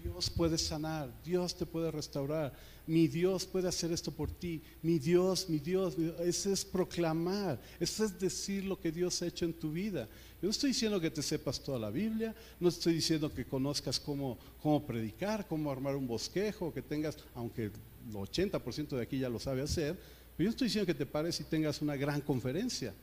Dios 0.04 0.28
puede 0.28 0.58
sanar, 0.58 1.10
Dios 1.24 1.54
te 1.54 1.64
puede 1.64 1.90
restaurar, 1.90 2.52
mi 2.86 3.08
Dios 3.08 3.46
puede 3.46 3.68
hacer 3.68 3.90
esto 3.90 4.12
por 4.12 4.30
ti, 4.30 4.60
mi 4.82 4.98
Dios, 4.98 5.48
mi 5.48 5.58
Dios, 5.58 5.96
ese 6.20 6.52
es 6.52 6.62
proclamar, 6.62 7.58
eso 7.80 8.04
es 8.04 8.18
decir 8.20 8.64
lo 8.64 8.78
que 8.78 8.92
Dios 8.92 9.22
ha 9.22 9.26
hecho 9.26 9.46
en 9.46 9.54
tu 9.54 9.72
vida. 9.72 10.06
Yo 10.42 10.48
no 10.48 10.50
estoy 10.50 10.70
diciendo 10.70 11.00
que 11.00 11.10
te 11.10 11.22
sepas 11.22 11.58
toda 11.58 11.78
la 11.78 11.90
Biblia, 11.90 12.34
no 12.60 12.68
estoy 12.68 12.94
diciendo 12.94 13.32
que 13.32 13.46
conozcas 13.46 13.98
cómo, 13.98 14.36
cómo 14.62 14.84
predicar, 14.84 15.46
cómo 15.48 15.72
armar 15.72 15.96
un 15.96 16.06
bosquejo, 16.06 16.72
que 16.72 16.82
tengas, 16.82 17.16
aunque 17.34 17.70
el 18.08 18.14
80% 18.14 18.88
de 18.96 19.02
aquí 19.02 19.18
ya 19.18 19.28
lo 19.28 19.38
sabe 19.38 19.62
hacer, 19.62 19.94
pero 20.36 20.44
yo 20.44 20.44
no 20.44 20.50
estoy 20.50 20.68
diciendo 20.68 20.86
que 20.86 20.94
te 20.94 21.06
pares 21.06 21.38
y 21.40 21.44
tengas 21.44 21.80
una 21.82 21.96
gran 21.96 22.20
conferencia. 22.20 22.94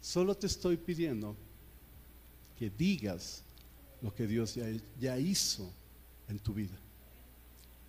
Solo 0.00 0.36
te 0.36 0.46
estoy 0.46 0.76
pidiendo 0.76 1.36
que 2.58 2.70
digas 2.70 3.42
lo 4.02 4.14
que 4.14 4.26
Dios 4.26 4.54
ya, 4.54 4.66
ya 4.98 5.18
hizo 5.18 5.70
en 6.28 6.38
tu 6.38 6.54
vida. 6.54 6.78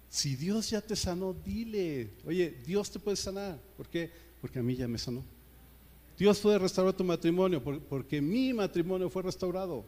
Si 0.10 0.36
Dios 0.36 0.70
ya 0.70 0.82
te 0.82 0.96
sanó, 0.96 1.34
dile, 1.34 2.10
oye, 2.26 2.58
Dios 2.66 2.92
te 2.92 3.00
puede 3.00 3.16
sanar. 3.16 3.58
¿Por 3.78 3.88
qué? 3.88 4.12
Porque 4.42 4.60
a 4.60 4.64
mí 4.64 4.76
ya 4.76 4.88
me 4.88 4.98
sanó. 4.98 5.24
Dios 6.18 6.40
puede 6.40 6.60
restaurar 6.60 6.94
tu 6.94 7.04
matrimonio 7.04 7.64
porque 7.64 8.22
mi 8.22 8.54
matrimonio 8.54 9.10
fue 9.10 9.24
restaurado. 9.24 9.86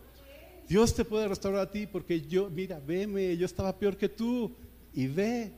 Dios 0.68 0.96
te 0.96 1.04
puede 1.04 1.28
restaurar 1.28 1.62
a 1.62 1.72
ti 1.72 1.86
porque 1.86 2.22
yo, 2.22 2.50
mira, 2.50 2.80
veme, 2.80 3.36
yo 3.38 3.46
estaba 3.46 3.78
peor 3.78 3.98
que 3.98 4.10
tú 4.10 4.52
y 4.94 5.08
ve. 5.08 5.52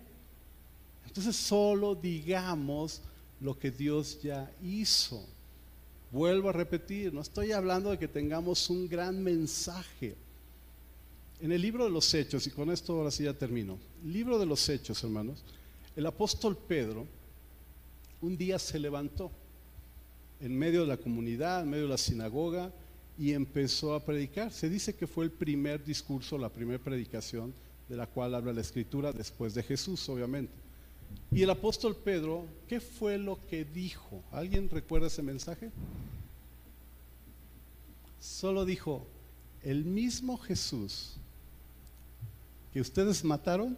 Entonces 1.07 1.35
solo 1.35 1.95
digamos 1.95 3.01
lo 3.39 3.57
que 3.57 3.71
Dios 3.71 4.21
ya 4.21 4.51
hizo. 4.63 5.25
Vuelvo 6.11 6.49
a 6.49 6.53
repetir, 6.53 7.13
no 7.13 7.21
estoy 7.21 7.51
hablando 7.51 7.91
de 7.91 7.99
que 7.99 8.07
tengamos 8.07 8.69
un 8.69 8.87
gran 8.87 9.21
mensaje. 9.21 10.15
En 11.41 11.51
el 11.51 11.61
libro 11.61 11.83
de 11.83 11.89
los 11.89 12.13
Hechos, 12.13 12.47
y 12.47 12.51
con 12.51 12.71
esto 12.71 12.93
ahora 12.93 13.11
sí 13.11 13.23
ya 13.23 13.33
termino, 13.33 13.77
libro 14.03 14.39
de 14.39 14.45
los 14.45 14.67
Hechos, 14.69 15.03
hermanos, 15.03 15.43
el 15.95 16.05
apóstol 16.05 16.57
Pedro 16.57 17.05
un 18.21 18.37
día 18.37 18.57
se 18.57 18.79
levantó 18.79 19.31
en 20.39 20.57
medio 20.57 20.81
de 20.81 20.87
la 20.87 20.97
comunidad, 20.97 21.61
en 21.61 21.69
medio 21.69 21.83
de 21.83 21.89
la 21.89 21.97
sinagoga, 21.97 22.71
y 23.17 23.33
empezó 23.33 23.93
a 23.93 24.03
predicar. 24.03 24.51
Se 24.51 24.69
dice 24.69 24.95
que 24.95 25.07
fue 25.07 25.25
el 25.25 25.31
primer 25.31 25.83
discurso, 25.83 26.37
la 26.37 26.49
primera 26.49 26.83
predicación 26.83 27.53
de 27.87 27.95
la 27.95 28.07
cual 28.07 28.35
habla 28.35 28.51
la 28.51 28.61
escritura 28.61 29.13
después 29.13 29.53
de 29.53 29.63
Jesús, 29.63 30.07
obviamente. 30.09 30.64
Y 31.31 31.43
el 31.43 31.49
apóstol 31.49 31.95
Pedro, 31.95 32.45
¿qué 32.67 32.79
fue 32.79 33.17
lo 33.17 33.39
que 33.47 33.65
dijo? 33.65 34.23
¿Alguien 34.31 34.69
recuerda 34.69 35.07
ese 35.07 35.21
mensaje? 35.21 35.71
Solo 38.19 38.65
dijo, 38.65 39.05
el 39.63 39.83
mismo 39.85 40.37
Jesús 40.37 41.17
que 42.73 42.81
ustedes 42.81 43.23
mataron 43.23 43.77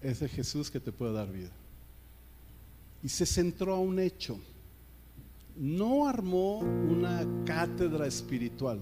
es 0.00 0.22
el 0.22 0.28
Jesús 0.28 0.70
que 0.70 0.80
te 0.80 0.92
puede 0.92 1.12
dar 1.12 1.30
vida. 1.30 1.50
Y 3.02 3.08
se 3.08 3.26
centró 3.26 3.74
a 3.74 3.80
un 3.80 3.98
hecho 3.98 4.38
no 5.60 6.08
armó 6.08 6.58
una 6.58 7.26
cátedra 7.44 8.06
espiritual. 8.06 8.80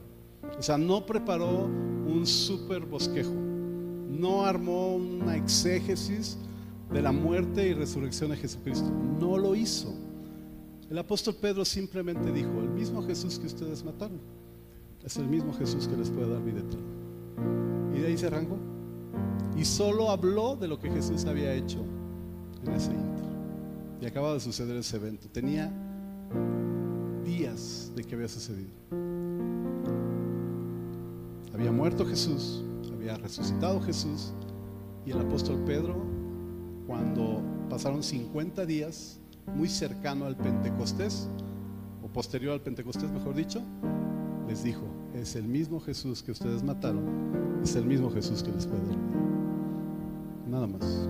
O 0.57 0.63
sea, 0.63 0.79
no 0.79 1.05
preparó 1.05 1.65
un 1.65 2.25
super 2.25 2.85
bosquejo. 2.87 3.33
No 3.33 4.47
armó 4.47 4.95
una 4.95 5.37
exégesis 5.37 6.39
de 6.93 7.03
la 7.03 7.13
muerte 7.13 7.69
y 7.69 7.75
resurrección 7.75 8.31
de 8.31 8.37
Jesucristo. 8.37 8.91
No 9.21 9.37
lo 9.37 9.55
hizo. 9.55 9.95
El 10.91 10.99
apóstol 10.99 11.37
Pedro 11.41 11.65
simplemente 11.65 12.33
dijo, 12.33 12.61
el 12.61 12.71
mismo 12.71 13.03
Jesús 13.03 13.39
que 13.39 13.47
ustedes 13.47 13.85
mataron, 13.85 14.21
es 15.05 15.17
el 15.17 15.27
mismo 15.27 15.53
Jesús 15.53 15.87
que 15.87 15.97
les 15.97 16.11
puede 16.11 16.31
dar 16.31 16.43
vida 16.43 16.61
eterna. 16.61 16.87
Y 17.95 18.01
de 18.01 18.07
ahí 18.07 18.17
se 18.17 18.27
arrancó. 18.27 18.57
Y 19.57 19.65
solo 19.65 20.11
habló 20.11 20.57
de 20.57 20.69
lo 20.69 20.79
que 20.79 20.91
Jesús 20.91 21.25
había 21.27 21.53
hecho 21.53 21.85
en 22.65 22.73
ese 22.73 22.93
inter. 22.93 23.25
Y 24.01 24.07
acaba 24.07 24.33
de 24.33 24.41
suceder 24.41 24.77
ese 24.77 24.97
evento. 24.97 25.29
Tenía 25.29 25.73
días 27.25 27.93
de 27.95 28.05
que 28.05 28.15
había 28.15 28.29
sucedido. 28.29 28.71
Había 31.53 31.73
muerto 31.73 32.07
Jesús, 32.07 32.63
había 32.93 33.17
resucitado 33.17 33.81
Jesús 33.81 34.33
y 35.05 35.11
el 35.11 35.19
apóstol 35.19 35.59
Pedro, 35.67 35.97
cuando 36.89 37.43
pasaron 37.69 38.03
50 38.03 38.65
días, 38.65 39.21
muy 39.55 39.69
cercano 39.69 40.25
al 40.25 40.37
Pentecostés, 40.37 41.29
o 42.03 42.09
posterior 42.09 42.55
al 42.55 42.63
Pentecostés, 42.63 43.11
mejor 43.13 43.35
dicho, 43.35 43.61
les 44.49 44.65
dijo, 44.65 44.87
es 45.15 45.37
el 45.37 45.47
mismo 45.47 45.81
Jesús 45.81 46.23
que 46.23 46.33
ustedes 46.33 46.63
mataron, 46.63 47.61
es 47.63 47.77
el 47.77 47.85
mismo 47.85 48.11
Jesús 48.11 48.43
que 48.43 48.51
les 48.51 48.67
puede 48.67 48.81
dar 48.87 48.97
Nada 50.49 50.67
más. 50.67 51.09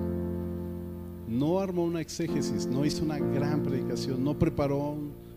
No 1.28 1.60
armó 1.60 1.84
una 1.84 2.00
exégesis, 2.00 2.66
no 2.66 2.84
hizo 2.84 3.04
una 3.04 3.18
gran 3.18 3.62
predicación, 3.62 4.24
no 4.24 4.36
preparó 4.36 4.96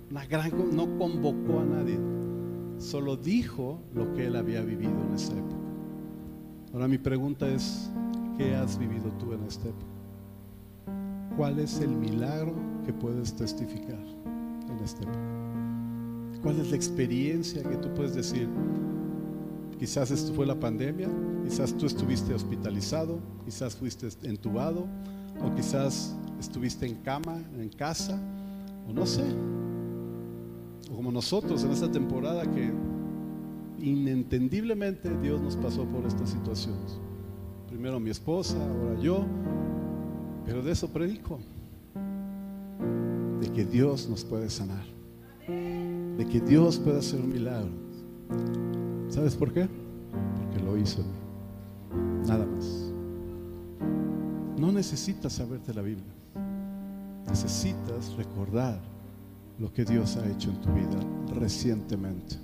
no 0.10 0.98
convocó 0.98 1.60
a 1.60 1.66
nadie, 1.66 2.00
solo 2.80 3.16
dijo 3.16 3.80
lo 3.94 4.12
que 4.14 4.26
él 4.26 4.36
había 4.36 4.62
vivido 4.62 4.92
en 5.08 5.14
esa 5.14 5.34
época. 5.34 5.56
Ahora 6.74 6.88
mi 6.88 6.98
pregunta 6.98 7.48
es, 7.48 7.92
¿qué 8.40 8.56
has 8.56 8.80
vivido 8.80 9.12
tú 9.20 9.34
en 9.34 9.44
esta 9.44 9.70
época? 9.70 9.91
¿Cuál 11.42 11.58
es 11.58 11.80
el 11.80 11.90
milagro 11.90 12.54
que 12.86 12.94
puedes 12.94 13.34
testificar 13.34 13.98
en 14.70 14.84
esta 14.84 15.02
época? 15.02 15.20
¿Cuál 16.44 16.60
es 16.60 16.70
la 16.70 16.76
experiencia 16.76 17.64
que 17.64 17.78
tú 17.78 17.92
puedes 17.96 18.14
decir? 18.14 18.48
Quizás 19.80 20.12
esto 20.12 20.36
fue 20.36 20.46
la 20.46 20.60
pandemia, 20.60 21.10
quizás 21.44 21.76
tú 21.76 21.88
estuviste 21.88 22.36
hospitalizado, 22.36 23.18
quizás 23.44 23.76
fuiste 23.76 24.08
entubado, 24.22 24.86
o 25.44 25.56
quizás 25.56 26.16
estuviste 26.40 26.86
en 26.86 26.98
cama, 26.98 27.42
en 27.58 27.70
casa, 27.70 28.22
o 28.88 28.94
no 28.94 29.08
sé, 29.08 29.26
como 30.96 31.12
nosotros 31.12 31.64
en 31.64 31.72
esta 31.72 31.92
temporada 31.92 32.44
que 32.52 32.72
inentendiblemente 33.80 35.10
Dios 35.24 35.42
nos 35.42 35.56
pasó 35.56 35.86
por 35.86 36.06
estas 36.06 36.30
situaciones. 36.30 37.00
Primero 37.68 38.00
mi 38.00 38.12
esposa, 38.12 38.58
ahora 38.64 39.00
yo, 39.02 39.26
pero 40.46 40.62
de 40.62 40.72
eso 40.72 40.88
predico, 40.90 41.40
de 43.40 43.52
que 43.52 43.66
Dios 43.66 44.10
nos 44.10 44.24
puede 44.24 44.50
sanar, 44.50 44.86
de 45.48 46.28
que 46.32 46.40
Dios 46.40 46.78
puede 46.78 47.00
hacer 47.00 47.20
un 47.20 47.30
milagro. 47.30 47.72
¿Sabes 49.10 49.36
por 49.36 49.52
qué? 49.52 49.68
Porque 50.38 50.64
lo 50.64 50.78
hizo 50.78 51.04
Nada 52.28 52.46
más. 52.46 52.92
No 54.58 54.72
necesitas 54.72 55.34
saberte 55.34 55.74
la 55.74 55.82
Biblia. 55.82 56.14
Necesitas 57.28 58.14
recordar 58.16 58.80
lo 59.60 59.74
que 59.74 59.86
Dios 59.86 60.18
ha 60.18 60.28
hecho 60.30 60.50
en 60.50 60.62
tu 60.62 60.72
vida 60.72 61.00
recientemente. 61.40 62.36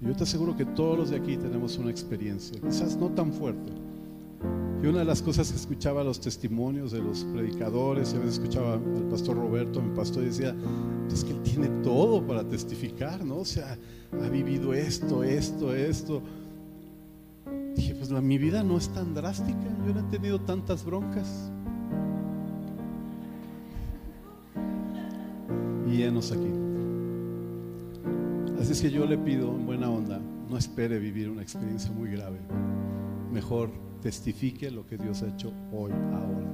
Yo 0.00 0.14
te 0.14 0.24
aseguro 0.24 0.56
que 0.56 0.64
todos 0.64 0.98
los 0.98 1.10
de 1.10 1.16
aquí 1.16 1.36
tenemos 1.36 1.78
una 1.78 1.90
experiencia, 1.90 2.60
quizás 2.60 2.96
no 2.96 3.08
tan 3.08 3.32
fuerte. 3.32 3.72
Y 4.84 4.86
una 4.86 4.98
de 4.98 5.06
las 5.06 5.22
cosas 5.22 5.50
que 5.50 5.56
escuchaba 5.56 6.04
los 6.04 6.20
testimonios 6.20 6.92
de 6.92 6.98
los 6.98 7.24
predicadores, 7.32 8.12
y 8.12 8.16
a 8.16 8.18
veces 8.18 8.34
escuchaba 8.34 8.74
al 8.74 9.08
pastor 9.10 9.34
Roberto, 9.34 9.80
mi 9.80 9.96
pastor, 9.96 10.24
y 10.24 10.26
decía, 10.26 10.54
es 11.10 11.24
que 11.24 11.30
él 11.30 11.40
tiene 11.40 11.68
todo 11.82 12.26
para 12.26 12.46
testificar, 12.46 13.24
¿no? 13.24 13.38
O 13.38 13.44
sea, 13.46 13.78
ha 14.12 14.28
vivido 14.28 14.74
esto, 14.74 15.24
esto, 15.24 15.74
esto. 15.74 16.20
Dije, 17.74 17.94
pues 17.94 18.10
mi 18.10 18.36
vida 18.36 18.62
no 18.62 18.76
es 18.76 18.90
tan 18.90 19.14
drástica, 19.14 19.74
yo 19.86 19.94
no 19.94 20.00
he 20.00 20.10
tenido 20.10 20.38
tantas 20.42 20.84
broncas. 20.84 21.50
llenos 25.86 26.30
aquí. 26.30 26.50
Así 28.60 28.72
es 28.72 28.82
que 28.82 28.90
yo 28.90 29.06
le 29.06 29.16
pido 29.16 29.54
en 29.54 29.64
buena 29.64 29.88
onda, 29.88 30.20
no 30.50 30.58
espere 30.58 30.98
vivir 30.98 31.30
una 31.30 31.40
experiencia 31.40 31.90
muy 31.90 32.10
grave. 32.10 32.38
Mejor 33.32 33.70
testifique 34.04 34.70
lo 34.70 34.86
que 34.86 34.98
Dios 34.98 35.22
ha 35.22 35.28
hecho 35.28 35.50
hoy, 35.72 35.90
ahora. 35.90 36.46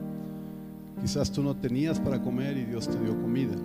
Quizás 1.02 1.32
tú 1.32 1.42
no 1.42 1.56
tenías 1.56 1.98
para 1.98 2.22
comer 2.22 2.56
y 2.56 2.64
Dios 2.64 2.88
te 2.88 2.96
dio 3.00 3.20
comida. 3.20 3.56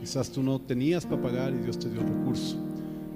Quizás 0.00 0.30
tú 0.30 0.42
no 0.42 0.60
tenías 0.60 1.06
para 1.06 1.22
pagar 1.22 1.54
y 1.54 1.58
Dios 1.58 1.78
te 1.78 1.88
dio 1.88 2.00
recurso. 2.00 2.56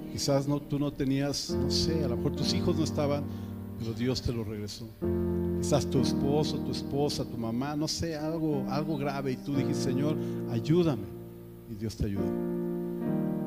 Quizás 0.09 0.47
no, 0.47 0.61
tú 0.61 0.79
no 0.79 0.93
tenías, 0.93 1.51
no 1.51 1.69
sé, 1.69 2.05
a 2.05 2.07
lo 2.07 2.15
mejor 2.15 2.33
tus 2.33 2.53
hijos 2.53 2.77
no 2.77 2.85
estaban, 2.85 3.25
pero 3.77 3.91
Dios 3.91 4.21
te 4.21 4.31
lo 4.31 4.45
regresó. 4.45 4.87
Quizás 5.59 5.85
tu 5.85 5.99
esposo, 5.99 6.59
tu 6.59 6.71
esposa, 6.71 7.25
tu 7.25 7.37
mamá, 7.37 7.75
no 7.75 7.89
sé, 7.89 8.15
algo, 8.15 8.63
algo 8.69 8.97
grave 8.97 9.33
y 9.33 9.35
tú 9.35 9.53
dijiste, 9.53 9.83
Señor, 9.83 10.15
ayúdame 10.49 11.07
y 11.69 11.75
Dios 11.75 11.97
te 11.97 12.05
ayuda. 12.05 12.31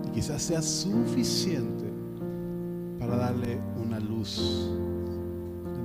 Y 0.06 0.10
quizás 0.10 0.42
sea 0.42 0.60
suficiente 0.60 1.86
para 2.98 3.16
darle 3.16 3.58
una 3.82 3.98
luz 3.98 4.70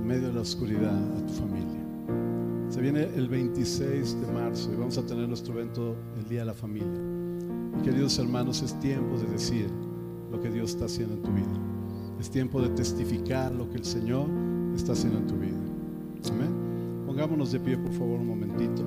medio 0.08 0.28
de 0.28 0.34
la 0.36 0.40
oscuridad 0.40 1.18
a 1.18 1.26
tu 1.26 1.34
familia. 1.34 1.84
Se 2.70 2.80
viene 2.80 3.02
el 3.14 3.28
26 3.28 4.18
de 4.22 4.32
marzo 4.32 4.72
y 4.72 4.76
vamos 4.76 4.96
a 4.96 5.04
tener 5.04 5.28
nuestro 5.28 5.52
evento 5.52 5.94
el 6.16 6.26
Día 6.26 6.40
de 6.40 6.46
la 6.46 6.54
Familia. 6.54 6.98
Y 7.78 7.82
queridos 7.84 8.18
hermanos, 8.18 8.62
es 8.62 8.72
tiempo 8.80 9.18
de 9.18 9.26
decir 9.26 9.66
lo 10.32 10.40
que 10.40 10.48
Dios 10.48 10.70
está 10.70 10.86
haciendo 10.86 11.14
en 11.14 11.22
tu 11.22 11.30
vida. 11.30 11.60
Es 12.18 12.30
tiempo 12.30 12.62
de 12.62 12.70
testificar 12.70 13.52
lo 13.52 13.68
que 13.68 13.76
el 13.76 13.84
Señor 13.84 14.30
está 14.74 14.92
haciendo 14.92 15.18
en 15.18 15.26
tu 15.26 15.34
vida. 15.36 15.60
Amén. 16.30 17.04
Pongámonos 17.04 17.52
de 17.52 17.60
pie, 17.60 17.76
por 17.76 17.92
favor, 17.92 18.18
un 18.18 18.28
momentito. 18.28 18.82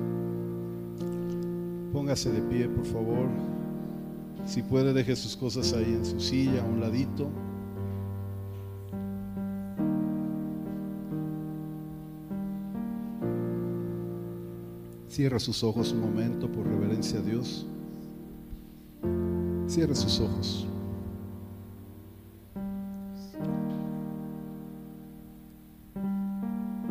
Póngase 1.92 2.32
de 2.32 2.42
pie, 2.42 2.68
por 2.68 2.84
favor. 2.84 3.28
Si 4.44 4.60
puede, 4.60 4.92
deje 4.92 5.14
sus 5.14 5.36
cosas 5.36 5.72
ahí 5.72 5.94
en 5.94 6.04
su 6.04 6.18
silla, 6.18 6.64
a 6.64 6.66
un 6.66 6.80
ladito. 6.80 7.30
Cierra 15.12 15.38
sus 15.38 15.62
ojos 15.62 15.92
un 15.92 16.00
momento 16.00 16.50
por 16.50 16.66
reverencia 16.66 17.18
a 17.18 17.22
Dios. 17.22 17.66
Cierra 19.66 19.94
sus 19.94 20.18
ojos. 20.20 20.66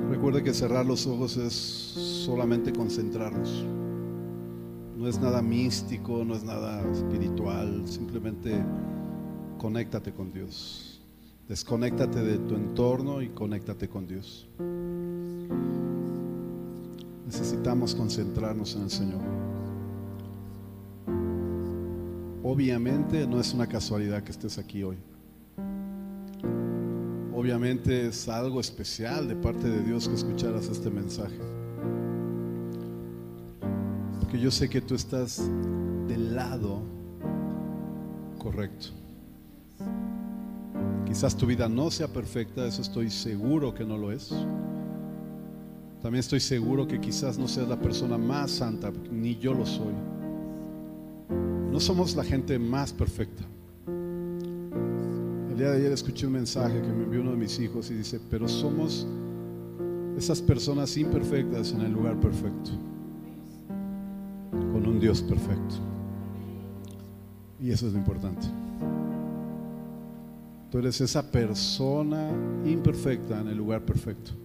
Recuerde 0.08 0.44
que 0.44 0.54
cerrar 0.54 0.86
los 0.86 1.08
ojos 1.08 1.36
es 1.38 1.52
solamente 1.54 2.72
concentrarnos 2.72 3.66
No 4.96 5.08
es 5.08 5.20
nada 5.20 5.42
místico, 5.42 6.24
no 6.24 6.36
es 6.36 6.44
nada 6.44 6.88
espiritual, 6.92 7.88
simplemente 7.88 8.54
conéctate 9.58 10.14
con 10.14 10.32
Dios. 10.32 11.02
Desconéctate 11.48 12.22
de 12.22 12.38
tu 12.38 12.54
entorno 12.54 13.24
y 13.24 13.30
conéctate 13.30 13.90
con 13.90 14.06
Dios. 14.06 14.48
Necesitamos 17.42 17.96
concentrarnos 17.96 18.76
en 18.76 18.84
el 18.84 18.92
Señor. 18.92 19.20
Obviamente 22.44 23.26
no 23.26 23.40
es 23.40 23.52
una 23.56 23.66
casualidad 23.66 24.22
que 24.22 24.30
estés 24.30 24.60
aquí 24.60 24.84
hoy. 24.84 25.00
Obviamente 27.34 28.10
es 28.10 28.30
algo 28.30 28.60
especial 28.60 29.28
de 29.28 29.36
parte 29.36 29.68
de 29.68 29.82
Dios 29.82 30.08
que 30.08 30.14
escucharas 30.14 30.68
este 30.68 30.92
mensaje. 30.92 31.40
Porque 34.20 34.40
yo 34.40 34.52
sé 34.52 34.70
que 34.70 34.80
tú 34.80 34.94
estás 34.94 35.42
del 36.08 36.36
lado 36.36 36.84
correcto. 38.38 38.90
Quizás 41.08 41.36
tu 41.36 41.48
vida 41.48 41.68
no 41.68 41.90
sea 41.90 42.08
perfecta, 42.08 42.68
eso 42.68 42.84
estoy 42.84 43.10
seguro 43.10 43.74
que 43.74 43.84
no 43.84 43.98
lo 43.98 44.12
es. 44.12 44.32
También 46.02 46.22
estoy 46.22 46.40
seguro 46.40 46.88
que 46.88 47.00
quizás 47.00 47.38
no 47.38 47.48
seas 47.48 47.68
la 47.68 47.80
persona 47.80 48.18
más 48.18 48.52
santa, 48.52 48.92
ni 49.12 49.38
yo 49.38 49.54
lo 49.54 49.66
soy. 49.66 49.94
No 51.72 51.80
somos 51.80 52.16
la 52.16 52.24
gente 52.24 52.58
más 52.58 52.92
perfecta. 52.92 53.44
El 53.88 55.58
día 55.58 55.70
de 55.70 55.78
ayer 55.78 55.92
escuché 55.92 56.26
un 56.26 56.34
mensaje 56.34 56.82
que 56.82 56.88
me 56.88 57.04
envió 57.04 57.22
uno 57.22 57.32
de 57.32 57.38
mis 57.38 57.60
hijos 57.60 57.92
y 57.92 57.94
dice, 57.94 58.20
pero 58.32 58.48
somos 58.48 59.06
esas 60.18 60.42
personas 60.42 60.98
imperfectas 60.98 61.72
en 61.72 61.82
el 61.82 61.92
lugar 61.92 62.20
perfecto, 62.20 62.72
con 64.52 64.88
un 64.88 65.00
Dios 65.00 65.22
perfecto. 65.22 65.76
Y 67.60 67.70
eso 67.70 67.86
es 67.86 67.94
lo 67.94 68.00
importante. 68.00 68.48
Tú 70.72 70.80
eres 70.80 71.00
esa 71.00 71.32
persona 71.32 72.32
imperfecta 72.66 73.40
en 73.40 73.50
el 73.50 73.58
lugar 73.58 73.86
perfecto. 73.86 74.41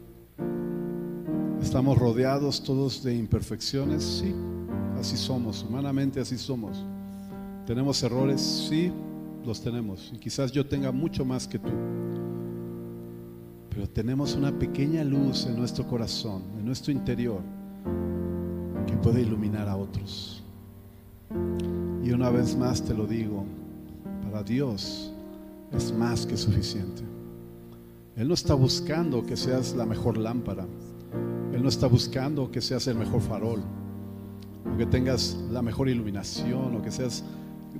Estamos 1.67 1.99
rodeados 1.99 2.63
todos 2.63 3.03
de 3.03 3.13
imperfecciones, 3.17 4.05
sí, 4.05 4.33
así 5.01 5.17
somos, 5.17 5.67
humanamente 5.69 6.21
así 6.21 6.39
somos. 6.39 6.79
¿Tenemos 7.67 8.01
errores? 8.05 8.41
Sí, 8.41 8.93
los 9.45 9.61
tenemos. 9.61 10.13
Y 10.15 10.19
quizás 10.19 10.53
yo 10.53 10.65
tenga 10.65 10.93
mucho 10.93 11.25
más 11.25 11.49
que 11.49 11.59
tú. 11.59 11.73
Pero 13.69 13.89
tenemos 13.89 14.37
una 14.37 14.57
pequeña 14.57 15.03
luz 15.03 15.45
en 15.47 15.57
nuestro 15.57 15.85
corazón, 15.89 16.45
en 16.57 16.65
nuestro 16.65 16.93
interior, 16.93 17.41
que 18.87 18.97
puede 18.99 19.23
iluminar 19.23 19.69
a 19.69 19.77
otros. 19.77 20.45
Y 22.05 22.13
una 22.13 22.31
vez 22.31 22.57
más 22.57 22.81
te 22.81 22.95
lo 22.95 23.09
digo, 23.09 23.45
para 24.23 24.45
Dios 24.45 25.13
es 25.73 25.93
más 25.93 26.25
que 26.25 26.37
suficiente. 26.37 27.03
Él 28.15 28.29
no 28.29 28.35
está 28.35 28.55
buscando 28.55 29.27
que 29.27 29.37
seas 29.37 29.75
la 29.75 29.85
mejor 29.85 30.17
lámpara. 30.17 30.65
Él 31.53 31.63
no 31.63 31.69
está 31.69 31.87
buscando 31.87 32.51
que 32.51 32.61
seas 32.61 32.87
el 32.87 32.97
mejor 32.97 33.21
farol, 33.21 33.63
o 34.73 34.77
que 34.77 34.87
tengas 34.87 35.37
la 35.51 35.63
mejor 35.63 35.89
iluminación, 35.89 36.77
o 36.77 36.83
que 36.83 36.91
seas 36.91 37.25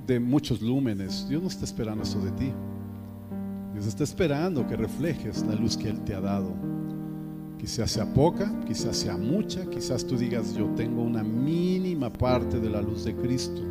de 0.05 0.19
muchos 0.19 0.61
lúmenes. 0.61 1.27
Dios 1.29 1.41
no 1.41 1.47
está 1.47 1.65
esperando 1.65 2.03
eso 2.03 2.19
de 2.19 2.31
ti. 2.31 2.51
Dios 3.73 3.85
está 3.85 4.03
esperando 4.03 4.65
que 4.65 4.75
reflejes 4.75 5.45
la 5.45 5.53
luz 5.53 5.77
que 5.77 5.89
Él 5.89 5.99
te 6.01 6.15
ha 6.15 6.21
dado. 6.21 6.51
Quizás 7.59 7.91
sea 7.91 8.11
poca, 8.13 8.51
quizás 8.65 8.97
sea 8.97 9.17
mucha, 9.17 9.65
quizás 9.69 10.05
tú 10.05 10.17
digas 10.17 10.55
yo 10.55 10.65
tengo 10.75 11.01
una 11.01 11.23
mínima 11.23 12.11
parte 12.11 12.59
de 12.59 12.69
la 12.69 12.81
luz 12.81 13.03
de 13.03 13.15
Cristo. 13.15 13.61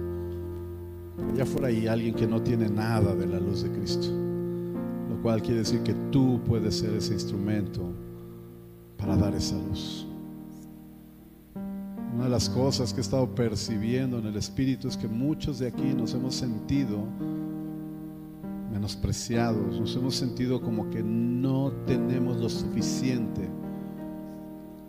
Ya 1.37 1.47
fuera 1.47 1.69
ahí 1.69 1.87
alguien 1.87 2.15
que 2.15 2.27
no 2.27 2.43
tiene 2.43 2.69
nada 2.69 3.15
de 3.15 3.27
la 3.27 3.41
luz 3.41 3.63
de 3.63 3.71
Cristo. 3.71 4.09
Lo 5.09 5.21
cual 5.23 5.41
quiere 5.41 5.61
decir 5.61 5.81
que 5.81 5.95
tú 6.11 6.41
puedes 6.47 6.77
ser 6.77 6.95
ese 6.95 7.15
instrumento 7.15 7.93
para 8.97 9.17
dar 9.17 9.35
esa 9.35 9.57
luz. 9.57 10.07
Una 12.15 12.25
de 12.25 12.31
las 12.31 12.49
cosas 12.49 12.93
que 12.93 13.01
he 13.01 13.03
estado 13.03 13.35
percibiendo 13.35 14.19
en 14.19 14.27
el 14.27 14.37
Espíritu 14.37 14.89
es 14.89 14.97
que 14.97 15.07
muchos 15.07 15.59
de 15.59 15.69
aquí 15.69 15.93
nos 15.95 16.15
hemos 16.15 16.35
sentido 16.35 17.05
menospreciados, 18.73 19.79
nos 19.79 19.95
hemos 19.97 20.15
sentido 20.15 20.61
como 20.61 20.89
que 20.91 21.03
no 21.03 21.73
tenemos 21.87 22.39
lo 22.39 22.49
suficiente, 22.49 23.49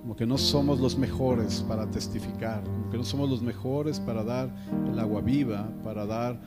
como 0.01 0.15
que 0.15 0.25
no 0.25 0.37
somos 0.37 0.79
los 0.79 0.97
mejores 0.97 1.65
para 1.67 1.89
testificar, 1.91 2.63
como 2.63 2.89
que 2.89 2.97
no 2.97 3.03
somos 3.03 3.29
los 3.29 3.41
mejores 3.41 3.99
para 3.99 4.23
dar 4.23 4.49
el 4.89 4.97
agua 4.97 5.19
viva, 5.19 5.69
para 5.83 6.05
dar 6.05 6.39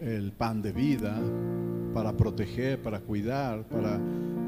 el 0.00 0.30
pan 0.32 0.62
de 0.62 0.72
vida, 0.72 1.20
para 1.92 2.16
proteger, 2.16 2.80
para 2.80 3.00
cuidar, 3.00 3.64
para 3.64 4.00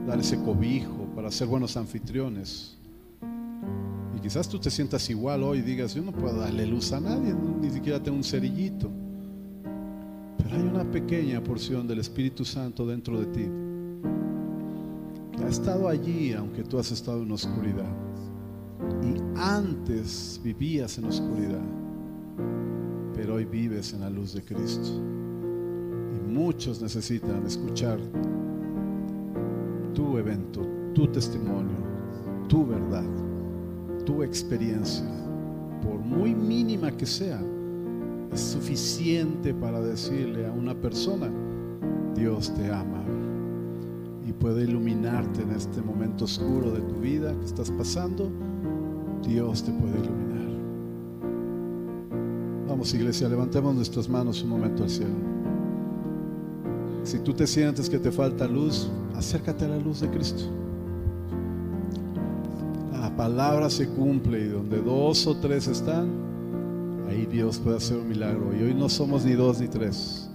dar 0.07 0.21
ese 0.21 0.41
cobijo, 0.41 1.00
para 1.15 1.31
ser 1.31 1.47
buenos 1.47 1.77
anfitriones. 1.77 2.77
Y 4.17 4.21
quizás 4.21 4.49
tú 4.49 4.59
te 4.59 4.71
sientas 4.71 5.09
igual 5.11 5.43
hoy 5.43 5.63
digas, 5.63 5.95
yo 5.95 6.03
no 6.03 6.13
puedo 6.13 6.37
darle 6.37 6.67
luz 6.67 6.93
a 6.93 7.01
nadie, 7.01 7.35
ni 7.61 7.71
siquiera 7.71 8.03
tengo 8.03 8.17
un 8.17 8.25
cerillito. 8.25 8.91
Pero 10.39 10.57
hay 10.57 10.63
una 10.63 10.91
pequeña 10.91 11.43
porción 11.43 11.87
del 11.87 12.01
Espíritu 12.01 12.45
Santo 12.45 12.87
dentro 12.87 13.21
de 13.21 13.27
ti 13.27 13.47
que 15.37 15.45
ha 15.47 15.49
estado 15.49 15.89
allí 15.89 16.33
aunque 16.33 16.63
tú 16.63 16.79
has 16.79 16.91
estado 16.91 17.23
en 17.23 17.33
oscuridad. 17.33 17.91
Y 19.03 19.21
antes 19.39 20.41
vivías 20.43 20.99
en 20.99 21.05
oscuridad, 21.07 21.63
pero 23.15 23.35
hoy 23.35 23.45
vives 23.45 23.93
en 23.93 24.01
la 24.01 24.11
luz 24.11 24.35
de 24.35 24.43
Cristo. 24.43 24.91
Y 26.15 26.31
muchos 26.31 26.83
necesitan 26.83 27.47
escuchar 27.47 27.99
tu 29.95 30.19
evento, 30.19 30.63
tu 30.95 31.07
testimonio, 31.07 31.77
tu 32.49 32.67
verdad, 32.67 33.05
tu 34.05 34.23
experiencia, 34.23 35.07
por 35.83 35.99
muy 35.99 36.35
mínima 36.35 36.91
que 36.91 37.07
sea, 37.07 37.41
es 38.33 38.41
suficiente 38.41 39.53
para 39.55 39.81
decirle 39.81 40.47
a 40.47 40.53
una 40.53 40.75
persona, 40.75 41.31
Dios 42.15 42.53
te 42.55 42.71
ama 42.71 43.05
y 44.27 44.33
puede 44.33 44.65
iluminarte 44.65 45.43
en 45.43 45.51
este 45.51 45.83
momento 45.83 46.25
oscuro 46.25 46.71
de 46.71 46.81
tu 46.81 46.97
vida 46.97 47.35
que 47.39 47.47
estás 47.47 47.71
pasando. 47.71 48.31
Dios 49.27 49.63
te 49.63 49.73
puede 49.73 49.99
iluminar. 49.99 50.51
Vamos 52.69 52.95
iglesia, 52.95 53.29
levantemos 53.29 53.75
nuestras 53.75 54.09
manos 54.09 54.43
un 54.43 54.51
momento 54.51 54.85
al 54.85 54.91
cielo. 54.91 55.15
Si 57.03 57.19
tú 57.19 57.33
te 57.33 57.47
sientes 57.47 57.89
que 57.91 57.99
te 57.99 58.13
falta 58.13 58.47
luz, 58.47 58.89
acércate 59.17 59.65
a 59.65 59.69
la 59.69 59.79
luz 59.79 60.01
de 60.01 60.11
Cristo. 60.11 60.45
La 63.21 63.27
palabra 63.27 63.69
se 63.69 63.87
cumple 63.87 64.47
y 64.47 64.49
donde 64.49 64.81
dos 64.81 65.27
o 65.27 65.37
tres 65.37 65.69
están, 65.69 66.09
ahí 67.07 67.27
Dios 67.27 67.59
puede 67.59 67.77
hacer 67.77 67.99
un 67.99 68.09
milagro. 68.09 68.51
Y 68.59 68.63
hoy 68.63 68.73
no 68.73 68.89
somos 68.89 69.27
ni 69.27 69.35
dos 69.35 69.61
ni 69.61 69.69
tres, 69.69 70.31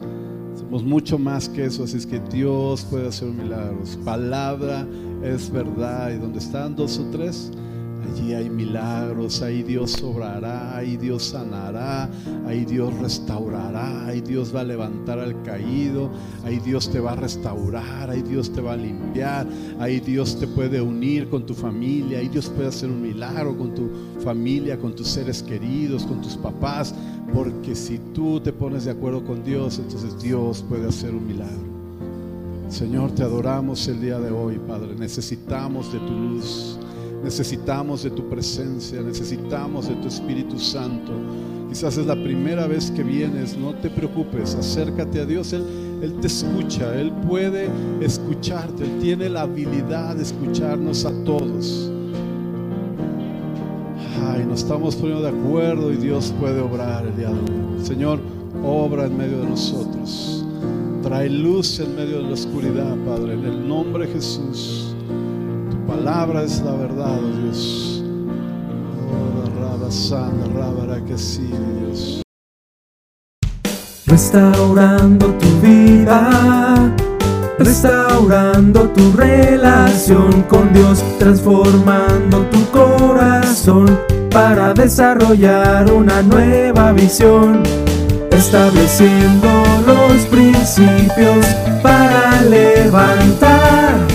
somos 0.54 0.84
mucho 0.84 1.18
más 1.18 1.50
que 1.50 1.66
eso, 1.66 1.86
así 1.86 1.98
es 1.98 2.06
que 2.06 2.20
Dios 2.20 2.86
puede 2.88 3.08
hacer 3.08 3.30
un 3.30 3.38
milagro. 3.38 3.84
Su 3.88 3.98
palabra 4.02 4.86
es 5.24 5.50
verdad 5.50 6.12
y 6.12 6.20
donde 6.20 6.38
están 6.38 6.76
dos 6.76 7.00
o 7.00 7.10
tres, 7.10 7.52
Allí 8.06 8.34
hay 8.34 8.50
milagros, 8.50 9.42
ahí 9.42 9.64
Dios 9.64 10.02
obrará, 10.04 10.78
ahí 10.78 10.98
Dios 10.98 11.24
sanará, 11.24 12.10
ahí 12.46 12.66
Dios 12.66 12.94
restaurará, 13.00 14.06
ahí 14.06 14.22
Dios 14.22 14.56
va 14.56 14.62
a 14.62 14.64
levantar 14.64 15.20
al 15.20 15.42
caído, 15.44 16.10
ahí 16.44 16.60
Dios 16.60 16.90
te 16.92 17.00
va 17.00 17.14
a 17.14 17.16
restaurar, 17.16 18.10
ahí 18.10 18.22
Dios 18.22 18.52
te 18.52 18.62
va 18.62 18.74
a 18.74 18.78
limpiar, 18.78 19.48
ahí 19.80 20.00
Dios 20.00 20.40
te 20.40 20.48
puede 20.48 20.82
unir 20.82 21.30
con 21.30 21.46
tu 21.46 21.54
familia, 21.54 22.20
ahí 22.20 22.28
Dios 22.28 22.50
puede 22.50 22.70
hacer 22.70 22.90
un 22.90 23.02
milagro 23.02 23.58
con 23.58 23.74
tu 23.74 23.90
familia, 24.24 24.78
con 24.78 24.96
tus 24.96 25.08
seres 25.08 25.42
queridos, 25.42 26.06
con 26.06 26.22
tus 26.22 26.36
papás, 26.36 26.94
porque 27.34 27.76
si 27.76 28.00
tú 28.14 28.40
te 28.40 28.54
pones 28.54 28.86
de 28.86 28.92
acuerdo 28.92 29.24
con 29.26 29.44
Dios, 29.44 29.80
entonces 29.80 30.22
Dios 30.22 30.64
puede 30.68 30.88
hacer 30.88 31.14
un 31.14 31.28
milagro. 31.28 31.76
Señor, 32.70 33.12
te 33.12 33.24
adoramos 33.24 33.88
el 33.88 34.02
día 34.02 34.20
de 34.20 34.32
hoy, 34.32 34.60
Padre. 34.68 34.96
Necesitamos 34.98 35.94
de 35.94 36.00
tu 36.00 36.12
luz. 36.12 36.78
Necesitamos 37.24 38.04
de 38.04 38.12
tu 38.12 38.30
presencia, 38.30 39.02
necesitamos 39.02 39.88
de 39.88 39.96
tu 39.96 40.08
Espíritu 40.08 40.60
Santo. 40.60 41.12
Quizás 41.70 41.98
es 41.98 42.06
la 42.06 42.16
primera 42.16 42.68
vez 42.68 42.92
que 42.92 43.04
vienes, 43.04 43.58
no 43.58 43.74
te 43.74 43.90
preocupes, 43.90 44.56
acércate 44.56 45.22
a 45.22 45.26
Dios, 45.26 45.52
Él, 45.54 45.66
te 46.22 46.28
escucha, 46.28 46.94
Él 47.00 47.12
puede 47.28 47.70
escucharte, 48.00 48.84
Él 48.84 49.00
tiene 49.02 49.28
la 49.30 49.42
habilidad 49.42 50.16
de 50.16 50.24
escucharnos 50.24 51.04
a 51.06 51.12
todos. 51.24 51.92
Ay, 54.28 54.46
nos 54.46 54.62
estamos 54.62 54.96
poniendo 54.96 55.24
de 55.24 55.30
acuerdo 55.30 55.92
y 55.92 55.98
Dios 55.98 56.34
puede 56.40 56.62
obrar 56.62 57.06
el 57.08 57.16
día 57.18 57.30
de 57.30 57.40
hoy. 57.40 57.84
Señor, 57.84 58.20
obra 58.64 59.06
en 59.06 59.18
medio 59.18 59.40
de 59.40 59.50
nosotros. 59.50 60.46
Trae 61.02 61.30
luz 61.30 61.80
en 61.80 61.96
medio 61.96 62.18
de 62.18 62.24
la 62.24 62.34
oscuridad, 62.34 62.96
Padre, 63.06 63.34
en 63.34 63.46
el 63.46 63.68
nombre 63.68 64.08
de 64.08 64.14
Jesús 64.14 64.95
palabra 65.96 66.44
es 66.44 66.62
la 66.62 66.74
verdad, 66.74 67.20
oh 67.24 67.42
Dios. 67.42 68.04
Oh, 69.10 69.60
Rabba 69.62 69.90
Sana, 69.90 70.46
Rabba 70.54 71.00
que 71.06 71.18
sí, 71.18 71.50
Dios. 71.80 72.22
restaurando 74.06 75.28
tu 75.42 75.48
vida, 75.62 76.92
restaurando 77.58 78.90
tu 78.90 79.12
relación 79.14 80.44
con 80.44 80.72
Dios, 80.74 81.04
transformando 81.18 82.46
tu 82.52 82.66
corazón 82.72 84.00
para 84.32 84.74
desarrollar 84.74 85.92
una 85.92 86.22
nueva 86.22 86.92
visión, 86.92 87.64
estableciendo 88.32 89.50
los 89.88 90.26
principios 90.26 91.46
para 91.82 92.42
levantar 92.44 94.15